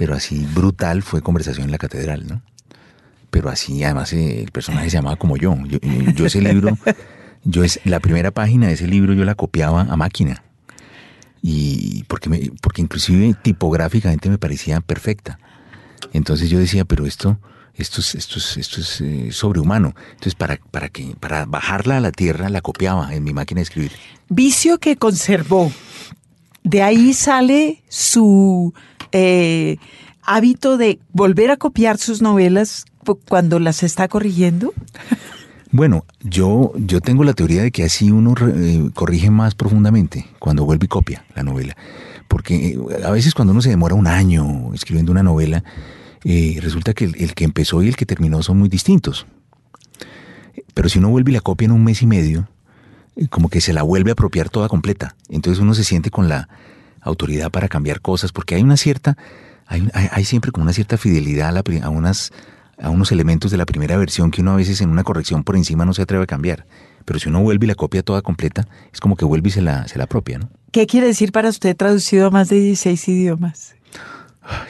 pero 0.00 0.14
así 0.14 0.46
brutal, 0.54 1.02
fue 1.02 1.20
Conversación 1.20 1.66
en 1.66 1.72
la 1.72 1.76
Catedral, 1.76 2.26
¿no? 2.26 2.40
Pero 3.30 3.50
así, 3.50 3.84
además, 3.84 4.10
eh, 4.14 4.40
el 4.40 4.50
personaje 4.50 4.88
se 4.88 4.96
llamaba 4.96 5.16
como 5.16 5.36
yo. 5.36 5.54
Yo, 6.16 6.24
ese 6.24 6.40
libro, 6.40 6.78
yo 7.44 7.64
es 7.64 7.80
la 7.84 8.00
primera 8.00 8.30
página 8.30 8.68
de 8.68 8.72
ese 8.72 8.86
libro 8.86 9.12
yo 9.12 9.26
la 9.26 9.34
copiaba 9.34 9.82
a 9.82 9.96
máquina. 9.96 10.42
Y 11.42 12.04
porque, 12.04 12.30
me, 12.30 12.50
porque 12.62 12.80
inclusive 12.80 13.34
tipográficamente 13.42 14.30
me 14.30 14.38
parecía 14.38 14.80
perfecta. 14.80 15.38
Entonces 16.14 16.48
yo 16.48 16.58
decía, 16.58 16.86
pero 16.86 17.04
esto, 17.04 17.38
esto 17.74 18.00
es, 18.00 18.14
esto 18.14 18.38
es, 18.38 18.56
esto 18.56 18.80
es 18.80 19.02
eh, 19.02 19.28
sobrehumano. 19.32 19.94
Entonces, 20.12 20.34
para, 20.34 20.58
para, 20.70 20.88
que, 20.88 21.14
para 21.20 21.44
bajarla 21.44 21.98
a 21.98 22.00
la 22.00 22.10
tierra, 22.10 22.48
la 22.48 22.62
copiaba 22.62 23.14
en 23.14 23.22
mi 23.22 23.34
máquina 23.34 23.58
de 23.58 23.64
escribir. 23.64 23.92
Vicio 24.30 24.78
que 24.78 24.96
conservó. 24.96 25.70
De 26.62 26.82
ahí 26.82 27.12
sale 27.12 27.82
su 27.90 28.72
eh, 29.12 29.76
hábito 30.22 30.76
de 30.76 30.98
volver 31.12 31.50
a 31.50 31.56
copiar 31.56 31.98
sus 31.98 32.22
novelas 32.22 32.84
cu- 33.04 33.18
cuando 33.28 33.58
las 33.58 33.82
está 33.82 34.08
corrigiendo. 34.08 34.72
Bueno, 35.72 36.04
yo, 36.20 36.72
yo 36.76 37.00
tengo 37.00 37.22
la 37.22 37.32
teoría 37.32 37.62
de 37.62 37.70
que 37.70 37.84
así 37.84 38.10
uno 38.10 38.34
eh, 38.40 38.90
corrige 38.94 39.30
más 39.30 39.54
profundamente 39.54 40.26
cuando 40.38 40.64
vuelve 40.64 40.86
y 40.86 40.88
copia 40.88 41.24
la 41.34 41.42
novela. 41.42 41.76
Porque 42.28 42.70
eh, 42.70 42.78
a 43.04 43.10
veces 43.10 43.34
cuando 43.34 43.52
uno 43.52 43.62
se 43.62 43.70
demora 43.70 43.94
un 43.94 44.06
año 44.06 44.74
escribiendo 44.74 45.12
una 45.12 45.22
novela, 45.22 45.62
resulta 46.24 46.92
que 46.92 47.04
el, 47.04 47.34
que 47.34 47.44
empezó 47.44 47.82
y 47.82 47.88
el 47.88 47.96
que 47.96 48.04
terminó 48.04 48.42
son 48.42 48.58
muy 48.58 48.68
distintos. 48.68 49.26
Pero 50.74 50.88
si 50.88 50.98
uno 50.98 51.08
vuelve 51.08 51.30
y 51.30 51.34
la 51.34 51.40
copia 51.40 51.66
en 51.66 51.72
un 51.72 51.82
mes 51.84 52.02
y 52.02 52.06
medio, 52.06 52.48
como 53.30 53.48
que 53.48 53.60
se 53.60 53.72
la 53.72 53.82
vuelve 53.82 54.10
a 54.10 54.12
apropiar 54.12 54.50
toda 54.50 54.68
completa. 54.68 55.14
Entonces 55.28 55.60
uno 55.62 55.74
se 55.74 55.84
siente 55.84 56.10
con 56.10 56.28
la 56.28 56.48
autoridad 57.00 57.50
para 57.50 57.68
cambiar 57.68 58.00
cosas, 58.00 58.32
porque 58.32 58.54
hay 58.54 58.62
una 58.62 58.76
cierta, 58.76 59.16
hay, 59.66 60.24
siempre 60.24 60.50
como 60.52 60.64
una 60.64 60.72
cierta 60.72 60.96
fidelidad 60.98 61.48
a, 61.48 61.52
la 61.52 61.62
a 61.84 61.88
unas, 61.90 62.32
a 62.80 62.90
unos 62.90 63.12
elementos 63.12 63.50
de 63.50 63.56
la 63.56 63.66
primera 63.66 63.96
versión 63.96 64.30
que 64.30 64.40
uno 64.42 64.52
a 64.52 64.56
veces 64.56 64.80
en 64.80 64.90
una 64.90 65.04
corrección 65.04 65.44
por 65.44 65.56
encima 65.56 65.84
no 65.84 65.94
se 65.94 66.02
atreve 66.02 66.24
a 66.24 66.26
cambiar. 66.26 66.66
Pero 67.04 67.18
si 67.18 67.28
uno 67.28 67.40
vuelve 67.42 67.66
y 67.66 67.68
la 67.68 67.74
copia 67.74 68.02
toda 68.02 68.20
completa, 68.22 68.66
es 68.92 69.00
como 69.00 69.16
que 69.16 69.24
vuelve 69.24 69.48
y 69.48 69.52
se 69.52 69.62
la, 69.62 69.88
se 69.88 69.96
la 69.98 70.04
apropia, 70.04 70.38
¿no? 70.38 70.50
¿Qué 70.72 70.86
quiere 70.86 71.06
decir 71.06 71.32
para 71.32 71.48
usted 71.48 71.76
traducido 71.76 72.26
a 72.26 72.30
más 72.30 72.48
de 72.48 72.60
16 72.60 73.08
idiomas? 73.08 73.74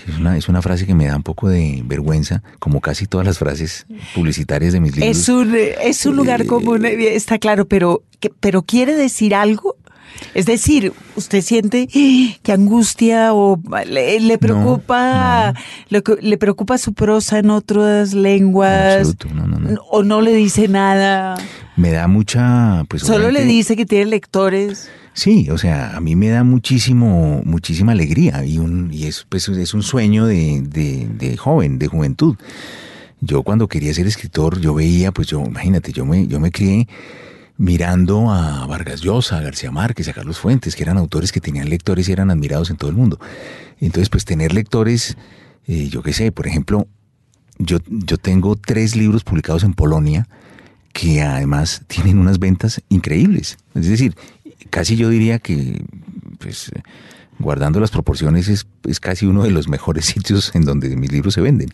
Es 0.06 0.18
una, 0.18 0.36
es 0.36 0.48
una 0.48 0.60
frase 0.62 0.84
que 0.86 0.94
me 0.94 1.06
da 1.06 1.16
un 1.16 1.22
poco 1.22 1.48
de 1.48 1.82
vergüenza, 1.84 2.42
como 2.58 2.80
casi 2.80 3.06
todas 3.06 3.26
las 3.26 3.38
frases 3.38 3.86
publicitarias 4.14 4.72
de 4.74 4.80
mis 4.80 4.94
libros. 4.96 5.16
Es 5.18 5.28
un, 5.28 5.54
es 5.54 6.04
un 6.06 6.16
lugar 6.16 6.42
Eh, 6.42 6.46
común, 6.46 6.84
eh, 6.84 7.14
está 7.14 7.38
claro, 7.38 7.66
pero, 7.66 8.02
que- 8.18 8.30
pero 8.40 8.62
quiere 8.62 8.94
decir 8.94 9.34
algo. 9.34 9.76
Es 10.34 10.46
decir, 10.46 10.92
¿usted 11.16 11.42
siente 11.42 11.88
¡ah! 11.92 12.38
que 12.42 12.52
angustia 12.52 13.34
o 13.34 13.60
le, 13.86 14.20
le 14.20 14.38
preocupa 14.38 15.54
lo 15.88 16.02
que- 16.02 16.16
le 16.20 16.38
preocupa 16.38 16.78
su 16.78 16.92
prosa 16.92 17.38
en 17.38 17.50
otras 17.50 18.12
En 18.12 18.22
lenguas 18.22 18.96
absoluto, 19.08 19.28
no, 19.34 19.46
no, 19.46 19.58
no. 19.58 19.80
o 19.90 20.02
no 20.02 20.20
le 20.20 20.32
dice 20.34 20.68
nada? 20.68 21.36
Me 21.76 21.90
da 21.90 22.06
mucha, 22.08 22.84
pues 22.88 23.02
Solo 23.02 23.30
le 23.30 23.44
dice 23.44 23.76
que 23.76 23.86
tiene 23.86 24.06
lectores. 24.06 24.88
Sí, 25.12 25.50
o 25.50 25.58
sea, 25.58 25.96
a 25.96 26.00
mí 26.00 26.14
me 26.14 26.28
da 26.28 26.44
muchísimo, 26.44 27.42
muchísima 27.44 27.92
alegría 27.92 28.44
y, 28.44 28.58
un, 28.58 28.90
y 28.92 29.06
es, 29.06 29.26
pues, 29.28 29.48
es 29.48 29.74
un 29.74 29.82
sueño 29.82 30.26
de, 30.26 30.62
de, 30.62 31.08
de 31.12 31.36
joven, 31.36 31.78
de 31.78 31.88
juventud. 31.88 32.36
Yo 33.20 33.42
cuando 33.42 33.66
quería 33.68 33.92
ser 33.92 34.06
escritor, 34.06 34.60
yo 34.60 34.72
veía, 34.74 35.10
pues 35.12 35.26
yo, 35.28 35.44
imagínate, 35.44 35.92
yo 35.92 36.06
me, 36.06 36.26
yo 36.26 36.38
me 36.40 36.50
crié 36.52 36.86
mirando 37.60 38.30
a 38.30 38.64
Vargas 38.66 39.02
Llosa, 39.02 39.36
a 39.36 39.42
García 39.42 39.70
Márquez, 39.70 40.08
a 40.08 40.14
Carlos 40.14 40.38
Fuentes, 40.38 40.74
que 40.74 40.82
eran 40.82 40.96
autores 40.96 41.30
que 41.30 41.42
tenían 41.42 41.68
lectores 41.68 42.08
y 42.08 42.12
eran 42.12 42.30
admirados 42.30 42.70
en 42.70 42.78
todo 42.78 42.88
el 42.88 42.96
mundo. 42.96 43.20
Entonces, 43.80 44.08
pues 44.08 44.24
tener 44.24 44.54
lectores, 44.54 45.18
eh, 45.66 45.88
yo 45.90 46.02
qué 46.02 46.14
sé, 46.14 46.32
por 46.32 46.46
ejemplo, 46.46 46.88
yo, 47.58 47.76
yo 47.86 48.16
tengo 48.16 48.56
tres 48.56 48.96
libros 48.96 49.24
publicados 49.24 49.62
en 49.62 49.74
Polonia 49.74 50.26
que 50.94 51.20
además 51.20 51.82
tienen 51.86 52.18
unas 52.18 52.38
ventas 52.38 52.80
increíbles. 52.88 53.58
Es 53.74 53.88
decir, 53.88 54.14
casi 54.70 54.96
yo 54.96 55.10
diría 55.10 55.38
que, 55.38 55.84
pues, 56.38 56.72
guardando 57.38 57.78
las 57.78 57.90
proporciones, 57.90 58.48
es, 58.48 58.66
es 58.88 59.00
casi 59.00 59.26
uno 59.26 59.42
de 59.42 59.50
los 59.50 59.68
mejores 59.68 60.06
sitios 60.06 60.54
en 60.54 60.64
donde 60.64 60.96
mis 60.96 61.12
libros 61.12 61.34
se 61.34 61.42
venden. 61.42 61.68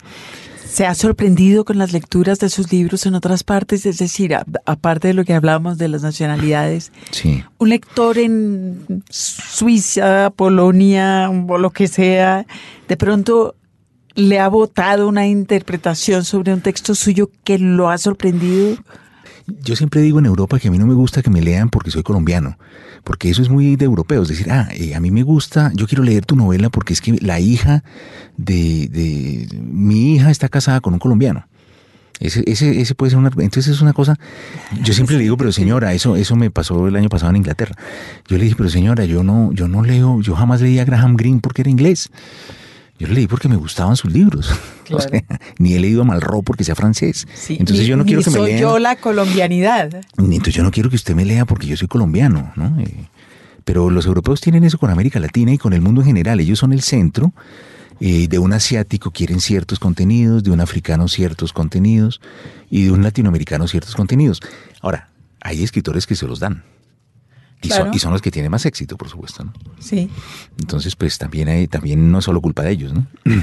¿Se 0.68 0.84
ha 0.84 0.94
sorprendido 0.94 1.64
con 1.64 1.78
las 1.78 1.92
lecturas 1.92 2.38
de 2.38 2.48
sus 2.50 2.70
libros 2.72 3.06
en 3.06 3.14
otras 3.14 3.42
partes? 3.44 3.86
Es 3.86 3.98
decir, 3.98 4.34
a- 4.34 4.44
aparte 4.66 5.08
de 5.08 5.14
lo 5.14 5.24
que 5.24 5.32
hablábamos 5.34 5.78
de 5.78 5.88
las 5.88 6.02
nacionalidades, 6.02 6.92
Sí. 7.12 7.42
un 7.58 7.68
lector 7.70 8.18
en 8.18 9.02
Suiza, 9.08 10.30
Polonia 10.34 11.30
o 11.30 11.58
lo 11.58 11.70
que 11.70 11.88
sea, 11.88 12.46
de 12.88 12.96
pronto 12.96 13.54
le 14.14 14.38
ha 14.40 14.48
votado 14.48 15.08
una 15.08 15.26
interpretación 15.26 16.24
sobre 16.24 16.52
un 16.52 16.60
texto 16.60 16.94
suyo 16.94 17.30
que 17.44 17.58
lo 17.58 17.88
ha 17.90 17.98
sorprendido. 17.98 18.76
Yo 19.62 19.76
siempre 19.76 20.00
digo 20.00 20.18
en 20.18 20.26
Europa 20.26 20.58
que 20.58 20.68
a 20.68 20.70
mí 20.70 20.78
no 20.78 20.86
me 20.86 20.94
gusta 20.94 21.22
que 21.22 21.30
me 21.30 21.40
lean 21.40 21.70
porque 21.70 21.90
soy 21.90 22.02
colombiano, 22.02 22.58
porque 23.04 23.30
eso 23.30 23.42
es 23.42 23.48
muy 23.48 23.76
de 23.76 23.84
europeo, 23.84 24.22
es 24.22 24.28
decir, 24.28 24.50
ah, 24.50 24.68
eh, 24.72 24.94
a 24.94 25.00
mí 25.00 25.10
me 25.10 25.22
gusta, 25.22 25.70
yo 25.74 25.86
quiero 25.86 26.02
leer 26.02 26.26
tu 26.26 26.34
novela 26.34 26.68
porque 26.70 26.92
es 26.92 27.00
que 27.00 27.16
la 27.20 27.38
hija 27.38 27.84
de, 28.36 28.88
de 28.88 29.48
mi 29.60 30.14
hija 30.14 30.30
está 30.30 30.48
casada 30.48 30.80
con 30.80 30.94
un 30.94 30.98
colombiano. 30.98 31.46
Ese, 32.18 32.42
ese, 32.46 32.80
ese 32.80 32.94
puede 32.94 33.10
ser 33.10 33.18
una, 33.18 33.28
entonces 33.28 33.68
es 33.68 33.82
una 33.82 33.92
cosa, 33.92 34.18
yo 34.82 34.94
siempre 34.94 35.16
le 35.16 35.22
digo, 35.22 35.36
pero 35.36 35.52
señora, 35.52 35.92
eso, 35.92 36.16
eso 36.16 36.34
me 36.34 36.50
pasó 36.50 36.88
el 36.88 36.96
año 36.96 37.10
pasado 37.10 37.30
en 37.30 37.36
Inglaterra. 37.36 37.76
Yo 38.26 38.38
le 38.38 38.44
dije, 38.44 38.56
pero 38.56 38.70
señora, 38.70 39.04
yo 39.04 39.22
no, 39.22 39.52
yo 39.52 39.68
no 39.68 39.82
leo, 39.82 40.20
yo 40.22 40.34
jamás 40.34 40.62
leía 40.62 40.82
a 40.82 40.84
Graham 40.86 41.16
Greene 41.16 41.40
porque 41.40 41.62
era 41.62 41.70
inglés. 41.70 42.10
Yo 42.98 43.08
le 43.08 43.14
leí 43.14 43.26
porque 43.26 43.48
me 43.48 43.56
gustaban 43.56 43.96
sus 43.96 44.12
libros. 44.12 44.50
O 44.86 44.88
Claro. 44.98 45.08
sea, 45.10 45.24
ni 45.58 45.74
he 45.74 45.80
leído 45.80 46.02
a 46.02 46.04
Malraux 46.04 46.44
porque 46.44 46.62
sea 46.62 46.76
francés. 46.76 47.26
Sí, 47.34 47.56
Entonces 47.58 47.82
ni- 47.84 47.88
yo 47.90 47.96
no 47.96 48.04
quiero 48.04 48.22
que 48.22 48.30
me 48.30 48.36
soy 48.36 48.50
lean. 48.50 48.60
yo 48.62 48.78
la 48.78 48.94
colombianidad. 48.94 49.90
Entonces 50.16 50.54
yo 50.54 50.62
no 50.62 50.70
quiero 50.70 50.90
que 50.90 50.94
usted 50.96 51.16
me 51.16 51.24
lea 51.24 51.44
porque 51.44 51.66
yo 51.66 51.76
soy 51.76 51.88
colombiano, 51.88 52.52
¿no? 52.54 52.78
Eh, 52.80 53.08
pero 53.64 53.90
los 53.90 54.06
europeos 54.06 54.40
tienen 54.40 54.62
eso 54.62 54.78
con 54.78 54.90
América 54.90 55.18
Latina 55.18 55.52
y 55.52 55.58
con 55.58 55.72
el 55.72 55.80
mundo 55.80 56.02
en 56.02 56.06
general. 56.06 56.38
Ellos 56.38 56.60
son 56.60 56.72
el 56.72 56.82
centro. 56.82 57.32
eh, 57.98 58.28
de 58.28 58.38
un 58.38 58.52
asiático 58.52 59.10
quieren 59.10 59.40
ciertos 59.40 59.78
contenidos, 59.80 60.44
de 60.44 60.50
un 60.52 60.60
africano 60.60 61.08
ciertos 61.08 61.52
contenidos 61.54 62.20
y 62.70 62.84
de 62.84 62.90
un 62.92 63.02
latinoamericano 63.02 63.66
ciertos 63.66 63.94
contenidos. 63.96 64.40
Ahora, 64.82 65.08
hay 65.40 65.64
escritores 65.64 66.06
que 66.06 66.14
se 66.14 66.26
los 66.28 66.38
dan. 66.38 66.62
Y, 67.66 67.68
son, 67.70 67.76
Claro. 67.82 67.90
y 67.94 67.98
son 67.98 68.12
los 68.12 68.22
que 68.22 68.30
tienen 68.30 68.50
más 68.50 68.64
éxito, 68.66 68.96
por 68.96 69.08
supuesto, 69.08 69.44
¿no? 69.44 69.52
Sí. 69.78 70.08
Entonces, 70.58 70.94
pues 70.96 71.18
también 71.18 71.48
hay, 71.48 71.66
también 71.68 72.10
no 72.10 72.18
es 72.20 72.24
solo 72.24 72.40
culpa 72.40 72.62
de 72.62 72.70
ellos, 72.72 72.92
¿no? 72.94 73.06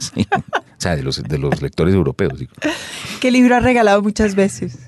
Sí. 0.00 0.26
O 0.32 0.78
sea, 0.78 0.94
de 0.94 1.02
los, 1.02 1.22
de 1.22 1.38
los 1.38 1.62
lectores 1.62 1.94
europeos, 1.94 2.38
digo. 2.38 2.52
¿Qué 3.20 3.30
libro 3.30 3.56
ha 3.56 3.60
regalado 3.60 4.02
muchas 4.02 4.34
veces? 4.34 4.78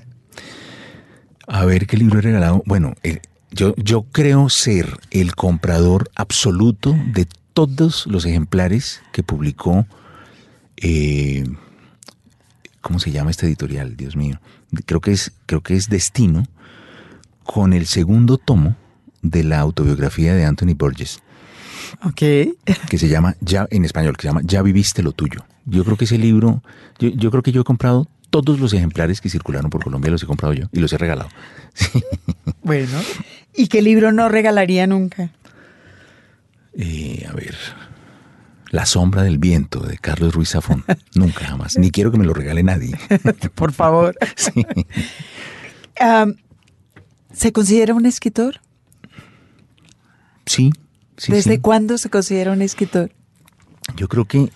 A 1.47 1.65
ver 1.65 1.87
qué 1.87 1.97
libro 1.97 2.19
he 2.19 2.21
regalado. 2.21 2.61
Bueno, 2.67 2.93
el- 3.01 3.21
yo, 3.51 3.73
yo 3.77 4.03
creo 4.03 4.49
ser 4.49 4.99
el 5.09 5.33
comprador 5.33 6.11
absoluto 6.15 6.95
de 7.13 7.27
todos 7.53 8.05
los 8.05 8.23
ejemplares 8.25 9.01
que 9.11 9.23
publicó. 9.23 9.87
eh, 10.77 11.43
¿Cómo 12.81 12.99
se 12.99 13.11
llama 13.11 13.31
este 13.31 13.45
editorial? 13.47 13.97
Dios 13.97 14.15
mío. 14.15 14.39
Creo 14.85 15.01
que 15.01 15.11
es, 15.11 15.33
creo 15.47 15.61
que 15.61 15.75
es 15.75 15.89
Destino, 15.89 16.43
con 17.51 17.73
el 17.73 17.87
segundo 17.87 18.37
tomo 18.37 18.75
de 19.23 19.43
la 19.43 19.59
autobiografía 19.59 20.35
de 20.35 20.45
Anthony 20.45 20.75
Burgess, 20.77 21.19
Ok. 22.03 22.19
que 22.87 22.97
se 22.97 23.07
llama, 23.07 23.35
ya 23.41 23.65
en 23.71 23.85
español, 23.85 24.15
que 24.15 24.21
se 24.21 24.27
llama 24.27 24.41
Ya 24.43 24.61
viviste 24.61 25.01
lo 25.01 25.13
tuyo. 25.13 25.45
Yo 25.65 25.83
creo 25.83 25.97
que 25.97 26.05
ese 26.05 26.19
libro, 26.19 26.61
yo, 26.99 27.09
yo 27.09 27.31
creo 27.31 27.41
que 27.41 27.51
yo 27.51 27.61
he 27.61 27.63
comprado 27.63 28.07
todos 28.29 28.59
los 28.59 28.71
ejemplares 28.73 29.19
que 29.19 29.29
circularon 29.29 29.71
por 29.71 29.83
Colombia, 29.83 30.11
los 30.11 30.21
he 30.21 30.27
comprado 30.27 30.53
yo 30.53 30.67
y 30.71 30.79
los 30.79 30.93
he 30.93 30.97
regalado. 30.99 31.29
Bueno. 32.61 32.99
¿Y 33.55 33.67
qué 33.67 33.81
libro 33.81 34.11
no 34.11 34.29
regalaría 34.29 34.85
nunca? 34.85 35.31
Eh, 36.77 37.25
a 37.27 37.33
ver. 37.33 37.55
La 38.69 38.85
sombra 38.85 39.23
del 39.23 39.39
viento 39.39 39.79
de 39.79 39.97
Carlos 39.97 40.35
Ruiz 40.35 40.49
Zafón. 40.49 40.83
Nunca 41.15 41.45
jamás. 41.45 41.79
Ni 41.79 41.89
quiero 41.89 42.11
que 42.11 42.19
me 42.19 42.25
lo 42.25 42.35
regale 42.35 42.61
nadie. 42.61 42.95
Por 43.55 43.71
favor. 43.73 44.15
Sí. 44.35 44.51
Am, 45.99 46.35
¿Se 47.33 47.51
considera 47.51 47.93
un 47.93 48.05
escritor? 48.05 48.61
Sí. 50.45 50.71
sí, 51.17 51.31
¿Desde 51.31 51.55
sí. 51.55 51.59
cuándo 51.59 51.97
se 51.97 52.09
considera 52.09 52.51
un 52.51 52.61
escritor? 52.61 53.11
Yo 53.95 54.07
creo 54.07 54.25
que. 54.25 54.51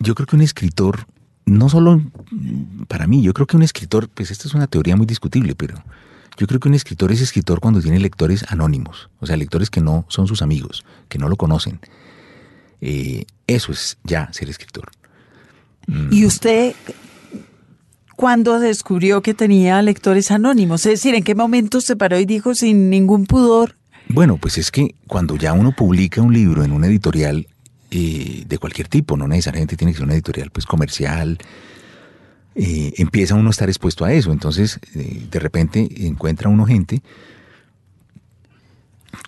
Yo 0.00 0.14
creo 0.14 0.26
que 0.26 0.36
un 0.36 0.42
escritor. 0.42 1.06
No 1.44 1.68
solo 1.68 2.02
mm, 2.30 2.84
para 2.88 3.06
mí, 3.06 3.22
yo 3.22 3.32
creo 3.32 3.46
que 3.46 3.56
un 3.56 3.62
escritor, 3.62 4.08
pues 4.08 4.30
esta 4.30 4.46
es 4.46 4.54
una 4.54 4.66
teoría 4.66 4.96
muy 4.96 5.06
discutible, 5.06 5.54
pero 5.54 5.82
yo 6.36 6.46
creo 6.46 6.60
que 6.60 6.68
un 6.68 6.74
escritor 6.74 7.10
es 7.10 7.22
escritor 7.22 7.58
cuando 7.60 7.80
tiene 7.80 7.98
lectores 7.98 8.44
anónimos, 8.48 9.08
o 9.18 9.26
sea, 9.26 9.36
lectores 9.36 9.70
que 9.70 9.80
no 9.80 10.04
son 10.08 10.28
sus 10.28 10.42
amigos, 10.42 10.84
que 11.08 11.18
no 11.18 11.28
lo 11.28 11.36
conocen. 11.36 11.80
Eh, 12.80 13.24
eso 13.46 13.72
es 13.72 13.98
ya 14.04 14.30
ser 14.32 14.50
escritor. 14.50 14.90
Mm. 15.86 16.12
¿Y 16.12 16.26
usted 16.26 16.74
cuándo 18.18 18.58
descubrió 18.58 19.22
que 19.22 19.32
tenía 19.32 19.80
lectores 19.80 20.32
anónimos? 20.32 20.84
Es 20.86 20.94
decir, 20.94 21.14
¿en 21.14 21.22
qué 21.22 21.36
momento 21.36 21.80
se 21.80 21.94
paró 21.94 22.18
y 22.18 22.26
dijo 22.26 22.52
sin 22.52 22.90
ningún 22.90 23.26
pudor? 23.26 23.76
Bueno, 24.08 24.38
pues 24.38 24.58
es 24.58 24.72
que 24.72 24.96
cuando 25.06 25.36
ya 25.36 25.52
uno 25.52 25.70
publica 25.70 26.20
un 26.20 26.34
libro 26.34 26.64
en 26.64 26.72
una 26.72 26.88
editorial 26.88 27.46
eh, 27.92 28.42
de 28.44 28.58
cualquier 28.58 28.88
tipo, 28.88 29.16
no 29.16 29.28
necesariamente 29.28 29.76
tiene 29.76 29.92
que 29.92 29.98
ser 29.98 30.04
una 30.04 30.14
editorial 30.14 30.50
pues 30.50 30.66
comercial, 30.66 31.38
eh, 32.56 32.92
empieza 32.96 33.36
uno 33.36 33.50
a 33.50 33.50
estar 33.52 33.68
expuesto 33.68 34.04
a 34.04 34.12
eso. 34.12 34.32
Entonces, 34.32 34.80
eh, 34.96 35.28
de 35.30 35.38
repente 35.38 35.86
encuentra 36.04 36.48
uno 36.48 36.66
gente 36.66 37.02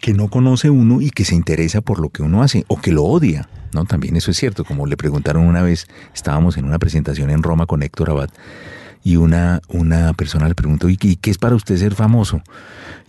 que 0.00 0.14
no 0.14 0.28
conoce 0.30 0.68
uno 0.68 1.00
y 1.00 1.10
que 1.10 1.24
se 1.24 1.36
interesa 1.36 1.80
por 1.80 2.00
lo 2.00 2.08
que 2.08 2.24
uno 2.24 2.42
hace 2.42 2.64
o 2.66 2.80
que 2.80 2.90
lo 2.90 3.04
odia, 3.04 3.48
¿no? 3.72 3.84
También 3.84 4.16
eso 4.16 4.32
es 4.32 4.36
cierto, 4.36 4.64
como 4.64 4.86
le 4.86 4.96
preguntaron 4.96 5.46
una 5.46 5.62
vez, 5.62 5.86
estábamos 6.12 6.56
en 6.56 6.64
una 6.64 6.80
presentación 6.80 7.30
en 7.30 7.44
Roma 7.44 7.66
con 7.66 7.84
Héctor 7.84 8.10
Abad 8.10 8.30
y 9.02 9.16
una, 9.16 9.60
una 9.68 10.12
persona 10.12 10.48
le 10.48 10.54
preguntó, 10.54 10.88
¿y 10.88 10.96
qué, 10.96 11.30
es 11.30 11.38
para 11.38 11.54
usted 11.54 11.76
ser 11.76 11.94
famoso? 11.94 12.42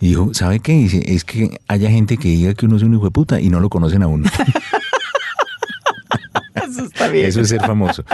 Y 0.00 0.08
dijo, 0.08 0.32
¿sabe 0.34 0.60
qué? 0.60 0.72
Dice, 0.72 1.02
es 1.06 1.24
que 1.24 1.60
haya 1.68 1.90
gente 1.90 2.16
que 2.16 2.28
diga 2.28 2.54
que 2.54 2.66
uno 2.66 2.76
es 2.76 2.82
un 2.82 2.94
hijo 2.94 3.04
de 3.04 3.10
puta 3.10 3.40
y 3.40 3.50
no 3.50 3.60
lo 3.60 3.68
conocen 3.68 4.02
a 4.02 4.06
uno. 4.06 4.28
Eso 6.54 6.84
está 6.84 7.08
bien. 7.08 7.26
Eso 7.26 7.40
es 7.40 7.48
ser 7.48 7.60
famoso. 7.60 8.04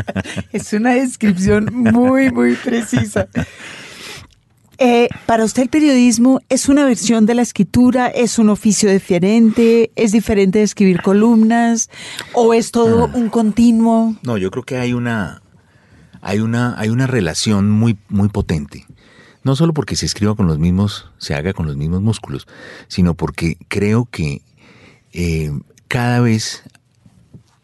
Es 0.52 0.72
una 0.72 0.94
descripción 0.94 1.68
muy, 1.72 2.30
muy 2.30 2.54
precisa. 2.54 3.28
Eh, 4.78 5.08
para 5.24 5.44
usted 5.44 5.62
el 5.62 5.68
periodismo 5.68 6.40
es 6.50 6.68
una 6.68 6.84
versión 6.84 7.24
de 7.24 7.34
la 7.34 7.42
escritura, 7.42 8.08
es 8.08 8.38
un 8.38 8.50
oficio 8.50 8.90
diferente, 8.90 9.90
es 9.96 10.12
diferente 10.12 10.58
de 10.58 10.64
escribir 10.64 11.00
columnas 11.00 11.88
o 12.34 12.52
es 12.52 12.72
todo 12.72 13.10
un 13.14 13.30
continuo. 13.30 14.16
No, 14.22 14.36
yo 14.36 14.50
creo 14.50 14.64
que 14.64 14.76
hay 14.76 14.92
una, 14.92 15.40
hay 16.26 16.40
una, 16.40 16.74
hay 16.76 16.88
una 16.88 17.06
relación 17.06 17.70
muy, 17.70 17.96
muy 18.08 18.28
potente. 18.28 18.84
No 19.44 19.54
solo 19.54 19.72
porque 19.72 19.94
se 19.94 20.06
escriba 20.06 20.34
con 20.34 20.48
los 20.48 20.58
mismos, 20.58 21.12
se 21.18 21.36
haga 21.36 21.52
con 21.52 21.66
los 21.66 21.76
mismos 21.76 22.02
músculos, 22.02 22.48
sino 22.88 23.14
porque 23.14 23.58
creo 23.68 24.06
que 24.06 24.42
eh, 25.12 25.52
cada 25.86 26.18
vez 26.18 26.64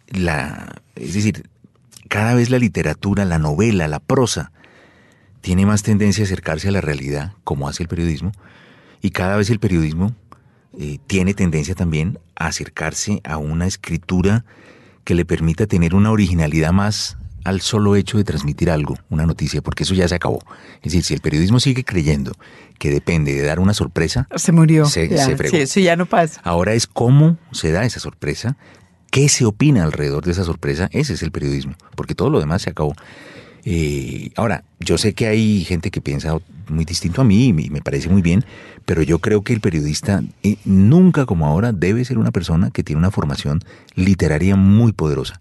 la, 0.06 0.80
es 0.94 1.14
decir, 1.14 1.50
cada 2.08 2.34
vez 2.34 2.50
la 2.50 2.60
literatura, 2.60 3.24
la 3.24 3.40
novela, 3.40 3.88
la 3.88 3.98
prosa, 3.98 4.52
tiene 5.40 5.66
más 5.66 5.82
tendencia 5.82 6.22
a 6.22 6.26
acercarse 6.26 6.68
a 6.68 6.72
la 6.72 6.80
realidad, 6.80 7.32
como 7.42 7.68
hace 7.68 7.82
el 7.82 7.88
periodismo, 7.88 8.30
y 9.00 9.10
cada 9.10 9.36
vez 9.36 9.50
el 9.50 9.58
periodismo 9.58 10.14
eh, 10.78 10.98
tiene 11.08 11.34
tendencia 11.34 11.74
también 11.74 12.20
a 12.36 12.46
acercarse 12.46 13.20
a 13.24 13.38
una 13.38 13.66
escritura 13.66 14.44
que 15.02 15.16
le 15.16 15.24
permita 15.24 15.66
tener 15.66 15.96
una 15.96 16.12
originalidad 16.12 16.72
más 16.72 17.18
al 17.44 17.60
solo 17.60 17.96
hecho 17.96 18.18
de 18.18 18.24
transmitir 18.24 18.70
algo, 18.70 18.96
una 19.10 19.26
noticia, 19.26 19.62
porque 19.62 19.82
eso 19.84 19.94
ya 19.94 20.06
se 20.08 20.14
acabó. 20.14 20.40
Es 20.76 20.92
decir, 20.92 21.04
si 21.04 21.14
el 21.14 21.20
periodismo 21.20 21.60
sigue 21.60 21.84
creyendo 21.84 22.32
que 22.78 22.90
depende 22.90 23.32
de 23.34 23.42
dar 23.42 23.60
una 23.60 23.74
sorpresa, 23.74 24.28
Se 24.36 24.52
murió. 24.52 24.86
Se- 24.86 25.08
Ya, 25.08 25.24
se 25.26 25.36
fregó. 25.36 25.56
sí, 25.56 25.62
eso 25.62 25.80
ya 25.80 25.96
no 25.96 26.06
pasa. 26.06 26.40
ahora 26.44 26.74
es 26.74 26.86
cómo 26.86 27.36
se 27.52 27.70
da 27.72 27.84
esa 27.84 28.00
sorpresa, 28.00 28.56
qué 29.10 29.28
se 29.28 29.44
opina 29.44 29.84
alrededor 29.84 30.24
de 30.24 30.32
esa 30.32 30.44
sorpresa, 30.44 30.88
ese 30.92 31.14
es 31.14 31.22
el 31.22 31.30
periodismo, 31.32 31.74
porque 31.96 32.14
todo 32.14 32.30
lo 32.30 32.40
demás 32.40 32.62
se 32.62 32.70
acabó. 32.70 32.94
Eh, 33.64 34.30
ahora, 34.36 34.64
yo 34.80 34.98
sé 34.98 35.14
que 35.14 35.26
hay 35.28 35.64
gente 35.64 35.90
que 35.92 36.00
piensa 36.00 36.36
muy 36.68 36.84
distinto 36.84 37.20
a 37.20 37.24
mí 37.24 37.46
y 37.48 37.52
me- 37.52 37.70
me 37.70 37.80
parece 37.80 38.08
muy 38.08 38.22
bien, 38.22 38.44
pero 38.84 39.02
yo 39.02 39.18
creo 39.20 39.42
que 39.42 39.52
el 39.52 39.60
periodista 39.60 40.22
eh, 40.42 40.56
nunca 40.64 41.26
como 41.26 41.46
ahora 41.46 41.72
debe 41.72 42.04
ser 42.04 42.18
una 42.18 42.32
persona 42.32 42.70
que 42.70 42.82
tiene 42.82 42.98
una 42.98 43.10
formación 43.12 43.60
literaria 43.94 44.56
muy 44.56 44.92
poderosa, 44.92 45.40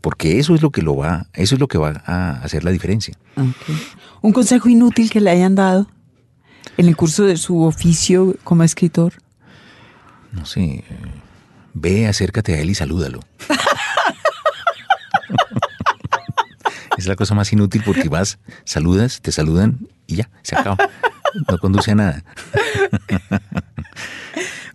porque 0.00 0.38
eso 0.38 0.54
es 0.54 0.62
lo 0.62 0.70
que 0.70 0.82
lo 0.82 0.96
va, 0.96 1.26
eso 1.34 1.54
es 1.54 1.60
lo 1.60 1.68
que 1.68 1.78
va 1.78 2.02
a 2.06 2.32
hacer 2.42 2.64
la 2.64 2.70
diferencia. 2.70 3.16
Un 4.22 4.32
consejo 4.32 4.68
inútil 4.68 5.10
que 5.10 5.20
le 5.20 5.30
hayan 5.30 5.54
dado 5.54 5.88
en 6.76 6.86
el 6.86 6.96
curso 6.96 7.24
de 7.24 7.36
su 7.36 7.62
oficio 7.62 8.36
como 8.44 8.62
escritor. 8.62 9.14
No 10.32 10.44
sé, 10.46 10.84
ve, 11.74 12.06
acércate 12.06 12.54
a 12.54 12.60
él 12.60 12.70
y 12.70 12.74
salúdalo. 12.74 13.20
es 16.96 17.06
la 17.06 17.16
cosa 17.16 17.34
más 17.34 17.52
inútil 17.52 17.82
porque 17.84 18.08
vas, 18.08 18.38
saludas, 18.64 19.20
te 19.20 19.32
saludan 19.32 19.88
y 20.06 20.16
ya, 20.16 20.30
se 20.42 20.56
acaba. 20.56 20.76
No 21.48 21.58
conduce 21.58 21.90
a 21.90 21.94
nada. 21.94 22.24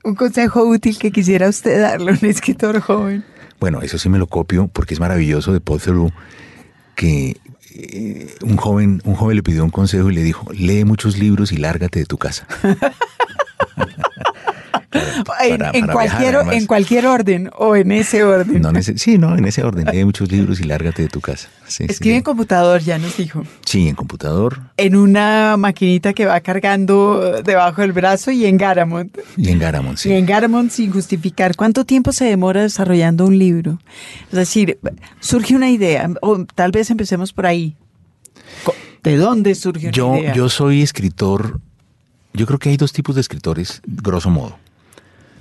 Un 0.04 0.16
consejo 0.16 0.64
útil 0.64 0.98
que 0.98 1.12
quisiera 1.12 1.50
usted 1.50 1.82
darle 1.82 2.12
a 2.12 2.14
un 2.22 2.30
escritor 2.30 2.80
joven. 2.80 3.26
Bueno, 3.64 3.82
eso 3.82 3.97
sí 3.97 4.09
me 4.09 4.18
lo 4.18 4.28
copio 4.28 4.68
porque 4.68 4.93
es 4.93 4.99
maravilloso 4.99 5.53
de 5.53 5.61
Paul 5.61 5.80
que 6.97 7.38
eh, 7.74 8.36
un 8.41 8.57
joven, 8.57 9.01
un 9.05 9.16
joven 9.16 9.38
le 9.38 9.41
pidió 9.41 9.64
un 9.64 9.70
consejo 9.70 10.11
y 10.11 10.14
le 10.14 10.22
dijo, 10.22 10.51
lee 10.51 10.84
muchos 10.84 11.18
libros 11.18 11.53
y 11.53 11.55
lárgate 11.55 11.99
de 11.99 12.05
tu 12.05 12.18
casa. 12.18 12.45
en, 14.94 15.24
Para- 15.58 15.72
en 15.74 15.82
para 15.82 15.94
cualquier, 15.94 16.32
viajar, 16.32 16.54
en 16.54 16.66
cualquier 16.66 17.06
orden 17.08 17.50
o 17.58 17.76
en 17.76 17.91
ese 17.91 18.24
orden. 18.24 18.62
No 18.62 18.70
en 18.70 18.76
ese- 18.78 18.98
sí, 18.98 19.18
no, 19.18 19.38
en 19.38 19.46
ese 19.46 19.64
orden. 19.64 19.86
Lee 19.91 20.06
muchos 20.06 20.32
libros 20.32 20.60
y 20.60 20.64
lárgate 20.64 21.02
de 21.04 21.08
tu 21.10 21.22
casa. 21.22 21.50
Sí, 21.68 21.86
Escribe 21.88 22.14
sí. 22.16 22.18
en 22.18 22.24
computador, 22.24 22.82
ya 22.82 22.98
nos 22.98 23.18
dijo. 23.18 23.44
Sí, 23.66 23.88
en 23.88 23.96
computador 23.96 24.60
En 24.78 24.96
una 24.96 25.56
maquinita 25.58 26.14
que 26.14 26.26
va 26.26 26.39
cargando 26.41 27.41
debajo 27.44 27.82
del 27.82 27.94
brazo 27.94 28.32
y 28.32 28.46
en 28.46 28.58
Garamond. 28.58 29.10
y 29.38 29.50
en 29.50 29.60
Garamond, 29.60 29.98
sí. 29.98 30.10
Y 30.10 30.14
en 30.14 30.26
Garamond 30.26 30.70
sin 30.72 30.91
justificar 30.91 31.56
cuánto 31.56 31.86
tiempo 31.86 32.12
se 32.12 32.26
demora 32.26 32.62
desarrollando 32.62 33.26
un 33.26 33.38
libro. 33.39 33.80
Es 34.32 34.38
decir, 34.38 34.78
surge 35.20 35.56
una 35.56 35.70
idea, 35.70 36.10
o 36.22 36.46
tal 36.54 36.72
vez 36.72 36.89
empecemos 36.91 37.34
por 37.34 37.46
ahí. 37.46 37.76
¿De 39.04 39.18
dónde 39.18 39.54
surge 39.56 39.88
una 39.88 39.91
Yo, 39.91 40.16
idea? 40.18 40.34
yo 40.34 40.48
soy 40.50 40.82
escritor, 40.82 41.60
yo 42.34 42.46
creo 42.46 42.58
que 42.60 42.70
hay 42.70 42.78
dos 42.78 42.94
tipos 42.94 43.16
de 43.16 43.22
escritores, 43.22 43.82
grosso 43.86 44.30
modo. 44.30 44.58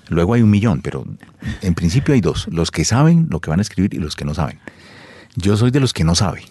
Luego 0.09 0.35
hay 0.35 0.43
un 0.43 0.51
millón, 0.51 0.81
pero 0.83 1.05
en 1.63 1.75
principio 1.75 2.15
hay 2.15 2.21
dos, 2.21 2.49
los 2.51 2.71
que 2.71 2.85
saben 2.85 3.29
lo 3.31 3.41
que 3.41 3.51
van 3.51 3.61
a 3.61 3.63
escribir 3.63 3.95
y 3.95 3.99
los 3.99 4.17
que 4.17 4.25
no 4.25 4.35
saben. 4.35 4.59
Yo 5.37 5.57
soy 5.57 5.71
de 5.71 5.81
los 5.81 5.93
que 5.93 6.05
no 6.05 6.15
sabe. 6.15 6.43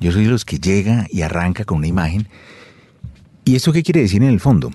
Yo 0.00 0.12
soy 0.12 0.24
de 0.24 0.30
los 0.30 0.44
que 0.44 0.58
llega 0.58 1.06
y 1.10 1.22
arranca 1.22 1.64
con 1.64 1.78
una 1.78 1.86
imagen. 1.86 2.28
¿Y 3.44 3.56
esto 3.56 3.72
qué 3.72 3.82
quiere 3.82 4.02
decir 4.02 4.22
en 4.22 4.28
el 4.28 4.40
fondo? 4.40 4.70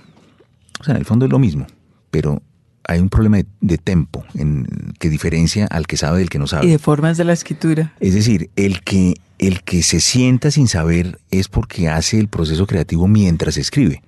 O 0.80 0.84
sea, 0.84 0.96
en 0.96 1.00
el 1.00 1.06
fondo 1.06 1.26
es 1.26 1.32
lo 1.32 1.38
mismo, 1.38 1.68
pero 2.10 2.42
hay 2.86 3.00
un 3.00 3.10
problema 3.10 3.38
de, 3.38 3.46
de 3.60 3.78
tempo 3.78 4.26
en, 4.34 4.66
que 5.00 5.10
diferencia 5.10 5.68
al 5.68 5.86
que 5.86 5.98
sabe 5.98 6.20
del 6.20 6.30
que 6.30 6.40
no 6.40 6.48
sabe. 6.48 6.66
y 6.66 6.70
de 6.70 6.80
formas 6.80 7.18
de 7.18 7.26
la 7.26 7.34
escritura. 7.34 7.94
Es 8.00 8.16
decir, 8.16 8.50
el 8.56 8.82
que, 8.82 9.16
el 9.38 9.62
que 9.64 9.84
se 9.84 10.00
sienta 10.00 10.50
sin 10.50 10.68
saber 10.68 11.20
es 11.30 11.48
porque 11.48 11.90
hace 11.90 12.18
el 12.20 12.28
proceso 12.28 12.66
creativo 12.66 13.08
mientras 13.08 13.58
escribe. 13.58 14.02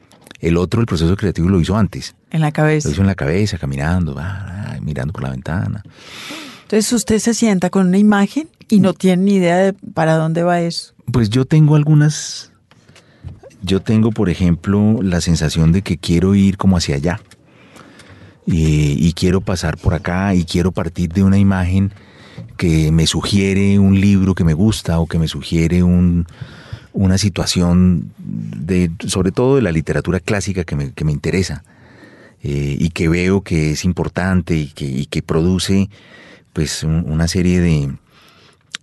El 0.44 0.58
otro, 0.58 0.82
el 0.82 0.86
proceso 0.86 1.16
creativo, 1.16 1.48
lo 1.48 1.62
hizo 1.62 1.78
antes. 1.78 2.16
En 2.30 2.42
la 2.42 2.52
cabeza. 2.52 2.90
Lo 2.90 2.92
hizo 2.92 3.02
en 3.02 3.08
la 3.08 3.16
cabeza, 3.16 3.58
caminando, 3.58 4.14
ah, 4.20 4.76
mirando 4.82 5.14
por 5.14 5.24
la 5.24 5.30
ventana. 5.30 5.84
Entonces 6.64 6.92
usted 6.92 7.20
se 7.20 7.34
sienta 7.34 7.70
con 7.70 7.88
una 7.88 7.98
imagen 7.98 8.50
y 8.68 8.82
no 8.82 8.94
tiene 8.94 9.24
ni 9.24 9.36
idea 9.36 9.58
de 9.58 9.74
para 9.74 10.18
dónde 10.18 10.44
va 10.44 10.60
eso. 10.60 10.94
Pues 11.10 11.30
yo 11.30 11.46
tengo 11.46 11.78
algunas. 11.78 12.52
Yo 13.62 13.82
tengo, 13.82 14.12
por 14.12 14.30
ejemplo, 14.30 15.00
la 15.02 15.22
sensación 15.22 15.72
de 15.72 15.82
que 15.82 15.98
quiero 15.98 16.36
ir 16.36 16.58
como 16.58 16.76
hacia 16.76 16.96
allá. 16.96 17.22
Y, 18.46 18.98
y 19.00 19.14
quiero 19.14 19.40
pasar 19.40 19.78
por 19.78 19.94
acá 19.94 20.36
y 20.36 20.44
quiero 20.44 20.74
partir 20.74 21.14
de 21.14 21.24
una 21.24 21.38
imagen 21.38 21.94
que 22.58 22.92
me 22.92 23.08
sugiere 23.08 23.80
un 23.80 24.02
libro 24.02 24.36
que 24.36 24.44
me 24.44 24.54
gusta 24.54 25.00
o 25.00 25.08
que 25.08 25.18
me 25.20 25.30
sugiere 25.30 25.84
un, 25.84 26.28
una 26.94 27.18
situación 27.18 28.12
de, 28.20 28.92
sobre 29.08 29.32
todo 29.32 29.56
de 29.58 29.62
la 29.62 29.72
literatura 29.72 30.20
clásica 30.20 30.64
que 30.64 30.76
me, 30.76 30.92
que 30.94 31.04
me 31.06 31.12
interesa 31.12 31.64
eh, 32.44 32.78
y 32.80 32.90
que 32.90 33.08
veo 33.10 33.42
que 33.42 33.72
es 33.72 33.84
importante 33.86 34.56
y 34.56 34.68
que, 34.68 34.86
y 34.86 35.06
que 35.08 35.22
produce 35.22 35.90
pues 36.54 36.84
un- 36.84 37.10
una 37.10 37.28
serie 37.28 37.60
de, 37.62 37.92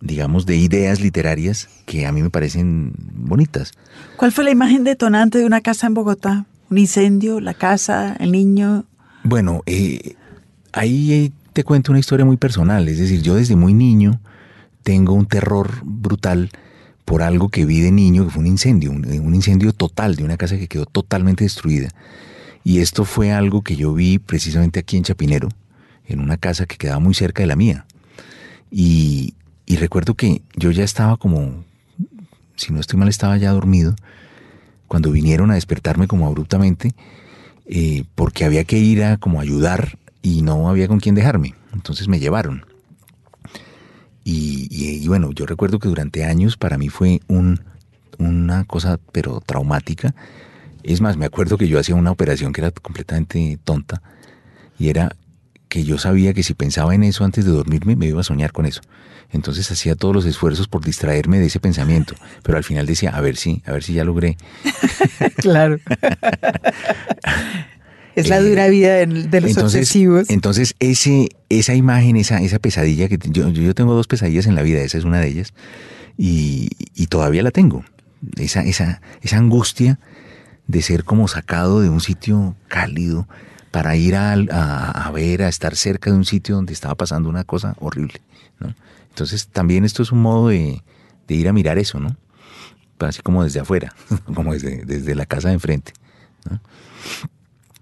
digamos, 0.01 0.47
de 0.47 0.57
ideas 0.57 1.01
literarias 1.01 1.69
que 1.87 2.07
a 2.07 2.13
mí 2.13 2.23
me 2.23 2.31
parecen 2.31 2.93
bonitas. 2.99 3.73
¿Cuál 4.17 4.33
fue 4.33 4.45
la 4.45 4.51
imagen 4.51 4.83
detonante 4.85 5.39
de 5.39 5.45
una 5.47 5.61
casa 5.61 5.87
en 5.87 5.95
Bogotá? 5.95 6.47
¿Un 6.71 6.79
incendio? 6.79 7.41
¿La 7.41 7.55
casa? 7.55 8.17
¿El 8.19 8.33
niño? 8.33 8.85
Bueno, 9.25 9.63
eh, 9.67 10.15
ahí 10.73 11.13
eh, 11.13 11.33
te 11.53 11.63
cuento 11.65 11.93
una 11.93 11.99
historia 12.01 12.25
muy 12.25 12.37
personal, 12.39 12.89
es 12.89 12.99
decir, 12.99 13.23
yo 13.23 13.35
desde 13.35 13.55
muy 13.57 13.75
niño 13.75 14.21
tengo 14.83 15.13
un 15.13 15.27
terror 15.27 15.71
brutal 15.85 16.51
por 17.11 17.25
algo 17.25 17.49
que 17.49 17.65
vi 17.65 17.81
de 17.81 17.91
niño, 17.91 18.25
que 18.25 18.31
fue 18.31 18.41
un 18.41 18.47
incendio, 18.47 18.93
un, 18.93 19.35
incendio 19.35 19.73
total 19.73 20.15
de 20.15 20.23
una 20.23 20.37
casa 20.37 20.57
que 20.59 20.69
quedó 20.69 20.87
totalmente 20.87 21.43
destruida. 21.43 21.89
Y 22.63 22.79
esto 22.79 23.05
fue 23.05 23.33
algo 23.33 23.63
que 23.63 23.75
yo 23.75 23.93
vi 23.93 24.21
precisamente 24.21 24.79
aquí 24.79 24.97
en 24.97 25.03
Chapinero, 25.03 25.49
en 26.07 26.21
una 26.21 26.37
casa 26.37 26.67
que 26.67 26.77
quedaba 26.77 27.01
muy 27.01 27.15
cerca 27.15 27.43
de 27.43 27.49
la 27.49 27.57
mía. 27.57 27.85
Y, 28.71 29.35
y 29.67 29.75
recuerdo 29.75 30.15
que 30.15 30.43
yo 30.55 30.71
ya 30.71 30.85
estaba 30.85 31.17
como, 31.17 31.65
si 32.55 32.73
no 32.73 32.79
estoy 32.79 32.97
mal, 32.97 33.09
estaba 33.09 33.37
ya 33.39 33.51
dormido, 33.51 33.97
cuando 34.87 35.11
vinieron 35.11 35.51
a 35.51 35.55
despertarme 35.55 36.07
como 36.07 36.29
abruptamente, 36.29 36.95
eh, 37.67 38.05
porque 38.15 38.45
había 38.45 38.63
que 38.63 38.79
ir 38.79 39.03
a 39.03 39.17
como 39.17 39.41
ayudar 39.41 39.99
y 40.23 40.43
no 40.43 40.69
había 40.69 40.87
con 40.87 41.01
quién 41.01 41.17
dejarme. 41.17 41.57
Entonces 41.73 42.07
me 42.07 42.21
llevaron. 42.21 42.70
Y, 44.25 44.69
y- 44.71 45.03
y 45.03 45.09
bueno, 45.09 45.31
yo 45.33 45.47
recuerdo 45.47 45.79
que 45.79 45.89
durante 45.89 46.25
años 46.25 46.57
para 46.57 46.79
mí 46.79 46.89
fue 46.89 47.21
un, 47.29 47.61
una 48.19 48.65
cosa, 48.65 48.99
pero 49.13 49.41
traumática. 49.45 50.15
Es 50.83 51.01
más, 51.01 51.17
me 51.17 51.27
acuerdo 51.27 51.59
que 51.59 51.69
yo 51.69 51.79
hacía 51.79 51.95
una 51.95 52.11
operación 52.11 52.53
que 52.53 52.61
era 52.61 52.71
completamente 52.71 53.59
tonta 53.65 54.03
y 54.79 54.89
era 54.89 55.15
que 55.69 55.85
yo 55.85 55.99
sabía 55.99 56.35
que 56.35 56.43
si 56.43 56.55
pensaba 56.55 56.95
en 56.95 57.05
eso 57.05 57.25
antes 57.25 57.45
de 57.45 57.51
dormirme 57.53 57.97
me 57.97 58.07
iba 58.07 58.21
a 58.21 58.25
soñar 58.25 58.53
con 58.53 58.67
eso. 58.67 58.81
Entonces 59.33 59.71
hacía 59.71 59.95
todos 59.95 60.13
los 60.15 60.25
esfuerzos 60.25 60.67
por 60.67 60.85
distraerme 60.85 61.39
de 61.39 61.47
ese 61.47 61.61
pensamiento, 61.61 62.15
pero 62.43 62.59
al 62.59 62.65
final 62.65 62.87
decía, 62.87 63.11
a 63.11 63.21
ver 63.21 63.37
si, 63.37 63.63
a 63.67 63.73
ver 63.73 63.83
si 63.85 63.93
ya 63.95 64.05
logré. 64.05 64.37
Claro. 65.37 65.79
es 68.17 68.29
la 68.29 68.39
Eh, 68.39 68.43
dura 68.49 68.69
vida 68.69 68.95
de, 68.95 69.07
de 69.07 69.41
los 69.41 69.51
entonces, 69.51 69.81
obsesivos. 69.83 70.31
Entonces, 70.31 70.75
ese, 70.81 71.29
esa 71.49 71.75
imagen, 71.75 72.17
esa, 72.17 72.39
esa 72.41 72.59
pesadilla 72.59 73.09
que 73.09 73.19
yo, 73.31 73.49
yo, 73.51 73.75
tengo 73.75 73.95
dos 73.95 74.07
pesadillas 74.07 74.47
en 74.47 74.55
la 74.55 74.63
vida, 74.63 74.81
esa 74.81 74.99
es 74.99 75.05
una 75.05 75.21
de 75.21 75.29
ellas, 75.29 75.53
y, 76.17 76.69
y 76.95 77.07
todavía 77.07 77.43
la 77.43 77.51
tengo. 77.51 77.85
Esa, 78.37 78.63
esa, 78.63 79.01
esa 79.23 79.39
angustia 79.39 79.99
de 80.67 80.83
ser 80.83 81.05
como 81.05 81.27
sacado 81.29 81.81
de 81.81 81.89
un 81.89 82.01
sitio 82.01 82.55
cálido 82.69 83.27
para 83.71 83.97
ir 83.97 84.15
a, 84.17 84.33
a- 84.33 84.91
a 85.07 85.11
ver, 85.13 85.43
a 85.43 85.49
estar 85.49 85.75
cerca 85.77 86.11
de 86.11 86.17
un 86.17 86.25
sitio 86.25 86.57
donde 86.57 86.73
estaba 86.73 86.95
pasando 86.97 87.29
una 87.29 87.45
cosa 87.45 87.75
horrible. 87.81 88.21
¿no? 88.59 88.75
Entonces, 89.09 89.49
también 89.49 89.85
esto 89.85 90.03
es 90.03 90.13
un 90.13 90.21
modo 90.23 90.49
de, 90.49 90.83
de 91.27 91.35
ir 91.35 91.49
a 91.49 91.53
mirar 91.53 91.79
eso, 91.79 91.99
¿no? 92.01 92.17
Así 92.99 93.23
como 93.23 93.43
desde 93.45 93.61
afuera, 93.61 93.95
como 94.35 94.53
desde, 94.53 94.85
desde 94.85 95.15
la 95.15 95.25
casa 95.25 95.49
de 95.49 95.55
enfrente. 95.55 95.93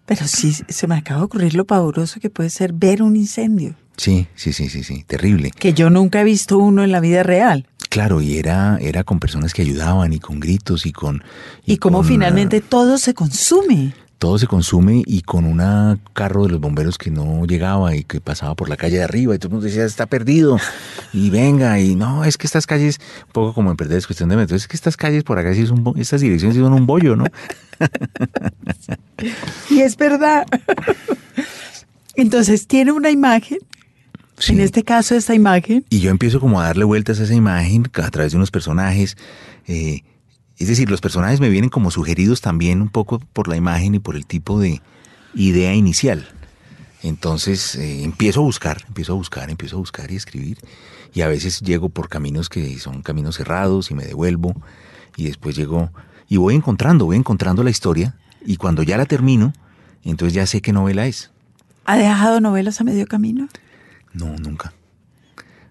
Pero 0.09 0.27
sí, 0.27 0.55
se 0.71 0.87
me 0.87 0.97
acaba 0.97 1.21
de 1.21 1.27
ocurrir 1.27 1.55
lo 1.55 1.67
pavoroso 1.67 2.19
que 2.19 2.31
puede 2.31 2.49
ser 2.49 2.73
ver 2.73 3.03
un 3.03 3.15
incendio. 3.15 3.75
Sí, 3.99 4.27
sí, 4.37 4.55
sí, 4.55 4.71
sí, 4.71 4.83
sí, 4.83 5.05
terrible. 5.07 5.51
Que 5.51 5.75
yo 5.75 5.91
nunca 5.91 6.23
he 6.23 6.25
visto 6.25 6.57
uno 6.57 6.83
en 6.83 6.93
la 6.93 7.01
vida 7.01 7.23
real. 7.23 7.67
Claro, 7.91 8.23
y 8.23 8.39
era, 8.39 8.79
era 8.81 9.05
con 9.05 9.21
personas 9.21 9.53
que 9.53 9.61
ayudaban 9.61 10.15
y 10.15 10.19
con 10.19 10.41
gritos 10.41 10.87
y 10.87 10.93
con... 10.93 11.23
Y, 11.67 11.77
cómo 11.77 11.99
con, 11.99 12.07
finalmente 12.07 12.63
todo 12.63 12.97
se 12.97 13.13
consume. 13.13 13.93
Todo 14.19 14.39
se 14.39 14.47
consume 14.47 15.03
y 15.07 15.23
con 15.23 15.45
un 15.45 15.59
carro 16.12 16.45
de 16.45 16.51
los 16.51 16.61
bomberos 16.61 16.99
que 16.99 17.11
no 17.11 17.45
llegaba 17.47 17.95
y 17.95 18.03
que 18.05 18.21
pasaba 18.21 18.55
por 18.55 18.69
la 18.69 18.77
calle 18.77 18.99
de 18.99 19.05
arriba 19.05 19.35
y 19.35 19.39
todo 19.39 19.49
el 19.49 19.53
mundo 19.55 19.66
decía, 19.66 19.85
está 19.85 20.07
perdido. 20.07 20.59
Y 21.12 21.31
venga, 21.31 21.81
y 21.81 21.95
no, 21.95 22.25
es 22.25 22.37
que 22.37 22.47
estas 22.47 22.66
calles, 22.66 22.99
un 23.27 23.33
poco 23.33 23.55
como 23.55 23.71
en 23.71 23.77
perder 23.77 23.99
es 23.99 24.07
cuestión 24.07 24.29
de 24.29 24.37
metro, 24.37 24.57
es 24.57 24.66
que 24.66 24.77
estas 24.77 24.97
calles 24.97 25.23
por 25.23 25.39
acá 25.39 25.55
sí 25.55 25.66
son, 25.66 25.85
estas 25.97 26.21
direcciones 26.21 26.57
sí 26.57 26.62
son 26.62 26.73
un 26.73 26.87
bollo, 26.87 27.16
¿no? 27.16 27.25
Y 29.71 29.81
es 29.81 29.97
verdad. 29.97 30.47
Entonces 32.14 32.66
tiene 32.66 32.93
una 32.93 33.11
imagen. 33.11 33.59
Sí. 34.39 34.53
En 34.53 34.61
este 34.61 34.85
caso, 34.85 35.16
esta 35.16 35.35
imagen. 35.35 35.85
Y 35.91 35.99
yo 35.99 36.11
empiezo 36.11 36.39
como 36.39 36.61
a 36.61 36.64
darle 36.64 36.85
vueltas 36.85 37.19
a 37.19 37.25
esa 37.25 37.35
imagen 37.35 37.85
a 37.95 38.11
través 38.11 38.33
de 38.33 38.37
unos 38.37 38.53
personajes. 38.53 39.16
eh, 39.66 40.03
es 40.59 40.69
decir, 40.69 40.91
los 40.91 41.01
personajes 41.01 41.41
me 41.41 41.49
vienen 41.49 41.71
como 41.71 41.91
sugeridos 41.91 42.41
también 42.41 42.83
un 42.83 42.89
poco 42.89 43.21
por 43.21 43.49
la 43.49 43.57
imagen 43.57 43.95
y 43.95 43.99
por 44.01 44.17
el 44.17 44.27
tipo 44.27 44.59
de 44.59 44.83
idea 45.35 45.73
inicial. 45.75 46.29
Entonces 47.03 47.77
eh, 47.77 48.03
empiezo 48.03 48.41
a 48.41 48.43
buscar, 48.43 48.85
empiezo 48.89 49.13
a 49.13 49.17
buscar, 49.17 49.51
empiezo 49.51 49.77
a 49.77 49.79
buscar 49.79 50.11
y 50.11 50.17
escribir. 50.17 50.59
Y 51.15 51.23
a 51.23 51.29
veces 51.29 51.61
llego 51.61 51.89
por 51.89 52.09
caminos 52.09 52.49
que 52.49 52.79
son 52.79 53.03
caminos 53.03 53.37
cerrados 53.37 53.91
y 53.91 53.95
me 53.95 54.05
devuelvo. 54.05 54.55
Y 55.17 55.25
después 55.25 55.57
llego 55.57 55.91
y 56.29 56.37
voy 56.37 56.55
encontrando, 56.55 57.05
voy 57.05 57.17
encontrando 57.17 57.63
la 57.63 57.71
historia. 57.71 58.17
Y 58.45 58.57
cuando 58.57 58.83
ya 58.83 58.97
la 58.97 59.07
termino, 59.07 59.53
entonces 60.03 60.35
ya 60.35 60.47
sé 60.47 60.61
qué 60.61 60.73
novela 60.73 61.07
es. 61.07 61.31
¿Ha 61.85 61.97
dejado 61.97 62.41
novelas 62.41 62.81
a 62.81 62.85
medio 62.85 63.07
camino? 63.07 63.49
No, 64.13 64.37
nunca. 64.37 64.73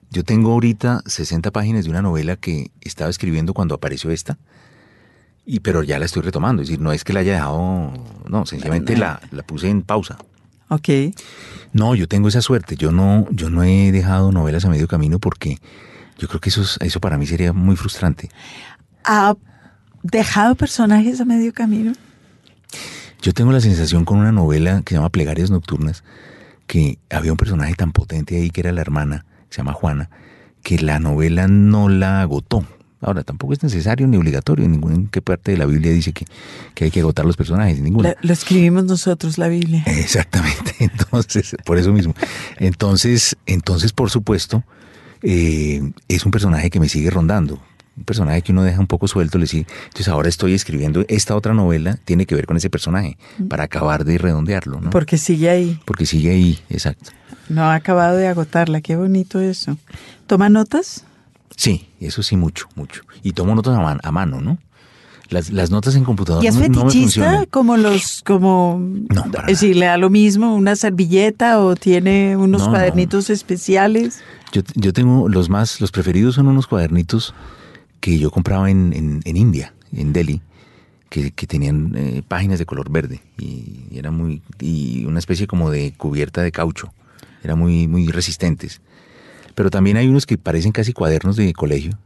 Yo 0.10 0.24
tengo 0.24 0.54
ahorita 0.54 1.02
60 1.06 1.52
páginas 1.52 1.84
de 1.84 1.92
una 1.92 2.02
novela 2.02 2.38
que 2.38 2.72
estaba 2.82 3.10
escribiendo 3.10 3.54
cuando 3.54 3.76
apareció 3.76 4.10
esta, 4.10 4.38
y 5.48 5.62
pero 5.62 5.82
ya 5.82 5.98
la 5.98 6.06
estoy 6.06 6.22
retomando. 6.22 6.62
Es 6.62 6.68
decir, 6.68 6.80
no 6.82 6.92
es 6.92 7.04
que 7.04 7.14
la 7.14 7.22
haya 7.22 7.34
dejado, 7.34 7.92
no, 8.30 8.46
sencillamente 8.46 8.96
la, 8.98 9.20
la 9.32 9.42
puse 9.44 9.70
en 9.70 9.82
pausa. 9.82 10.18
Ok. 10.70 10.90
No, 11.74 11.96
yo 11.96 12.08
tengo 12.08 12.28
esa 12.28 12.42
suerte. 12.42 12.76
Yo 12.76 12.92
no, 12.92 13.26
yo 13.32 13.50
no 13.50 13.64
he 13.64 13.92
dejado 13.92 14.32
novelas 14.32 14.66
a 14.66 14.70
medio 14.70 14.88
camino 14.88 15.18
porque 15.20 15.58
yo 16.20 16.28
creo 16.28 16.42
que 16.42 16.50
eso, 16.50 16.62
es- 16.62 16.78
eso 16.82 17.00
para 17.00 17.18
mí 17.18 17.26
sería 17.26 17.54
muy 17.54 17.76
frustrante. 17.78 18.30
¿Ha 19.06 19.36
dejado 20.04 20.56
personajes 20.56 21.22
a 21.22 21.26
medio 21.26 21.54
camino? 21.54 21.94
Yo 23.22 23.34
tengo 23.34 23.52
la 23.52 23.62
sensación 23.62 24.04
con 24.06 24.20
una 24.20 24.32
novela 24.32 24.82
que 24.84 24.90
se 24.92 24.96
llama 24.96 25.10
Plegarias 25.10 25.50
Nocturnas, 25.50 26.04
que 26.68 27.00
había 27.10 27.32
un 27.32 27.38
personaje 27.38 27.74
tan 27.74 27.92
potente 27.94 28.36
ahí 28.36 28.50
que 28.50 28.62
era 28.62 28.72
la 28.74 28.82
hermana, 28.82 29.26
se 29.50 29.58
llama 29.58 29.74
Juana, 29.74 30.10
que 30.64 30.80
la 30.80 31.00
novela 31.00 31.48
no 31.48 31.88
la 31.90 32.22
agotó. 32.22 32.66
Ahora, 33.08 33.24
tampoco 33.24 33.54
es 33.54 33.64
necesario 33.64 34.06
ni 34.06 34.18
obligatorio, 34.18 34.66
en 34.66 34.72
ninguna 34.74 34.98
qué 35.10 35.22
parte 35.22 35.52
de 35.52 35.58
la 35.58 35.66
Biblia 35.66 35.92
dice 35.94 36.12
que, 36.12 36.26
que 36.76 36.84
hay 36.86 36.92
que 36.92 37.00
agotar 37.00 37.26
los 37.26 37.38
personajes, 37.38 37.80
ninguna. 37.80 38.10
La- 38.10 38.16
lo 38.22 38.34
escribimos 38.34 38.84
nosotros, 38.84 39.38
la 39.38 39.48
Biblia. 39.48 39.82
Exactamente, 39.88 40.76
entonces, 40.80 41.56
por 41.66 41.78
eso 41.78 41.94
mismo. 41.94 42.14
Entonces, 42.58 43.38
entonces 43.46 43.94
por 43.94 44.10
supuesto, 44.10 44.64
eh, 45.22 45.82
es 46.08 46.26
un 46.26 46.32
personaje 46.32 46.70
que 46.70 46.80
me 46.80 46.90
sigue 46.90 47.10
rondando. 47.10 47.62
Un 47.96 48.04
personaje 48.04 48.42
que 48.44 48.52
uno 48.52 48.64
deja 48.64 48.80
un 48.80 48.88
poco 48.88 49.08
suelto, 49.08 49.38
le 49.40 49.48
sigue. 49.48 49.66
Entonces 49.86 50.10
ahora 50.10 50.30
estoy 50.30 50.54
escribiendo 50.54 51.04
esta 51.08 51.36
otra 51.36 51.54
novela, 51.54 51.98
tiene 52.06 52.26
que 52.26 52.36
ver 52.36 52.46
con 52.46 52.56
ese 52.58 52.70
personaje, 52.70 53.18
para 53.50 53.64
acabar 53.64 54.04
de 54.06 54.18
redondearlo, 54.18 54.82
¿no? 54.82 54.90
Porque 54.92 55.18
sigue 55.18 55.50
ahí. 55.50 55.80
Porque 55.86 56.06
sigue 56.06 56.30
ahí, 56.32 56.60
exacto. 56.70 57.12
No 57.50 57.64
ha 57.64 57.74
acabado 57.76 58.18
de 58.18 58.28
agotarla. 58.28 58.82
Qué 58.82 58.96
bonito 58.98 59.40
eso. 59.40 59.78
¿Toma 60.28 60.50
notas? 60.50 61.06
Sí, 61.58 61.90
eso 62.00 62.24
sí, 62.24 62.38
mucho, 62.38 62.68
mucho. 62.76 63.02
Y 63.24 63.34
tomo 63.34 63.54
notas 63.56 63.78
a, 63.78 63.82
man- 63.82 64.00
a 64.02 64.12
mano, 64.14 64.40
¿no? 64.40 64.58
Las, 65.30 65.50
las 65.52 65.72
notas 65.72 65.96
en 65.96 66.06
computador 66.06 66.42
¿Y 66.42 66.48
es 66.48 66.56
no, 66.56 66.62
no 66.62 66.68
me 66.70 66.74
fetichista 66.92 67.02
funcionan. 67.02 67.46
como 67.52 67.76
los, 67.76 68.22
como, 68.26 68.80
No, 68.80 69.24
para 69.30 69.48
es 69.50 69.60
decir, 69.60 69.76
le 69.76 69.88
da 69.88 69.98
lo 69.98 70.10
mismo 70.10 70.56
una 70.56 70.78
servilleta 70.78 71.60
o 71.60 71.76
tiene 71.76 72.38
unos 72.38 72.62
No, 72.62 72.68
no. 72.68 72.72
cuadernitos 72.72 73.30
especiales? 73.30 74.22
Yo, 74.54 74.62
yo 74.76 74.94
tengo 74.94 75.28
los 75.28 75.50
más, 75.50 75.82
los 75.82 75.92
preferidos 75.92 76.36
son 76.36 76.48
unos 76.48 76.66
cuadernitos 76.68 77.34
que 78.00 78.18
yo 78.20 78.32
compraba 78.32 78.72
en, 78.72 78.94
en, 78.94 79.20
en 79.26 79.36
India, 79.36 79.74
en 79.92 80.14
Delhi, 80.14 80.42
que, 81.10 81.32
que 81.32 81.46
tenían 81.48 81.94
eh, 81.98 82.22
páginas 82.26 82.60
de 82.60 82.66
color 82.66 82.90
verde 82.90 83.20
y, 83.38 83.84
y 83.92 83.98
era 83.98 84.12
muy 84.12 84.42
y 84.62 85.04
una 85.06 85.20
especie 85.20 85.46
como 85.48 85.72
de 85.72 85.94
cubierta 85.98 86.42
de 86.42 86.54
caucho, 86.54 86.94
eran 87.44 87.60
muy 87.60 87.88
muy 87.90 88.08
resistentes. 88.08 88.80
Pero 89.58 89.72
también 89.72 89.98
hay 89.98 90.08
unos 90.08 90.28
que 90.28 90.38
parecen 90.38 90.72
casi 90.72 90.94
cuadernos 90.94 91.36
de 91.36 91.52
colegio 91.52 91.98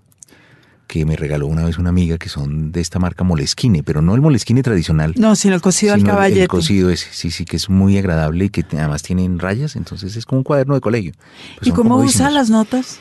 que 0.87 1.05
me 1.05 1.17
regaló 1.17 1.47
una 1.47 1.65
vez 1.65 1.77
una 1.77 1.89
amiga 1.89 2.17
que 2.17 2.29
son 2.29 2.71
de 2.71 2.79
esta 2.79 2.97
marca 2.97 3.25
Moleskine, 3.25 3.83
pero 3.83 4.01
no 4.01 4.15
el 4.15 4.21
Moleskine 4.21 4.63
tradicional. 4.63 5.15
No, 5.17 5.35
sino 5.35 5.55
el 5.55 5.61
cocido 5.61 5.93
al 5.93 5.99
sino 5.99 6.11
caballete. 6.11 6.43
El 6.43 6.47
cosido 6.47 6.89
ese, 6.89 7.07
sí, 7.11 7.29
sí, 7.29 7.43
que 7.43 7.57
es 7.57 7.69
muy 7.69 7.97
agradable 7.97 8.45
y 8.45 8.49
que 8.49 8.63
además 8.71 9.03
tienen 9.03 9.37
rayas, 9.37 9.75
entonces 9.75 10.15
es 10.15 10.25
como 10.25 10.39
un 10.39 10.43
cuaderno 10.45 10.75
de 10.75 10.79
colegio. 10.79 11.11
Pues 11.57 11.67
¿Y 11.67 11.71
cómo 11.71 11.97
usa 11.97 12.29
las 12.29 12.49
notas? 12.49 12.99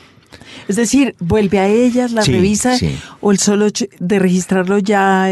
Es 0.67 0.75
decir, 0.75 1.15
vuelve 1.19 1.59
a 1.59 1.67
ellas, 1.69 2.11
las 2.11 2.25
Sí, 2.25 2.33
revisa 2.33 2.77
sí. 2.77 2.93
o 3.21 3.31
el 3.31 3.39
solo 3.39 3.67
de 3.99 4.19
registrarlo 4.19 4.79
ya 4.79 5.29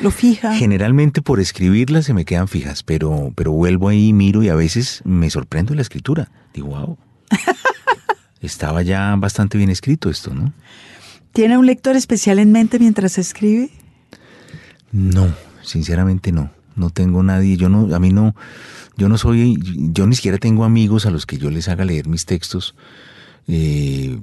lo 0.00 0.10
fija. 0.10 0.54
Generalmente 0.54 1.20
por 1.20 1.38
escribirlas 1.38 2.06
se 2.06 2.14
me 2.14 2.24
quedan 2.24 2.48
fijas, 2.48 2.82
pero, 2.82 3.30
pero 3.34 3.52
vuelvo 3.52 3.88
ahí, 3.90 4.14
miro 4.14 4.42
y 4.42 4.48
a 4.48 4.54
veces 4.54 5.02
me 5.04 5.28
sorprendo 5.28 5.70
de 5.72 5.76
la 5.76 5.82
escritura. 5.82 6.30
Digo, 6.54 6.68
wow. 6.68 6.96
Estaba 8.44 8.82
ya 8.82 9.14
bastante 9.16 9.58
bien 9.58 9.70
escrito 9.70 10.10
esto, 10.10 10.34
¿no? 10.34 10.52
¿Tiene 11.32 11.58
un 11.58 11.66
lector 11.66 11.96
especial 11.96 12.38
en 12.38 12.52
mente 12.52 12.78
mientras 12.78 13.18
escribe? 13.18 13.70
No, 14.92 15.34
sinceramente 15.62 16.30
no. 16.30 16.50
No 16.76 16.90
tengo 16.90 17.22
nadie. 17.22 17.56
Yo 17.56 17.68
no, 17.68 17.94
a 17.94 17.98
mí 17.98 18.12
no, 18.12 18.34
yo 18.96 19.08
no 19.08 19.18
soy, 19.18 19.58
yo 19.92 20.06
ni 20.06 20.14
siquiera 20.14 20.38
tengo 20.38 20.64
amigos 20.64 21.06
a 21.06 21.10
los 21.10 21.26
que 21.26 21.38
yo 21.38 21.50
les 21.50 21.68
haga 21.68 21.84
leer 21.84 22.08
mis 22.08 22.26
textos 22.26 22.74
eh, 23.46 24.18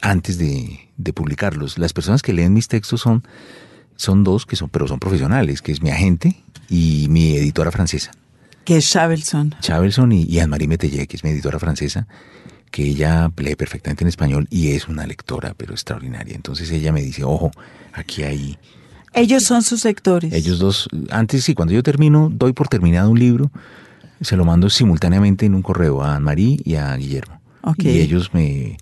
antes 0.00 0.38
de, 0.38 0.88
de 0.96 1.12
publicarlos. 1.12 1.78
Las 1.78 1.92
personas 1.92 2.22
que 2.22 2.32
leen 2.32 2.52
mis 2.54 2.68
textos 2.68 3.00
son, 3.00 3.24
son 3.96 4.24
dos 4.24 4.46
que 4.46 4.56
son, 4.56 4.68
pero 4.68 4.86
son 4.88 4.98
profesionales, 4.98 5.62
que 5.62 5.72
es 5.72 5.82
mi 5.82 5.90
agente 5.90 6.36
y 6.68 7.06
mi 7.10 7.36
editora 7.36 7.70
francesa. 7.70 8.10
Que 8.64 8.76
es 8.76 8.84
Shavelson. 8.84 9.54
Chavelson 9.60 10.12
y, 10.12 10.24
y 10.24 10.38
Anne-Marie 10.40 10.68
Metellé, 10.68 11.06
que 11.06 11.16
es 11.16 11.24
mi 11.24 11.30
editora 11.30 11.58
francesa, 11.58 12.06
que 12.70 12.82
ella 12.84 13.30
lee 13.36 13.54
perfectamente 13.54 14.04
en 14.04 14.08
español 14.08 14.46
y 14.50 14.72
es 14.72 14.88
una 14.88 15.06
lectora, 15.06 15.54
pero 15.56 15.72
extraordinaria. 15.72 16.34
Entonces 16.34 16.70
ella 16.70 16.92
me 16.92 17.02
dice, 17.02 17.24
ojo, 17.24 17.50
aquí 17.92 18.22
hay... 18.22 18.58
Ellos 19.14 19.44
son 19.44 19.62
sus 19.62 19.84
lectores. 19.84 20.32
Ellos 20.32 20.58
dos, 20.58 20.88
antes 21.10 21.44
sí, 21.44 21.54
cuando 21.54 21.72
yo 21.74 21.82
termino, 21.82 22.30
doy 22.32 22.52
por 22.52 22.68
terminado 22.68 23.10
un 23.10 23.18
libro, 23.18 23.50
se 24.20 24.36
lo 24.36 24.44
mando 24.44 24.68
simultáneamente 24.70 25.46
en 25.46 25.54
un 25.54 25.62
correo 25.62 26.02
a 26.02 26.16
Anne-Marie 26.16 26.60
y 26.64 26.74
a 26.74 26.94
Guillermo. 26.96 27.40
Ok. 27.62 27.84
Y 27.84 28.00
ellos 28.00 28.30
me, 28.34 28.76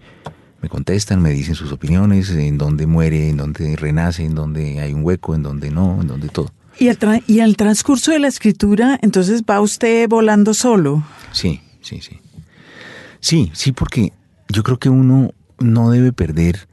me 0.61 0.69
contestan, 0.69 1.23
me 1.23 1.31
dicen 1.31 1.55
sus 1.55 1.73
opiniones, 1.73 2.31
en 2.31 2.59
dónde 2.59 2.87
muere, 2.87 3.31
en 3.31 3.37
dónde 3.37 3.77
renace, 3.77 4.25
en 4.25 4.35
dónde 4.35 4.81
hay 4.81 4.93
un 4.93 5.05
hueco, 5.05 5.35
en 5.35 5.43
dónde 5.43 5.71
no, 5.71 6.01
en 6.01 6.09
dónde 6.09 6.29
todo. 6.29 6.53
Y 6.79 6.89
el, 6.89 6.99
y 7.27 7.41
el 7.41 7.57
transcurso 7.57 8.11
de 8.11 8.19
la 8.19 8.29
escritura, 8.29 8.99
entonces 9.01 9.45
va 9.49 9.61
usted 9.61 10.09
volando 10.09 10.53
solo. 10.53 11.05
Sí, 11.33 11.61
sí, 11.81 12.01
sí. 12.01 12.19
Sí, 13.27 13.51
sí, 13.55 13.73
porque 13.73 14.13
yo 14.49 14.63
creo 14.63 14.79
que 14.79 14.89
uno 14.89 15.33
no 15.59 15.91
debe 15.91 16.13
perder, 16.13 16.69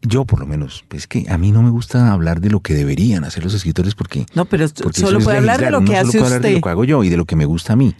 yo 0.00 0.24
por 0.24 0.38
lo 0.38 0.46
menos, 0.46 0.84
es 0.92 1.08
que 1.08 1.26
a 1.28 1.38
mí 1.38 1.50
no 1.50 1.60
me 1.60 1.70
gusta 1.70 2.12
hablar 2.12 2.40
de 2.40 2.50
lo 2.50 2.60
que 2.60 2.72
deberían 2.72 3.24
hacer 3.24 3.42
los 3.42 3.52
escritores 3.52 3.96
porque... 3.96 4.24
No, 4.32 4.44
pero 4.44 4.64
porque 4.80 5.00
solo 5.00 5.18
puede 5.18 5.38
hablar 5.38 5.60
de 5.60 5.72
lo 5.72 5.80
que 5.80 6.00
solo 6.04 6.26
hablar 6.26 6.40
de 6.40 6.52
lo 6.52 6.60
que 6.60 6.68
hago 6.68 6.84
yo 6.84 7.02
y 7.02 7.08
de 7.08 7.16
lo 7.16 7.24
que 7.24 7.34
me 7.34 7.46
gusta 7.46 7.72
a 7.72 7.76
mí. 7.76 7.96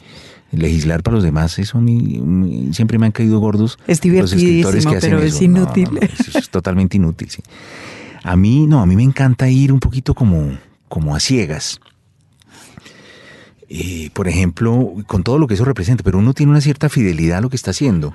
Legislar 0.52 1.02
para 1.02 1.16
los 1.16 1.24
demás, 1.24 1.58
eso 1.58 1.78
a 1.78 1.80
mí 1.80 2.70
siempre 2.72 3.00
me 3.00 3.06
han 3.06 3.12
caído 3.12 3.40
gordos. 3.40 3.80
Es 3.88 4.04
los 4.04 4.32
escritores 4.32 4.84
divertidísimo, 4.84 4.92
que 4.92 4.98
hacen 4.98 5.10
pero 5.10 5.22
es. 5.24 5.34
No, 5.40 5.44
inútil. 5.44 5.88
no, 5.92 6.00
eso 6.02 6.38
es 6.38 6.50
totalmente 6.50 6.98
inútil, 6.98 7.30
sí. 7.30 7.42
A 8.22 8.36
mí, 8.36 8.64
no, 8.68 8.80
a 8.80 8.86
mí 8.86 8.94
me 8.94 9.02
encanta 9.02 9.48
ir 9.48 9.72
un 9.72 9.80
poquito 9.80 10.14
como, 10.14 10.56
como 10.88 11.16
a 11.16 11.18
ciegas. 11.18 11.80
Eh, 13.74 14.10
por 14.12 14.28
ejemplo, 14.28 14.92
con 15.06 15.22
todo 15.22 15.38
lo 15.38 15.46
que 15.46 15.54
eso 15.54 15.64
representa, 15.64 16.02
pero 16.04 16.18
uno 16.18 16.34
tiene 16.34 16.52
una 16.52 16.60
cierta 16.60 16.90
fidelidad 16.90 17.38
a 17.38 17.40
lo 17.40 17.48
que 17.48 17.56
está 17.56 17.70
haciendo 17.70 18.12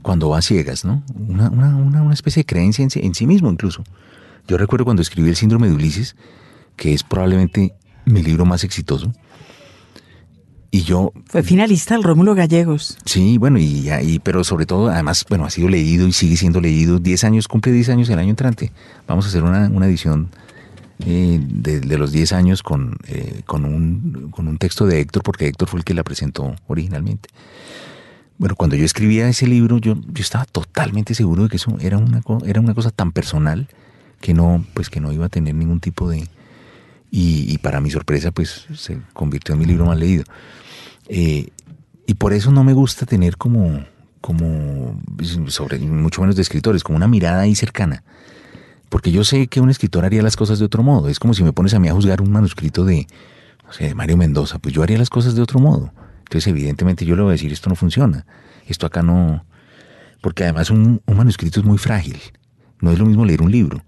cuando 0.00 0.30
va 0.30 0.38
a 0.38 0.42
ciegas, 0.42 0.86
¿no? 0.86 1.02
Una, 1.14 1.50
una, 1.50 1.76
una, 1.76 2.14
especie 2.14 2.40
de 2.40 2.46
creencia 2.46 2.82
en 2.82 2.88
sí, 2.88 3.00
en 3.02 3.14
sí 3.14 3.26
mismo 3.26 3.50
incluso. 3.50 3.84
Yo 4.48 4.56
recuerdo 4.56 4.86
cuando 4.86 5.02
escribí 5.02 5.28
El 5.28 5.36
síndrome 5.36 5.68
de 5.68 5.74
Ulises, 5.74 6.16
que 6.76 6.94
es 6.94 7.02
probablemente 7.02 7.74
mi 8.06 8.22
libro 8.22 8.46
más 8.46 8.64
exitoso, 8.64 9.12
y 10.70 10.82
yo 10.84 11.12
Fue 11.26 11.42
finalista 11.42 11.94
del 11.94 12.02
Rómulo 12.02 12.34
Gallegos. 12.34 12.96
Sí, 13.04 13.36
bueno, 13.36 13.58
y, 13.58 13.90
y- 14.02 14.18
pero 14.20 14.44
sobre 14.44 14.64
todo, 14.64 14.88
además, 14.88 15.26
bueno, 15.28 15.44
ha 15.44 15.50
sido 15.50 15.68
leído 15.68 16.08
y 16.08 16.12
sigue 16.12 16.38
siendo 16.38 16.58
leído. 16.62 16.98
10 16.98 17.24
años, 17.24 17.48
cumple 17.48 17.72
10 17.72 17.90
años 17.90 18.08
el 18.08 18.18
año 18.18 18.30
entrante. 18.30 18.72
Vamos 19.06 19.26
a 19.26 19.28
hacer 19.28 19.42
una, 19.42 19.68
una 19.68 19.86
edición 19.86 20.30
eh, 21.04 21.40
de, 21.42 21.80
de 21.80 21.98
los 21.98 22.12
10 22.12 22.32
años 22.32 22.62
con, 22.62 22.96
eh, 23.06 23.42
con, 23.46 23.64
un, 23.64 24.28
con 24.30 24.48
un 24.48 24.58
texto 24.58 24.86
de 24.86 25.00
Héctor, 25.00 25.22
porque 25.22 25.46
Héctor 25.46 25.68
fue 25.68 25.80
el 25.80 25.84
que 25.84 25.94
la 25.94 26.02
presentó 26.02 26.54
originalmente. 26.66 27.28
Bueno, 28.38 28.56
cuando 28.56 28.76
yo 28.76 28.84
escribía 28.84 29.28
ese 29.28 29.46
libro, 29.46 29.78
yo, 29.78 29.94
yo 29.94 30.22
estaba 30.22 30.44
totalmente 30.46 31.14
seguro 31.14 31.44
de 31.44 31.48
que 31.50 31.56
eso 31.56 31.76
era 31.80 31.98
una, 31.98 32.22
era 32.46 32.60
una 32.60 32.74
cosa 32.74 32.90
tan 32.90 33.12
personal 33.12 33.68
que 34.20 34.34
no, 34.34 34.64
pues 34.74 34.88
que 34.90 35.00
no 35.00 35.12
iba 35.12 35.26
a 35.26 35.28
tener 35.28 35.54
ningún 35.54 35.80
tipo 35.80 36.08
de... 36.08 36.28
Y, 37.10 37.52
y 37.52 37.58
para 37.58 37.80
mi 37.80 37.90
sorpresa, 37.90 38.30
pues 38.30 38.66
se 38.74 38.98
convirtió 39.12 39.54
en 39.54 39.58
mi 39.58 39.66
libro 39.66 39.86
más 39.86 39.98
leído. 39.98 40.24
Eh, 41.08 41.48
y 42.06 42.14
por 42.14 42.32
eso 42.32 42.50
no 42.50 42.62
me 42.62 42.72
gusta 42.72 43.04
tener 43.04 43.36
como, 43.36 43.84
como 44.20 45.00
sobre, 45.48 45.78
mucho 45.78 46.20
menos 46.20 46.36
de 46.36 46.42
escritores, 46.42 46.84
como 46.84 46.96
una 46.96 47.08
mirada 47.08 47.42
ahí 47.42 47.54
cercana. 47.54 48.04
Porque 48.90 49.12
yo 49.12 49.24
sé 49.24 49.46
que 49.46 49.60
un 49.60 49.70
escritor 49.70 50.04
haría 50.04 50.20
las 50.20 50.36
cosas 50.36 50.58
de 50.58 50.66
otro 50.66 50.82
modo. 50.82 51.08
Es 51.08 51.18
como 51.18 51.32
si 51.32 51.42
me 51.42 51.52
pones 51.52 51.72
a 51.72 51.78
mí 51.78 51.88
a 51.88 51.94
juzgar 51.94 52.20
un 52.20 52.30
manuscrito 52.30 52.84
de, 52.84 53.06
no 53.64 53.72
sé, 53.72 53.84
de 53.84 53.94
Mario 53.94 54.18
Mendoza, 54.18 54.58
pues 54.58 54.74
yo 54.74 54.82
haría 54.82 54.98
las 54.98 55.08
cosas 55.08 55.34
de 55.34 55.40
otro 55.40 55.60
modo. 55.60 55.92
Entonces, 56.24 56.48
evidentemente, 56.48 57.06
yo 57.06 57.16
le 57.16 57.22
voy 57.22 57.30
a 57.30 57.32
decir, 57.32 57.52
esto 57.52 57.70
no 57.70 57.76
funciona. 57.76 58.26
Esto 58.66 58.86
acá 58.86 59.02
no. 59.02 59.46
Porque 60.20 60.42
además 60.42 60.70
un, 60.70 61.00
un 61.06 61.16
manuscrito 61.16 61.60
es 61.60 61.66
muy 61.66 61.78
frágil. 61.78 62.20
No 62.80 62.90
es 62.90 62.98
lo 62.98 63.06
mismo 63.06 63.24
leer 63.24 63.42
un 63.42 63.50
libro. 63.50 63.82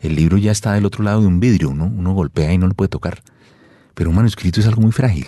El 0.00 0.14
libro 0.14 0.38
ya 0.38 0.52
está 0.52 0.72
del 0.74 0.86
otro 0.86 1.02
lado 1.02 1.20
de 1.20 1.26
un 1.26 1.40
vidrio, 1.40 1.74
¿no? 1.74 1.86
Uno 1.86 2.14
golpea 2.14 2.52
y 2.52 2.58
no 2.58 2.68
lo 2.68 2.74
puede 2.74 2.88
tocar. 2.88 3.22
Pero 3.94 4.10
un 4.10 4.16
manuscrito 4.16 4.60
es 4.60 4.66
algo 4.66 4.82
muy 4.82 4.92
frágil, 4.92 5.26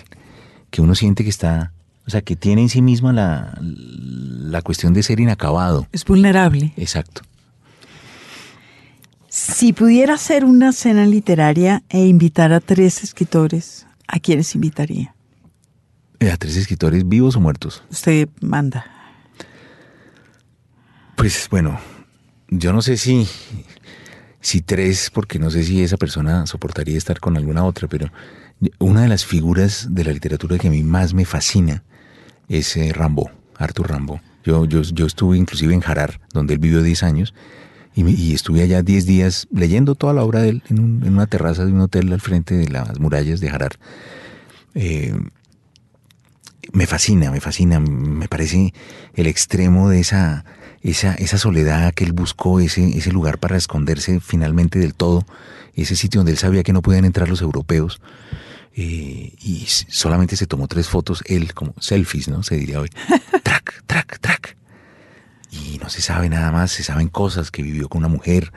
que 0.69 0.81
uno 0.81 0.95
siente 0.95 1.23
que 1.23 1.29
está, 1.29 1.73
o 2.07 2.09
sea, 2.09 2.21
que 2.21 2.35
tiene 2.35 2.61
en 2.61 2.69
sí 2.69 2.81
misma 2.81 3.11
la, 3.11 3.59
la 3.61 4.61
cuestión 4.61 4.93
de 4.93 5.03
ser 5.03 5.19
inacabado. 5.19 5.87
Es 5.91 6.05
vulnerable. 6.05 6.73
Exacto. 6.77 7.23
Si 9.29 9.73
pudiera 9.73 10.15
hacer 10.15 10.43
una 10.43 10.71
cena 10.71 11.05
literaria 11.05 11.83
e 11.89 12.07
invitar 12.07 12.51
a 12.51 12.59
tres 12.59 13.03
escritores, 13.03 13.85
¿a 14.07 14.19
quiénes 14.19 14.55
invitaría? 14.55 15.13
Eh, 16.19 16.31
¿A 16.31 16.37
tres 16.37 16.57
escritores 16.57 17.07
vivos 17.07 17.35
o 17.35 17.39
muertos? 17.39 17.83
Usted 17.91 18.27
manda. 18.41 18.85
Pues 21.15 21.47
bueno, 21.51 21.79
yo 22.49 22.73
no 22.73 22.81
sé 22.81 22.97
si, 22.97 23.27
si 24.41 24.61
tres, 24.61 25.11
porque 25.13 25.37
no 25.37 25.51
sé 25.51 25.63
si 25.63 25.83
esa 25.83 25.97
persona 25.97 26.47
soportaría 26.47 26.97
estar 26.97 27.19
con 27.19 27.37
alguna 27.37 27.63
otra, 27.65 27.87
pero 27.87 28.11
una 28.79 29.03
de 29.03 29.09
las 29.09 29.25
figuras 29.25 29.89
de 29.91 30.05
la 30.05 30.11
literatura 30.11 30.57
que 30.57 30.69
a 30.69 30.71
mí 30.71 30.81
más 30.81 31.13
me 31.13 31.25
fascina 31.25 31.83
es 32.47 32.75
eh, 32.77 32.91
Rambo, 32.93 33.29
Arthur 33.57 33.89
Rambo. 33.89 34.21
Yo, 34.43 34.65
yo, 34.65 34.81
yo 34.81 35.05
estuve 35.05 35.37
inclusive 35.37 35.73
en 35.75 35.83
Harar, 35.85 36.19
donde 36.33 36.55
él 36.55 36.59
vivió 36.59 36.81
10 36.81 37.03
años, 37.03 37.35
Y, 37.99 38.03
me- 38.05 38.11
y 38.11 38.33
estuve 38.33 38.61
allá 38.61 38.81
10 38.81 39.05
días 39.05 39.47
leyendo 39.53 39.93
toda 39.93 40.13
la 40.13 40.23
obra 40.23 40.41
de 40.41 40.49
él 40.49 40.63
en, 40.69 40.79
un- 40.79 41.03
en 41.05 41.11
una 41.13 41.27
terraza 41.27 41.65
de 41.65 41.73
un 41.73 41.81
hotel 41.81 42.13
al 42.13 42.21
frente 42.21 42.55
de 42.55 42.69
las 42.69 42.97
murallas 42.97 43.41
de 43.41 43.49
Harar. 43.49 43.77
Eh, 44.73 45.13
me 46.71 46.87
fascina, 46.87 47.29
me 47.29 47.41
fascina, 47.41 47.81
me 47.81 48.29
parece 48.29 48.73
el 49.15 49.27
extremo 49.27 49.89
de 49.89 49.99
esa, 49.99 50.45
esa, 50.81 51.13
esa 51.15 51.37
soledad 51.37 51.93
que 51.93 52.05
él 52.05 52.13
buscó, 52.13 52.61
ese, 52.61 52.97
ese 52.97 53.11
lugar 53.11 53.37
para 53.37 53.57
esconderse 53.57 54.21
finalmente 54.21 54.79
del 54.79 54.93
todo, 54.93 55.25
ese 55.73 55.97
sitio 55.97 56.19
donde 56.19 56.31
él 56.31 56.37
sabía 56.37 56.63
que 56.63 56.71
no 56.71 56.81
podían 56.81 57.03
entrar 57.05 57.27
los 57.27 57.41
europeos. 57.41 57.99
eh, 58.75 59.33
y 59.41 59.65
solamente 59.67 60.37
se 60.37 60.47
tomó 60.47 60.69
tres 60.69 60.87
fotos, 60.87 61.21
él 61.25 61.53
como 61.53 61.73
selfies, 61.81 62.29
¿no? 62.29 62.43
Se 62.43 62.55
diría 62.55 62.79
hoy. 62.79 62.89
Track, 63.43 63.83
track, 63.87 64.19
track. 64.21 64.55
Y 65.51 65.79
no 65.81 65.89
se 65.89 66.01
sabe 66.01 66.29
nada 66.29 66.51
más, 66.51 66.71
se 66.71 66.83
saben 66.83 67.07
cosas 67.07 67.51
que 67.51 67.63
vivió 67.63 67.89
con 67.89 67.99
una 67.99 68.07
mujer, 68.07 68.51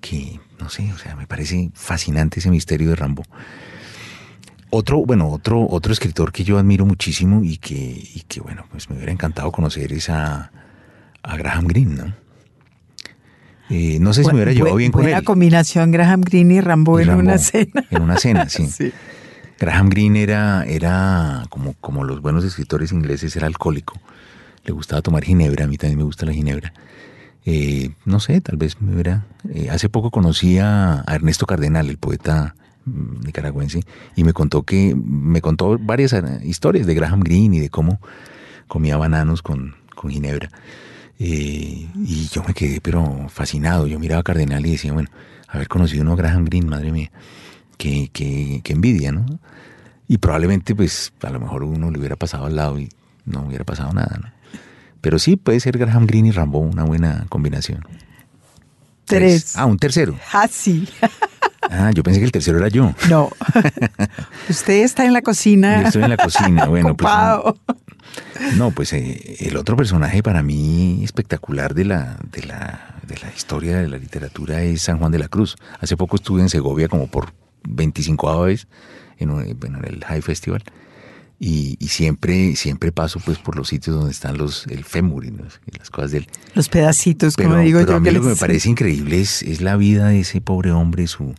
que 0.00 0.40
no 0.60 0.68
sé, 0.68 0.92
o 0.92 0.98
sea, 0.98 1.14
me 1.16 1.26
parece 1.26 1.70
fascinante 1.74 2.40
ese 2.40 2.50
misterio 2.50 2.90
de 2.90 2.96
Rambo. 2.96 3.22
Otro, 4.70 5.04
bueno, 5.04 5.28
otro, 5.28 5.66
otro 5.68 5.92
escritor 5.92 6.32
que 6.32 6.42
yo 6.42 6.58
admiro 6.58 6.84
muchísimo 6.84 7.44
y 7.44 7.58
que, 7.58 7.74
y 7.76 8.24
que 8.26 8.40
bueno, 8.40 8.66
pues 8.70 8.90
me 8.90 8.96
hubiera 8.96 9.12
encantado 9.12 9.52
conocer 9.52 9.92
es 9.92 10.10
a, 10.10 10.50
a 11.22 11.36
Graham 11.36 11.66
Greene, 11.68 11.94
¿no? 11.94 12.14
Eh, 13.70 13.98
no 14.00 14.12
sé 14.12 14.22
si 14.24 14.28
me 14.28 14.34
hubiera 14.34 14.52
llevado 14.52 14.76
bien 14.76 14.92
con 14.92 15.02
buena 15.02 15.18
él. 15.18 15.24
combinación 15.24 15.90
Graham 15.90 16.20
Greene 16.20 16.54
y 16.54 16.60
Rambo 16.60 17.00
Y 17.00 17.04
en 17.04 17.10
una 17.10 17.38
cena. 17.38 17.84
En 17.90 18.02
una 18.02 18.16
cena, 18.18 18.48
sí. 18.48 18.66
Sí. 18.66 18.92
Graham 19.58 19.88
Greene 19.88 20.22
era, 20.22 20.64
era 20.64 21.44
como, 21.48 21.74
como 21.74 22.04
los 22.04 22.20
buenos 22.20 22.44
escritores 22.44 22.92
ingleses, 22.92 23.34
era 23.36 23.46
alcohólico. 23.46 23.94
Le 24.64 24.72
gustaba 24.72 25.02
tomar 25.02 25.24
ginebra, 25.24 25.64
a 25.64 25.68
mí 25.68 25.76
también 25.76 25.98
me 25.98 26.04
gusta 26.04 26.26
la 26.26 26.32
ginebra. 26.32 26.72
Eh, 27.46 27.90
no 28.06 28.20
sé, 28.20 28.40
tal 28.40 28.56
vez 28.56 28.80
me 28.80 28.92
hubiera... 28.94 29.26
eh, 29.52 29.68
hace 29.70 29.88
poco 29.90 30.10
conocí 30.10 30.58
a, 30.58 31.04
Ernesto 31.06 31.44
Cardenal, 31.46 31.90
el 31.90 31.98
poeta 31.98 32.54
mm, 32.86 33.26
nicaragüense, 33.26 33.80
y 34.16 34.24
me 34.24 34.32
contó 34.32 34.62
que 34.62 34.94
me 34.96 35.42
contó 35.42 35.78
varias 35.78 36.14
eh, 36.14 36.22
historias 36.44 36.86
de 36.86 36.94
Graham 36.94 37.20
Greene 37.20 37.56
y 37.56 37.60
de 37.60 37.68
cómo 37.68 38.00
comía 38.66 38.96
bananos 38.96 39.42
con, 39.42 39.74
con 39.94 40.10
ginebra. 40.10 40.48
Y 41.18 41.88
yo 42.32 42.42
me 42.46 42.54
quedé 42.54 42.80
pero 42.80 43.28
fascinado. 43.28 43.86
Yo 43.86 43.98
miraba 43.98 44.20
a 44.20 44.24
Cardenal 44.24 44.64
y 44.66 44.72
decía, 44.72 44.92
bueno, 44.92 45.10
haber 45.48 45.68
conocido 45.68 46.02
uno 46.02 46.14
a 46.14 46.16
Graham 46.16 46.44
Greene, 46.44 46.66
madre 46.66 46.90
mía, 46.92 47.10
qué, 47.78 48.10
qué- 48.12 48.60
qué 48.64 48.72
envidia, 48.72 49.12
¿no? 49.12 49.24
Y 50.08 50.18
probablemente, 50.18 50.74
pues, 50.74 51.12
a 51.22 51.30
lo 51.30 51.40
mejor 51.40 51.64
uno 51.64 51.90
le 51.90 51.98
hubiera 51.98 52.16
pasado 52.16 52.46
al 52.46 52.56
lado 52.56 52.78
y 52.78 52.88
no 53.26 53.42
hubiera 53.46 53.64
pasado 53.64 53.92
nada, 53.92 54.18
¿no? 54.22 54.33
Pero 55.04 55.18
sí, 55.18 55.36
puede 55.36 55.60
ser 55.60 55.76
Graham 55.78 56.06
Greene 56.06 56.28
y 56.28 56.30
Rambo 56.32 56.58
una 56.58 56.82
buena 56.82 57.26
combinación. 57.28 57.84
Tres. 59.04 59.54
Ah, 59.56 59.66
un 59.66 59.78
tercero. 59.78 60.18
Ah, 60.32 60.48
sí. 60.50 60.88
Ah, 61.70 61.90
yo 61.94 62.02
pensé 62.02 62.20
que 62.20 62.26
el 62.26 62.30
tercero 62.32 62.58
era 62.58 62.68
yo. 62.68 62.94
No. 63.08 63.30
Usted 64.50 64.82
está 64.84 65.06
en 65.06 65.14
la 65.14 65.22
cocina. 65.22 65.80
Yo 65.80 65.86
estoy 65.88 66.02
en 66.04 66.10
la 66.10 66.18
cocina, 66.18 66.66
bueno, 66.66 66.94
pues, 66.94 67.10
ocupado. 67.10 67.56
No, 68.56 68.70
pues 68.70 68.92
eh, 68.92 69.36
el 69.40 69.56
otro 69.56 69.74
personaje 69.74 70.22
para 70.22 70.42
mí 70.42 71.00
espectacular 71.02 71.72
de 71.74 71.86
la, 71.86 72.18
de, 72.30 72.42
la, 72.42 72.96
de 73.06 73.16
la 73.16 73.32
historia 73.34 73.78
de 73.78 73.88
la 73.88 73.96
literatura 73.96 74.60
es 74.60 74.82
San 74.82 74.98
Juan 74.98 75.10
de 75.10 75.18
la 75.18 75.28
Cruz. 75.28 75.56
Hace 75.80 75.96
poco 75.96 76.16
estuve 76.16 76.42
en 76.42 76.50
Segovia 76.50 76.86
como 76.88 77.06
por 77.06 77.32
25 77.66 78.42
vez 78.42 78.68
en, 79.16 79.30
un- 79.30 79.56
bueno, 79.58 79.78
en 79.78 79.86
el 79.94 80.04
High 80.04 80.20
Festival 80.20 80.62
y, 81.46 81.76
y 81.78 81.88
siempre, 81.88 82.56
siempre 82.56 82.90
paso 82.90 83.20
pues 83.22 83.36
por 83.36 83.54
los 83.54 83.68
sitios 83.68 83.94
donde 83.94 84.12
están 84.12 84.38
los, 84.38 84.66
el 84.68 84.82
fémur 84.82 85.26
y, 85.26 85.30
las 85.76 85.90
cosas 85.90 86.12
del... 86.12 86.26
Los 86.54 86.70
pedacitos, 86.70 87.34
Pero, 87.36 87.50
como 87.50 87.60
digo 87.60 87.80
pero 87.80 87.90
yo. 87.90 87.96
a 87.96 88.00
mí 88.00 88.08
que 88.08 88.12
lo 88.12 88.22
que 88.22 88.28
me 88.28 88.36
parece 88.36 88.70
increíble 88.70 89.20
es, 89.20 89.42
es 89.42 89.60
la 89.60 89.76
vida 89.76 90.08
de 90.08 90.20
ese 90.20 90.40
pobre 90.40 90.70
hombre, 90.72 91.06
su, 91.06 91.34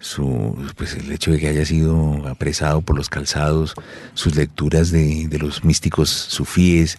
su, 0.00 0.58
pues 0.76 0.94
el 0.94 1.12
hecho 1.12 1.30
de 1.30 1.38
que 1.38 1.46
haya 1.46 1.64
sido 1.64 2.26
apresado 2.26 2.80
por 2.80 2.96
los 2.96 3.08
calzados, 3.08 3.74
sus 4.14 4.34
lecturas 4.34 4.90
de, 4.90 5.28
de 5.28 5.38
los 5.38 5.62
místicos 5.62 6.10
sufíes, 6.10 6.98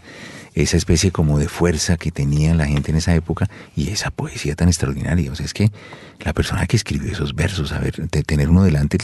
esa 0.55 0.77
especie 0.77 1.11
como 1.11 1.37
de 1.37 1.49
fuerza 1.49 1.97
que 1.97 2.11
tenía 2.11 2.53
la 2.55 2.65
gente 2.65 2.91
en 2.91 2.97
esa 2.97 3.13
época 3.13 3.49
y 3.75 3.89
esa 3.89 4.09
poesía 4.09 4.55
tan 4.55 4.69
extraordinaria. 4.69 5.29
O 5.31 5.35
sea, 5.35 5.45
es 5.45 5.53
que 5.53 5.69
la 6.23 6.33
persona 6.33 6.65
que 6.65 6.77
escribió 6.77 7.11
esos 7.11 7.35
versos, 7.35 7.73
a 7.73 7.79
ver, 7.79 8.07
tener 8.07 8.49
uno 8.49 8.63
delante, 8.63 8.97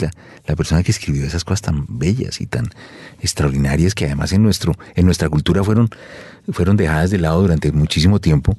la, 0.47 0.56
persona 0.56 0.82
que 0.82 0.91
escribió 0.91 1.26
esas 1.26 1.43
cosas 1.43 1.62
tan 1.62 1.86
bellas 1.89 2.39
y 2.39 2.45
tan 2.45 2.70
extraordinarias 3.20 3.93
que 3.93 4.06
además 4.06 4.32
en, 4.32 4.43
nuestro, 4.43 4.74
en 4.95 5.06
nuestra 5.06 5.28
cultura 5.28 5.64
fueron, 5.64 5.89
fueron 6.52 6.78
dejadas 6.78 7.12
de 7.12 7.18
lado 7.18 7.41
durante 7.41 7.72
muchísimo 7.74 8.20
tiempo, 8.20 8.58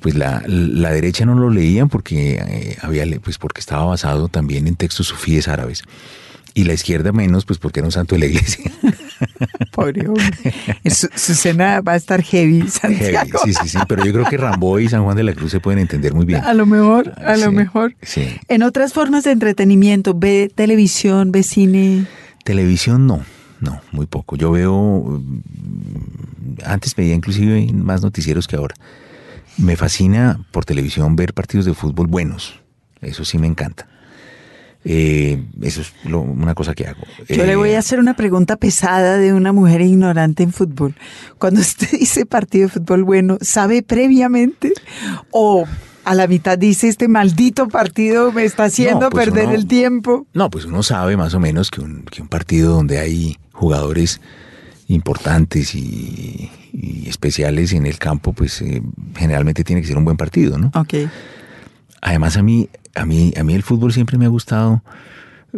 pues 0.00 0.14
la, 0.14 0.42
la 0.46 0.90
derecha 0.90 1.24
no 1.24 1.34
lo 1.34 1.48
leían 1.48 1.88
porque 1.88 2.34
eh, 2.34 2.76
había 2.82 3.04
pues 3.20 3.38
porque 3.38 3.60
estaba 3.60 3.84
basado 3.86 4.28
también 4.28 4.66
en 4.66 4.76
textos 4.76 5.06
sufíes 5.06 5.48
árabes 5.48 5.84
y 6.52 6.64
la 6.64 6.74
izquierda 6.74 7.12
menos 7.12 7.46
pues 7.46 7.58
porque 7.58 7.80
era 7.80 7.86
un 7.86 7.92
santo 7.92 8.14
de 8.14 8.20
la 8.20 8.26
iglesia 8.26 8.70
Pobre 9.72 10.08
hombre. 10.08 10.24
Su, 10.90 11.08
su 11.14 11.34
cena 11.34 11.80
va 11.80 11.92
a 11.92 11.96
estar 11.96 12.22
heavy, 12.22 12.58
Heavy, 12.60 12.70
Santiago. 12.70 13.38
sí 13.44 13.52
sí 13.54 13.68
sí 13.68 13.78
pero 13.88 14.04
yo 14.04 14.12
creo 14.12 14.24
que 14.26 14.36
Rambo 14.36 14.78
y 14.80 14.88
San 14.88 15.04
Juan 15.04 15.16
de 15.16 15.24
la 15.24 15.34
Cruz 15.34 15.50
se 15.50 15.60
pueden 15.60 15.78
entender 15.80 16.14
muy 16.14 16.24
bien 16.26 16.42
A 16.44 16.54
lo 16.54 16.66
mejor, 16.66 17.12
a 17.22 17.36
lo 17.36 17.52
mejor. 17.52 17.94
sí. 18.02 18.28
En 18.48 18.62
otras 18.62 18.92
formas 18.92 19.24
de 19.24 19.32
entretenimiento, 19.32 20.14
ve 20.14 20.50
televisión, 20.54 21.32
ve 21.32 21.42
cine. 21.42 22.06
televisión 22.44 23.06
no 23.06 23.22
no 23.60 23.80
muy 23.90 24.06
poco 24.06 24.36
yo 24.36 24.50
veo 24.52 25.20
mm, 25.20 26.58
antes 26.64 26.94
veía 26.94 27.14
inclusive 27.14 27.72
más 27.72 28.02
noticieros 28.02 28.46
que 28.46 28.56
ahora 28.56 28.74
me 29.56 29.76
fascina 29.76 30.38
por 30.52 30.64
televisión 30.66 31.16
ver 31.16 31.32
partidos 31.32 31.64
de 31.64 31.72
fútbol 31.74 32.06
buenos 32.06 32.60
eso 33.00 33.24
sí 33.24 33.38
me 33.38 33.46
encanta 33.46 33.88
Eh, 34.88 35.42
eso 35.62 35.80
es 35.80 35.92
lo- 36.04 36.20
una 36.20 36.54
cosa 36.54 36.72
que 36.72 36.86
hago 36.86 37.00
Yo 37.28 37.44
le 37.44 37.52
Eh, 37.52 37.56
voy 37.56 37.72
a 37.72 37.80
hacer 37.80 37.98
una 37.98 38.14
pregunta 38.14 38.56
pesada 38.56 39.16
de 39.18 39.32
una 39.34 39.52
mujer 39.52 39.80
ignorante 39.80 40.44
en 40.44 40.52
fútbol. 40.52 40.94
Cuando 41.38 41.60
usted 41.60 41.88
dice 41.98 42.24
partido 42.24 42.68
de 42.68 42.74
fútbol 42.74 43.02
bueno, 43.02 43.36
¿sabe 43.40 43.82
previamente? 43.82 44.72
¿O 45.32 45.64
a 46.04 46.14
la 46.14 46.28
mitad 46.28 46.56
dice 46.56 46.86
este 46.86 47.08
maldito 47.08 47.66
partido 47.66 48.30
me 48.30 48.44
está 48.44 48.64
haciendo 48.66 49.00
No, 49.00 49.10
pues 49.10 49.24
perder 49.26 49.46
uno- 49.46 49.54
el 49.56 49.66
tiempo? 49.66 50.26
No, 50.34 50.50
pues 50.50 50.66
uno 50.66 50.84
sabe 50.84 51.16
más 51.16 51.34
o 51.34 51.40
menos 51.40 51.72
que 51.72 51.80
un, 51.80 52.04
que 52.04 52.22
un 52.22 52.28
partido 52.28 52.72
donde 52.74 53.00
hay 53.00 53.36
jugadores 53.50 54.20
importantes 54.88 55.74
y, 55.74 56.48
y 56.72 57.08
especiales 57.08 57.72
en 57.72 57.86
el 57.86 57.98
campo, 57.98 58.32
pues 58.32 58.62
eh, 58.62 58.82
generalmente 59.16 59.64
tiene 59.64 59.82
que 59.82 59.88
ser 59.88 59.96
un 59.96 60.04
buen 60.04 60.16
partido, 60.16 60.58
¿no? 60.58 60.70
Ok. 60.76 60.94
Además 62.00 62.36
a 62.36 62.42
mí, 62.42 62.68
a 62.94 63.04
mí, 63.04 63.32
a 63.36 63.42
mí 63.42 63.54
el 63.54 63.62
fútbol 63.62 63.92
siempre 63.92 64.18
me 64.18 64.26
ha 64.26 64.28
gustado 64.28 64.82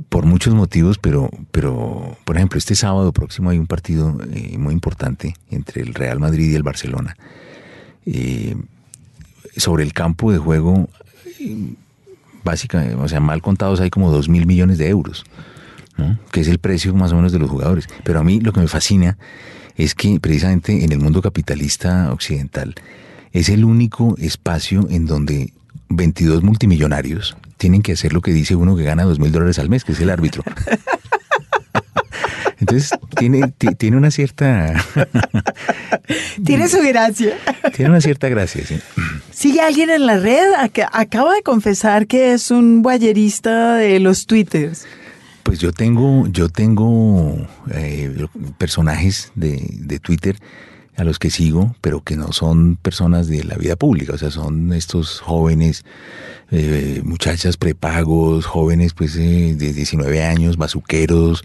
por 0.08 0.26
muchos 0.26 0.54
motivos, 0.54 0.98
pero, 0.98 1.30
pero 1.50 2.16
por 2.24 2.36
ejemplo 2.36 2.58
este 2.58 2.74
sábado 2.74 3.12
próximo 3.12 3.50
hay 3.50 3.58
un 3.58 3.66
partido 3.66 4.16
eh, 4.32 4.56
muy 4.58 4.74
importante 4.74 5.34
entre 5.50 5.82
el 5.82 5.94
Real 5.94 6.20
Madrid 6.20 6.50
y 6.50 6.54
el 6.54 6.62
Barcelona. 6.62 7.16
Eh, 8.06 8.56
sobre 9.56 9.82
el 9.82 9.92
campo 9.92 10.30
de 10.30 10.38
juego, 10.38 10.88
básicamente, 12.44 12.94
o 12.94 13.08
sea, 13.08 13.20
mal 13.20 13.42
contados 13.42 13.80
hay 13.80 13.90
como 13.90 14.10
dos 14.12 14.28
mil 14.28 14.46
millones 14.46 14.78
de 14.78 14.88
euros, 14.88 15.24
¿no? 15.96 16.18
que 16.30 16.40
es 16.40 16.48
el 16.48 16.58
precio 16.58 16.94
más 16.94 17.12
o 17.12 17.16
menos 17.16 17.32
de 17.32 17.38
los 17.38 17.50
jugadores. 17.50 17.88
Pero 18.04 18.20
a 18.20 18.24
mí 18.24 18.40
lo 18.40 18.52
que 18.52 18.60
me 18.60 18.68
fascina 18.68 19.18
es 19.76 19.94
que 19.94 20.20
precisamente 20.20 20.84
en 20.84 20.92
el 20.92 21.00
mundo 21.00 21.22
capitalista 21.22 22.12
occidental 22.12 22.74
es 23.32 23.48
el 23.48 23.64
único 23.64 24.16
espacio 24.18 24.86
en 24.90 25.06
donde 25.06 25.52
22 25.88 26.42
multimillonarios 26.42 27.36
tienen 27.56 27.82
que 27.82 27.92
hacer 27.92 28.12
lo 28.12 28.20
que 28.20 28.30
dice 28.32 28.54
uno 28.54 28.76
que 28.76 28.84
gana 28.84 29.02
dos 29.04 29.18
mil 29.18 29.32
dólares 29.32 29.58
al 29.58 29.68
mes, 29.68 29.84
que 29.84 29.92
es 29.92 30.00
el 30.00 30.10
árbitro. 30.10 30.42
Entonces 32.60 32.90
tiene, 33.16 33.52
ti- 33.56 33.74
tiene 33.76 33.96
una 33.96 34.10
cierta 34.10 34.74
Tiene 36.44 36.68
su 36.68 36.78
gracia. 36.80 37.34
tiene 37.74 37.90
una 37.90 38.00
cierta 38.00 38.28
gracia, 38.28 38.64
sí. 38.66 38.78
¿Sigue 39.30 39.60
alguien 39.60 39.90
en 39.90 40.06
la 40.06 40.18
red? 40.18 40.52
Ac- 40.58 40.88
Acaba 40.92 41.34
de 41.34 41.42
confesar 41.42 42.06
que 42.08 42.32
es 42.32 42.50
un 42.50 42.82
guayerista 42.82 43.76
de 43.76 44.00
los 44.00 44.26
twitters. 44.26 44.86
Pues 45.44 45.60
yo 45.60 45.72
tengo, 45.72 46.26
yo 46.26 46.48
tengo 46.48 47.46
eh, 47.70 48.26
personajes 48.58 49.30
de, 49.36 49.64
de 49.72 49.98
Twitter 50.00 50.36
a 50.98 51.04
los 51.04 51.20
que 51.20 51.30
sigo, 51.30 51.76
pero 51.80 52.02
que 52.02 52.16
no 52.16 52.32
son 52.32 52.74
personas 52.74 53.28
de 53.28 53.44
la 53.44 53.56
vida 53.56 53.76
pública, 53.76 54.14
o 54.14 54.18
sea, 54.18 54.32
son 54.32 54.72
estos 54.72 55.20
jóvenes, 55.20 55.84
eh, 56.50 57.02
muchachas 57.04 57.56
prepagos, 57.56 58.46
jóvenes 58.46 58.94
pues 58.94 59.14
eh, 59.14 59.54
de 59.56 59.72
19 59.72 60.24
años, 60.24 60.56
bazuqueros, 60.56 61.44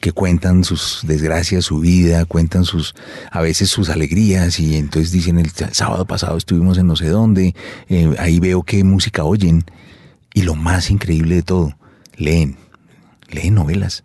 que 0.00 0.12
cuentan 0.12 0.64
sus 0.64 1.00
desgracias, 1.06 1.66
su 1.66 1.80
vida, 1.80 2.24
cuentan 2.24 2.64
sus, 2.64 2.94
a 3.30 3.42
veces 3.42 3.68
sus 3.68 3.90
alegrías, 3.90 4.58
y 4.58 4.76
entonces 4.76 5.12
dicen, 5.12 5.38
el 5.38 5.50
sábado 5.50 6.06
pasado 6.06 6.38
estuvimos 6.38 6.78
en 6.78 6.86
no 6.86 6.96
sé 6.96 7.08
dónde, 7.08 7.54
eh, 7.90 8.14
ahí 8.18 8.40
veo 8.40 8.62
qué 8.62 8.84
música 8.84 9.24
oyen, 9.24 9.64
y 10.32 10.42
lo 10.42 10.54
más 10.54 10.90
increíble 10.90 11.34
de 11.34 11.42
todo, 11.42 11.76
leen, 12.16 12.56
leen 13.30 13.54
novelas, 13.54 14.02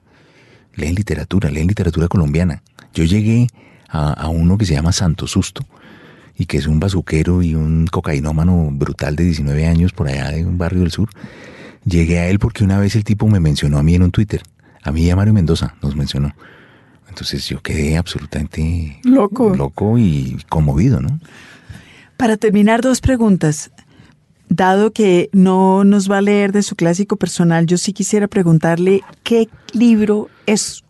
leen 0.75 0.95
literatura, 0.95 1.49
leen 1.49 1.67
literatura 1.67 2.09
colombiana. 2.09 2.63
Yo 2.93 3.05
llegué 3.05 3.47
a, 3.89 4.13
a 4.13 4.27
uno 4.29 4.57
que 4.57 4.65
se 4.65 4.73
llama 4.73 4.91
Santo 4.91 5.27
Susto 5.27 5.65
y 6.37 6.45
que 6.45 6.57
es 6.57 6.67
un 6.67 6.79
bazuquero 6.79 7.41
y 7.41 7.53
un 7.53 7.85
cocainómano 7.87 8.69
brutal 8.71 9.15
de 9.17 9.25
19 9.25 9.67
años 9.67 9.91
por 9.91 10.07
allá 10.07 10.31
de 10.31 10.45
un 10.45 10.57
barrio 10.57 10.81
del 10.81 10.91
sur. 10.91 11.09
Llegué 11.83 12.19
a 12.19 12.29
él 12.29 12.39
porque 12.39 12.63
una 12.63 12.79
vez 12.79 12.95
el 12.95 13.03
tipo 13.03 13.27
me 13.27 13.41
mencionó 13.41 13.77
a 13.77 13.83
mí 13.83 13.95
en 13.95 14.03
un 14.03 14.11
Twitter. 14.11 14.41
A 14.81 14.91
mí 14.91 15.03
y 15.03 15.09
a 15.09 15.17
Mario 15.17 15.33
Mendoza 15.33 15.75
nos 15.81 15.97
mencionó. 15.97 16.33
Entonces 17.09 17.45
yo 17.47 17.61
quedé 17.61 17.97
absolutamente 17.97 18.99
Loco. 19.03 19.53
loco 19.55 19.97
y 19.97 20.37
conmovido, 20.47 21.01
¿no? 21.01 21.19
Para 22.15 22.37
terminar, 22.37 22.81
dos 22.81 23.01
preguntas. 23.01 23.71
Dado 24.47 24.91
que 24.91 25.29
no 25.33 25.83
nos 25.83 26.09
va 26.09 26.19
a 26.19 26.21
leer 26.21 26.53
de 26.53 26.63
su 26.63 26.75
clásico 26.75 27.17
personal, 27.17 27.65
yo 27.65 27.77
sí 27.77 27.91
quisiera 27.93 28.27
preguntarle 28.27 29.01
qué 29.23 29.49
libro 29.73 30.29
es 30.45 30.83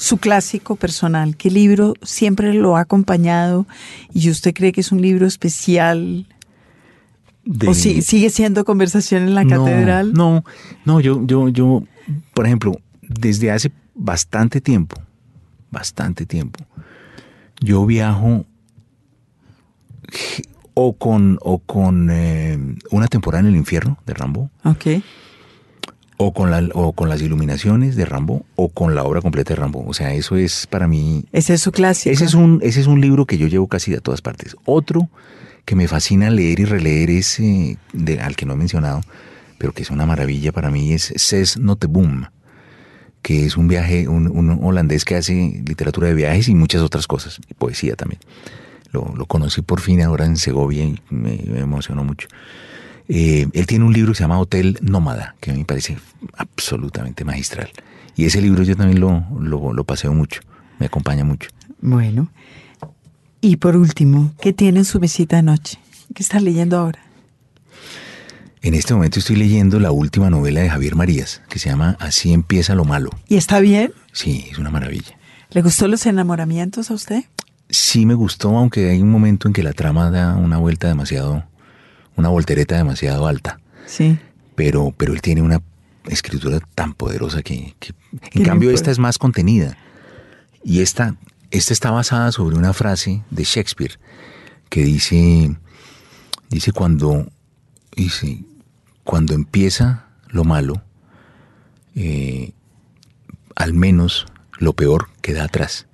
su 0.00 0.16
clásico 0.16 0.76
personal, 0.76 1.36
qué 1.36 1.50
libro 1.50 1.92
siempre 2.02 2.54
lo 2.54 2.76
ha 2.76 2.80
acompañado 2.80 3.66
y 4.14 4.30
usted 4.30 4.54
cree 4.54 4.72
que 4.72 4.80
es 4.80 4.92
un 4.92 5.02
libro 5.02 5.26
especial 5.26 6.26
De- 7.44 7.68
o 7.68 7.74
si- 7.74 8.00
sigue 8.00 8.30
siendo 8.30 8.64
conversación 8.64 9.24
en 9.24 9.34
la 9.34 9.44
No, 9.44 9.50
catedral. 9.64 10.12
No, 10.14 10.42
no, 10.86 11.00
yo, 11.00 11.20
yo, 11.26 11.48
yo, 11.50 11.82
por 12.32 12.46
ejemplo, 12.46 12.72
desde 13.02 13.50
hace 13.50 13.72
bastante 13.94 14.60
tiempo, 14.62 14.96
bastante 15.70 16.24
tiempo, 16.24 16.64
yo 17.60 17.84
viajo 17.84 18.46
o 20.74 20.92
con, 20.94 21.38
o 21.42 21.58
con 21.58 22.08
eh, 22.10 22.58
una 22.90 23.06
temporada 23.06 23.40
en 23.42 23.48
el 23.48 23.56
infierno 23.56 23.98
de 24.06 24.14
Rambo, 24.14 24.50
Ok. 24.64 24.86
O 26.22 26.32
con, 26.34 26.50
la, 26.50 26.68
o 26.74 26.92
con 26.92 27.08
las 27.08 27.22
iluminaciones 27.22 27.96
de 27.96 28.04
Rambo, 28.04 28.44
o 28.54 28.68
con 28.68 28.94
la 28.94 29.04
obra 29.04 29.22
completa 29.22 29.54
de 29.54 29.60
Rambo. 29.60 29.84
O 29.86 29.94
sea, 29.94 30.12
eso 30.12 30.36
es 30.36 30.66
para 30.66 30.86
mí 30.86 31.24
Ese 31.32 31.54
es 31.54 31.62
su 31.62 31.72
clásico. 31.72 32.12
ese 32.12 32.24
es, 32.26 32.34
un, 32.34 32.60
ese 32.62 32.80
es 32.80 32.86
un 32.86 33.00
libro 33.00 33.24
que 33.24 33.38
yo 33.38 33.46
llevo 33.46 33.68
casi 33.68 33.94
a 33.94 34.00
todas 34.00 34.20
partes. 34.20 34.54
Otro 34.66 35.08
que 35.64 35.74
me 35.76 35.88
fascina 35.88 36.28
leer 36.30 36.60
y 36.60 36.64
releer 36.66 37.08
es, 37.10 37.40
eh, 37.40 37.78
de- 37.94 38.20
al 38.20 38.36
que 38.36 38.44
no 38.44 38.52
he 38.52 38.56
mencionado, 38.56 39.00
pero 39.56 39.72
que 39.72 39.82
es 39.82 39.90
una 39.90 40.04
maravilla 40.04 40.52
para 40.52 40.70
mí, 40.70 40.92
es 40.92 41.12
Ces 41.16 41.56
Noteboom, 41.58 42.26
que 43.22 43.46
es 43.46 43.56
un 43.56 43.68
viaje, 43.68 44.08
un, 44.08 44.26
un 44.28 44.58
holandés 44.64 45.04
que 45.04 45.16
hace 45.16 45.62
literatura 45.66 46.08
de 46.08 46.14
viajes 46.14 46.48
y 46.48 46.54
muchas 46.54 46.82
otras 46.82 47.06
cosas, 47.06 47.38
y 47.48 47.54
poesía 47.54 47.94
también. 47.96 48.20
Lo, 48.92 49.14
lo 49.16 49.24
conocí 49.26 49.62
por 49.62 49.80
fin 49.80 50.00
ahora 50.02 50.24
en 50.26 50.36
Segovia 50.36 50.84
y 50.84 50.98
me, 51.10 51.38
me 51.46 51.60
emocionó 51.60 52.02
mucho. 52.04 52.26
Eh, 53.12 53.48
él 53.52 53.66
tiene 53.66 53.84
un 53.84 53.92
libro 53.92 54.12
que 54.12 54.18
se 54.18 54.22
llama 54.22 54.38
Hotel 54.38 54.78
Nómada, 54.82 55.34
que 55.40 55.50
a 55.50 55.54
mí 55.54 55.60
me 55.60 55.64
parece 55.64 55.98
absolutamente 56.36 57.24
magistral. 57.24 57.68
Y 58.14 58.24
ese 58.24 58.40
libro 58.40 58.62
yo 58.62 58.76
también 58.76 59.00
lo, 59.00 59.24
lo, 59.40 59.72
lo 59.72 59.84
paseo 59.84 60.14
mucho, 60.14 60.42
me 60.78 60.86
acompaña 60.86 61.24
mucho. 61.24 61.50
Bueno. 61.80 62.28
Y 63.40 63.56
por 63.56 63.76
último, 63.76 64.32
¿qué 64.40 64.52
tiene 64.52 64.78
en 64.78 64.84
su 64.84 65.00
mesita 65.00 65.36
de 65.36 65.42
noche? 65.42 65.78
¿Qué 66.14 66.22
está 66.22 66.38
leyendo 66.38 66.78
ahora? 66.78 67.00
En 68.62 68.74
este 68.74 68.94
momento 68.94 69.18
estoy 69.18 69.36
leyendo 69.36 69.80
la 69.80 69.90
última 69.90 70.30
novela 70.30 70.60
de 70.60 70.70
Javier 70.70 70.94
Marías, 70.94 71.42
que 71.48 71.58
se 71.58 71.68
llama 71.68 71.96
Así 71.98 72.32
empieza 72.32 72.76
lo 72.76 72.84
malo. 72.84 73.10
¿Y 73.26 73.38
está 73.38 73.58
bien? 73.58 73.92
Sí, 74.12 74.46
es 74.52 74.58
una 74.58 74.70
maravilla. 74.70 75.18
¿Le 75.50 75.62
gustó 75.62 75.88
los 75.88 76.06
enamoramientos 76.06 76.92
a 76.92 76.94
usted? 76.94 77.24
Sí 77.70 78.06
me 78.06 78.14
gustó, 78.14 78.56
aunque 78.56 78.90
hay 78.90 79.00
un 79.00 79.10
momento 79.10 79.48
en 79.48 79.54
que 79.54 79.64
la 79.64 79.72
trama 79.72 80.10
da 80.10 80.36
una 80.36 80.58
vuelta 80.58 80.86
demasiado, 80.86 81.44
una 82.20 82.28
voltereta 82.28 82.76
demasiado 82.76 83.26
alta. 83.26 83.58
Sí. 83.86 84.18
Pero, 84.54 84.94
pero 84.96 85.12
él 85.12 85.20
tiene 85.22 85.42
una 85.42 85.60
escritura 86.06 86.60
tan 86.74 86.94
poderosa 86.94 87.42
que, 87.42 87.74
que- 87.80 87.92
en 88.32 88.44
cambio 88.44 88.70
esta 88.70 88.90
es 88.90 88.98
más 88.98 89.18
contenida. 89.18 89.76
Y 90.62 90.80
esta, 90.80 91.16
esta 91.50 91.72
está 91.72 91.90
basada 91.90 92.30
sobre 92.32 92.56
una 92.56 92.72
frase 92.72 93.22
de 93.30 93.44
Shakespeare 93.44 93.98
que 94.68 94.84
dice, 94.84 95.56
dice 96.50 96.72
cuando, 96.72 97.26
dice, 97.96 98.44
cuando 99.04 99.34
empieza 99.34 100.06
lo 100.28 100.44
malo, 100.44 100.82
eh, 101.94 102.52
al 103.56 103.72
menos 103.74 104.26
lo 104.58 104.74
peor 104.74 105.08
queda 105.22 105.44
atrás. 105.44 105.86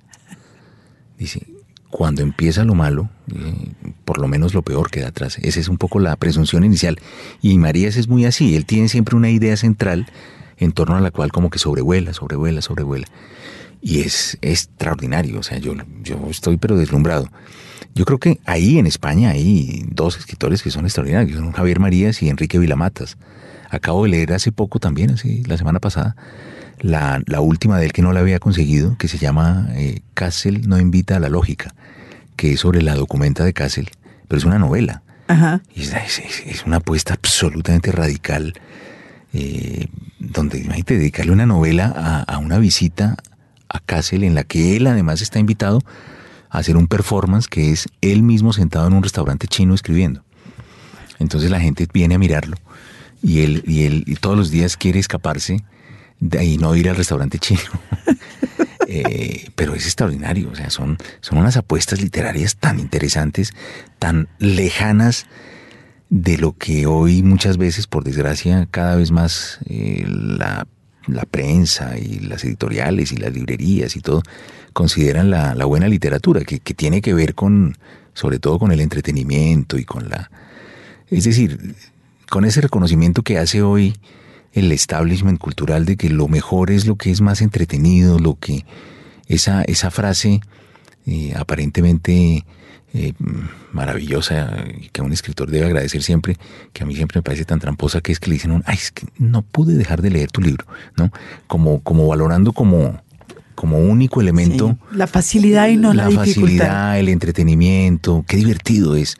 Dice, 1.17 1.47
cuando 1.89 2.21
empieza 2.21 2.63
lo 2.63 2.75
malo, 2.75 3.09
eh, 3.33 3.71
por 4.05 4.19
lo 4.19 4.27
menos 4.27 4.53
lo 4.53 4.61
peor 4.61 4.89
queda 4.89 5.09
atrás. 5.09 5.37
Esa 5.41 5.59
es 5.59 5.67
un 5.67 5.77
poco 5.77 5.99
la 5.99 6.15
presunción 6.15 6.63
inicial. 6.63 6.99
Y 7.41 7.57
Marías 7.57 7.97
es 7.97 8.07
muy 8.07 8.25
así, 8.25 8.55
él 8.55 8.65
tiene 8.65 8.89
siempre 8.89 9.15
una 9.15 9.29
idea 9.29 9.57
central 9.57 10.07
en 10.57 10.71
torno 10.71 10.95
a 10.95 11.01
la 11.01 11.11
cual 11.11 11.31
como 11.31 11.49
que 11.49 11.59
sobrevuela, 11.59 12.13
sobrevuela, 12.13 12.61
sobrevuela. 12.61 13.07
Y 13.81 14.01
es 14.01 14.37
extraordinario, 14.41 15.39
o 15.39 15.43
sea, 15.43 15.59
yo, 15.59 15.73
estoy 16.29 16.57
pero 16.57 16.77
deslumbrado. 16.77 17.29
Yo 17.93 18.05
creo 18.05 18.17
que 18.19 18.39
ahí 18.45 18.79
en 18.79 18.87
España 18.87 19.29
hay 19.29 19.85
dos 19.91 20.17
escritores 20.17 20.63
que 20.63 20.71
son 20.71 20.85
extraordinarios, 20.85 21.39
son 21.39 21.51
Javier 21.51 21.79
Marías 21.79 22.21
y 22.21 22.29
Enrique 22.29 22.59
Vilamatas. 22.59 23.17
Acabo 23.69 24.03
de 24.03 24.09
leer 24.09 24.33
hace 24.33 24.51
poco 24.51 24.79
también, 24.79 25.11
así, 25.11 25.43
la 25.43 25.57
semana 25.57 25.79
pasada, 25.79 26.15
la, 26.79 27.21
la 27.25 27.41
última 27.41 27.77
de 27.77 27.85
él 27.85 27.93
que 27.93 28.01
no 28.01 28.13
la 28.13 28.21
había 28.21 28.39
conseguido, 28.39 28.97
que 28.97 29.07
se 29.07 29.17
llama 29.17 29.67
eh, 29.75 30.01
Castle 30.13 30.61
no 30.65 30.79
invita 30.79 31.17
a 31.17 31.19
la 31.19 31.29
lógica, 31.29 31.75
que 32.37 32.53
es 32.53 32.61
sobre 32.61 32.81
la 32.81 32.95
documenta 32.95 33.43
de 33.43 33.51
Castle, 33.51 33.89
pero 34.29 34.37
es 34.39 34.45
una 34.45 34.57
novela. 34.59 35.01
Ajá. 35.27 35.61
Y 35.75 35.81
es, 35.81 35.93
es- 35.93 36.43
es 36.45 36.63
una 36.65 36.77
apuesta 36.77 37.13
absolutamente 37.15 37.91
radical, 37.91 38.53
eh, 39.33 39.87
donde 40.19 40.59
imagínate 40.59 40.97
dedicarle 40.97 41.33
una 41.33 41.45
novela 41.45 41.93
a, 41.95 42.21
a 42.23 42.37
una 42.37 42.57
visita 42.59 43.17
a 43.69 43.79
Castle 43.81 44.25
en 44.25 44.35
la 44.35 44.43
que 44.45 44.77
él 44.77 44.87
además 44.87 45.21
está 45.21 45.39
invitado 45.39 45.81
a 46.49 46.59
hacer 46.59 46.77
un 46.77 46.87
performance 46.87 47.47
que 47.49 47.71
es 47.73 47.87
él 47.99 48.23
mismo 48.23 48.53
sentado 48.53 48.87
en 48.87 48.93
un 48.93 49.03
restaurante 49.03 49.47
chino 49.47 49.73
escribiendo. 49.75 50.23
Entonces 51.19 51.51
la 51.51 51.59
gente 51.59 51.87
viene 51.93 52.15
a 52.15 52.19
mirarlo 52.19 52.55
y 53.21 53.41
él, 53.41 53.63
y 53.67 53.83
él 53.83 54.03
y 54.07 54.15
todos 54.15 54.37
los 54.37 54.49
días 54.51 54.77
quiere 54.77 54.99
escaparse 54.99 55.63
de 56.19 56.39
ahí 56.39 56.57
no 56.57 56.73
ir 56.75 56.89
al 56.89 56.95
restaurante 56.95 57.37
chino. 57.39 57.59
Eh, 58.89 59.49
pero 59.55 59.75
es 59.75 59.83
extraordinario, 59.83 60.49
o 60.49 60.55
sea, 60.55 60.69
son, 60.69 60.97
son 61.19 61.39
unas 61.39 61.57
apuestas 61.57 62.01
literarias 62.01 62.55
tan 62.55 62.79
interesantes, 62.79 63.53
tan 63.99 64.29
lejanas 64.39 65.25
de 66.09 66.37
lo 66.37 66.53
que 66.53 66.85
hoy 66.85 67.21
muchas 67.21 67.57
veces, 67.57 67.85
por 67.85 68.05
desgracia, 68.05 68.65
cada 68.71 68.95
vez 68.95 69.11
más 69.11 69.59
eh, 69.65 70.05
la, 70.07 70.67
la 71.05 71.23
prensa 71.23 71.97
y 71.97 72.19
las 72.19 72.45
editoriales 72.45 73.11
y 73.11 73.17
las 73.17 73.33
librerías 73.33 73.97
y 73.97 73.99
todo 73.99 74.23
consideran 74.71 75.29
la, 75.31 75.53
la 75.53 75.65
buena 75.65 75.89
literatura, 75.89 76.45
que, 76.45 76.59
que 76.59 76.73
tiene 76.73 77.01
que 77.01 77.13
ver 77.13 77.35
con, 77.35 77.77
sobre 78.13 78.39
todo 78.39 78.57
con 78.57 78.71
el 78.71 78.79
entretenimiento 78.79 79.77
y 79.77 79.83
con 79.83 80.07
la... 80.07 80.31
Es 81.09 81.25
decir, 81.25 81.75
con 82.29 82.45
ese 82.45 82.61
reconocimiento 82.61 83.21
que 83.21 83.37
hace 83.37 83.61
hoy 83.61 83.95
el 84.59 84.71
establishment 84.71 85.39
cultural 85.39 85.85
de 85.85 85.97
que 85.97 86.09
lo 86.09 86.27
mejor 86.27 86.71
es 86.71 86.85
lo 86.85 86.95
que 86.95 87.11
es 87.11 87.21
más 87.21 87.41
entretenido, 87.41 88.19
lo 88.19 88.35
que 88.39 88.65
esa, 89.27 89.61
esa 89.63 89.91
frase 89.91 90.41
eh, 91.05 91.33
aparentemente 91.35 92.45
eh, 92.93 93.13
maravillosa 93.71 94.65
que 94.91 95.01
un 95.01 95.13
escritor 95.13 95.51
debe 95.51 95.67
agradecer 95.67 96.01
siempre, 96.01 96.37
que 96.73 96.83
a 96.83 96.85
mí 96.85 96.95
siempre 96.95 97.19
me 97.19 97.23
parece 97.23 97.45
tan 97.45 97.59
tramposa, 97.59 98.01
que 98.01 98.11
es 98.11 98.19
que 98.19 98.29
le 98.29 98.35
dicen, 98.35 98.51
a 98.51 98.55
uno, 98.55 98.63
ay, 98.65 98.75
es 98.75 98.91
que 98.91 99.05
no 99.17 99.41
pude 99.41 99.75
dejar 99.75 100.01
de 100.01 100.09
leer 100.09 100.31
tu 100.31 100.41
libro, 100.41 100.65
¿no? 100.95 101.11
Como, 101.47 101.81
como 101.81 102.07
valorando 102.07 102.53
como, 102.53 103.01
como 103.55 103.79
único 103.79 104.21
elemento 104.21 104.77
Sí, 104.91 104.97
La 104.97 105.07
facilidad 105.07 105.67
y 105.67 105.77
no 105.77 105.93
la, 105.93 106.07
dificultad. 106.07 106.33
facilidad, 106.33 106.99
el 106.99 107.09
entretenimiento, 107.09 108.23
qué 108.27 108.37
divertido 108.37 108.95
es. 108.95 109.17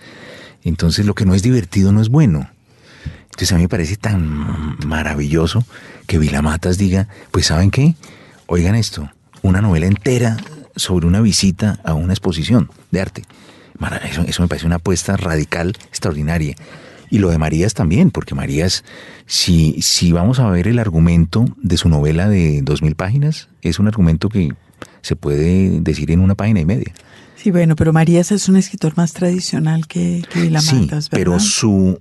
Entonces 0.64 1.06
lo 1.06 1.14
que 1.14 1.26
no 1.26 1.36
es 1.36 1.44
divertido 1.44 1.92
no 1.92 2.02
es 2.02 2.10
bueno. 2.10 2.50
Entonces 3.38 3.52
a 3.54 3.58
mí 3.58 3.62
me 3.62 3.70
parece 3.70 3.98
tan 3.98 4.80
maravilloso 4.88 5.64
que 6.08 6.18
Vilamatas 6.18 6.80
diga, 6.80 7.08
pues 7.30 7.46
¿saben 7.46 7.70
qué? 7.70 7.94
Oigan 8.48 8.74
esto, 8.74 9.12
una 9.44 9.62
novela 9.62 9.86
entera 9.86 10.38
sobre 10.76 11.06
una 11.06 11.22
visita 11.22 11.80
a 11.84 11.94
una 11.94 12.14
exposición 12.14 12.72
de 12.90 13.00
arte. 13.00 13.22
Eso, 14.10 14.24
eso 14.24 14.42
me 14.42 14.48
parece 14.48 14.66
una 14.66 14.78
apuesta 14.78 15.18
radical, 15.18 15.76
extraordinaria. 15.88 16.56
Y 17.12 17.20
lo 17.20 17.30
de 17.30 17.38
Marías 17.38 17.76
también, 17.76 18.10
porque 18.10 18.34
Marías, 18.34 18.84
si, 19.28 19.84
si 19.84 20.12
vamos 20.12 20.40
a 20.40 20.50
ver 20.50 20.68
el 20.68 20.80
argumento 20.80 21.46
de 21.62 21.78
su 21.78 21.90
novela 21.90 22.28
de 22.30 22.64
dos 22.64 22.82
mil 22.82 22.96
páginas, 22.96 23.50
es 23.62 23.78
un 23.78 23.88
argumento 23.88 24.30
que 24.30 24.50
se 25.04 25.16
puede 25.16 25.80
decir 25.82 26.10
en 26.10 26.22
una 26.22 26.34
página 26.34 26.62
y 26.62 26.66
media. 26.66 26.92
Sí, 27.36 27.52
bueno, 27.52 27.76
pero 27.76 27.94
Marías 27.94 28.32
es 28.32 28.50
un 28.50 28.58
escritor 28.58 28.98
más 28.98 29.14
tradicional 29.14 29.86
que, 29.86 30.24
que 30.28 30.42
Vilamatas, 30.42 30.66
sí, 30.72 30.80
¿verdad? 30.90 31.08
pero 31.12 31.40
su, 31.40 32.00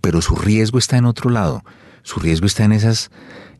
pero 0.00 0.22
su 0.22 0.36
riesgo 0.36 0.78
está 0.78 0.96
en 0.96 1.04
otro 1.04 1.30
lado. 1.30 1.62
Su 2.02 2.18
riesgo 2.18 2.46
está 2.46 2.64
en 2.64 2.72
esas, 2.72 3.10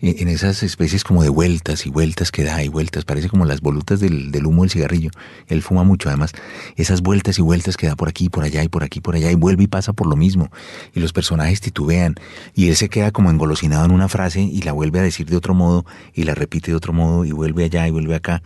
en 0.01 0.29
esas 0.29 0.63
especies 0.63 1.05
como 1.05 1.23
de 1.23 1.29
vueltas 1.29 1.85
y 1.85 1.91
vueltas 1.91 2.33
que 2.33 2.43
da 2.43 2.63
y 2.65 2.69
vueltas. 2.69 3.05
Parece 3.05 3.29
como 3.29 3.45
las 3.45 3.61
volutas 3.61 4.01
del, 4.01 4.47
humo 4.47 4.63
del 4.63 4.71
cigarrillo. 4.71 5.11
Él 5.47 5.63
fuma 5.63 5.85
mucho, 5.85 6.09
además. 6.09 6.33
Esas 6.77 7.03
vueltas 7.03 7.39
y 7.39 7.43
vueltas 7.43 7.77
que 7.77 7.87
da 7.87 7.97
por 7.97 8.09
aquí, 8.09 8.31
por 8.31 8.45
allá 8.45 8.65
y 8.65 8.69
por 8.69 8.83
aquí, 8.83 9.01
por 9.01 9.15
allá 9.15 9.31
y 9.31 9.35
vuelve 9.35 9.65
y 9.65 9.67
pasa 9.67 9.93
por 9.93 10.07
lo 10.07 10.17
mismo. 10.17 10.51
Y 10.95 11.01
los 11.01 11.13
personajes 11.13 11.61
titubean 11.61 12.15
y 12.55 12.69
él 12.69 12.77
se 12.77 12.89
queda 12.89 13.11
como 13.11 13.31
engolosinado 13.31 13.85
en 13.85 13.91
una 13.91 14.09
frase 14.09 14.41
y 14.41 14.63
la 14.63 14.73
vuelve 14.73 15.01
a 15.01 15.03
decir 15.03 15.27
de 15.27 15.37
otro 15.37 15.55
modo 15.55 15.85
y 16.15 16.25
la 16.25 16.35
repite 16.35 16.71
de 16.71 16.77
otro 16.77 16.93
modo 16.93 17.25
y 17.27 17.33
vuelve 17.33 17.65
allá 17.65 17.87
y 17.87 17.91
vuelve 17.91 18.15
acá. 18.15 18.43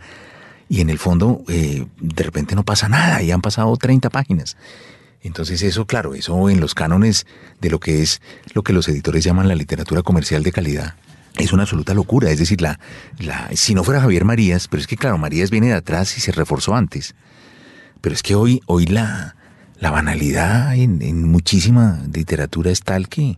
y 0.67 0.81
en 0.81 0.89
el 0.89 0.97
fondo 0.97 1.43
eh, 1.47 1.85
de 2.01 2.23
repente 2.23 2.55
no 2.55 2.63
pasa 2.63 2.89
nada 2.89 3.21
y 3.21 3.31
han 3.31 3.41
pasado 3.41 3.75
30 3.77 4.09
páginas. 4.09 4.57
Entonces 5.21 5.61
eso, 5.63 5.85
claro, 5.85 6.13
eso 6.13 6.49
en 6.49 6.59
los 6.59 6.75
cánones 6.75 7.25
de 7.59 7.69
lo 7.69 7.79
que 7.79 8.01
es 8.01 8.21
lo 8.53 8.63
que 8.63 8.73
los 8.73 8.87
editores 8.87 9.23
llaman 9.23 9.47
la 9.47 9.55
literatura 9.55 10.01
comercial 10.01 10.43
de 10.43 10.51
calidad, 10.51 10.95
es 11.37 11.53
una 11.53 11.63
absoluta 11.63 11.93
locura. 11.93 12.29
Es 12.29 12.39
decir, 12.39 12.61
la, 12.61 12.79
la, 13.19 13.49
si 13.53 13.75
no 13.75 13.83
fuera 13.83 14.01
Javier 14.01 14.25
Marías, 14.25 14.67
pero 14.67 14.81
es 14.81 14.87
que 14.87 14.97
claro, 14.97 15.17
Marías 15.17 15.49
viene 15.49 15.67
de 15.67 15.73
atrás 15.73 16.17
y 16.17 16.21
se 16.21 16.31
reforzó 16.31 16.75
antes. 16.75 17.15
Pero 18.01 18.15
es 18.15 18.23
que 18.23 18.35
hoy, 18.35 18.61
hoy 18.67 18.85
la, 18.85 19.35
la 19.79 19.91
banalidad 19.91 20.75
en, 20.75 21.27
muchísima 21.27 22.01
literatura 22.13 22.71
es 22.71 22.81
tal 22.81 23.09
que, 23.09 23.37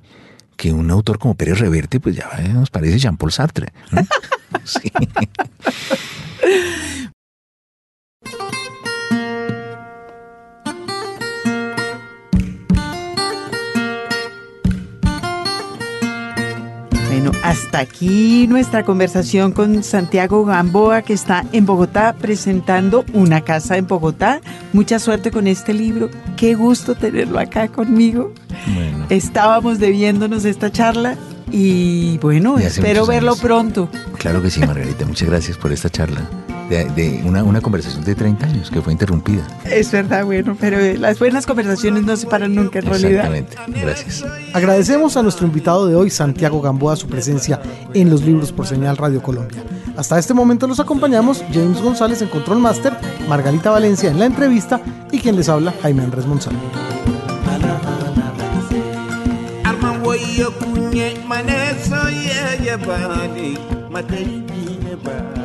que 0.56 0.74
un 0.74 0.92
autor 0.92 1.20
como 1.20 1.36
Pérez 1.36 1.60
Reverte, 1.60 2.00
pues 2.00 2.16
ya 2.16 2.30
nos 2.54 2.70
parece 2.70 3.00
Jean-Paul 3.00 3.32
Sartre. 3.32 3.74
Sí. 4.64 4.92
Bueno, 17.28 17.46
hasta 17.46 17.80
aquí 17.80 18.48
nuestra 18.48 18.84
conversación 18.84 19.52
con 19.52 19.84
Santiago 19.84 20.46
Gamboa, 20.46 21.02
que 21.02 21.14
está 21.14 21.44
en 21.52 21.66
Bogotá 21.66 22.16
presentando 22.18 23.04
una 23.14 23.42
casa 23.42 23.78
en 23.78 23.86
Bogotá. 23.86 24.40
Mucha 24.72 24.98
suerte 25.00 25.30
con 25.30 25.48
este 25.48 25.74
libro. 25.74 26.10
Qué 26.38 26.56
gusto 26.56 26.96
tenerlo 26.96 27.40
acá 27.40 27.68
conmigo. 27.68 28.34
Bueno, 28.74 29.06
Estábamos 29.10 29.80
debiéndonos 29.80 30.46
esta 30.46 30.72
charla 30.72 31.18
y 31.52 32.18
bueno, 32.20 32.58
espero 32.60 33.06
verlo 33.06 33.36
pronto. 33.36 33.90
claro 34.18 34.42
que 34.42 34.50
sí, 34.50 34.62
Margarita. 34.62 35.06
Muchas 35.06 35.28
gracias 35.30 35.58
por 35.58 35.74
esta 35.74 35.90
charla. 35.90 36.22
De, 36.70 36.84
de 36.84 37.24
una, 37.24 37.46
una 37.46 37.62
conversación 37.62 38.04
de 38.04 38.14
30 38.14 38.46
años 38.46 38.70
que 38.70 38.82
fue 38.82 38.92
interrumpida. 38.92 39.42
Es 39.64 39.90
verdad, 39.90 40.26
bueno, 40.26 40.58
pero 40.60 40.78
las 41.00 41.18
buenas 41.18 41.46
conversaciones 41.46 42.04
no 42.04 42.18
se 42.18 42.28
paran 42.28 42.56
nunca 42.56 42.80
en 42.80 42.86
realidad. 42.86 43.34
Exactamente. 43.34 43.82
Gracias. 43.82 44.26
Agradecemos 44.54 45.16
a 45.16 45.24
nuestro 45.24 45.48
invitado 45.48 45.88
de 45.88 45.96
hoy, 45.96 46.10
Santiago 46.10 46.62
Gamboa, 46.62 46.98
su 46.98 47.08
presencia 47.08 47.62
en 47.94 48.10
los 48.10 48.24
libros 48.24 48.52
por 48.52 48.68
señal 48.68 48.98
Radio 48.98 49.22
Colombia. 49.22 49.64
Hasta 49.98 50.18
este 50.20 50.34
momento 50.34 50.68
los 50.68 50.80
acompañamos 50.80 51.44
James 51.52 51.82
González 51.82 52.22
en 52.22 52.30
Control 52.30 52.60
Master, 52.60 52.94
Margarita 53.28 53.72
Valencia 53.72 54.12
en 54.12 54.20
la 54.20 54.26
entrevista 54.26 54.80
y 55.12 55.20
quien 55.20 55.36
les 55.36 55.50
habla, 55.50 55.74
Jaime 55.82 56.04
Andrés 56.04 56.26
ne 56.28 56.36
ba 64.96 65.04
malaha 65.10 65.37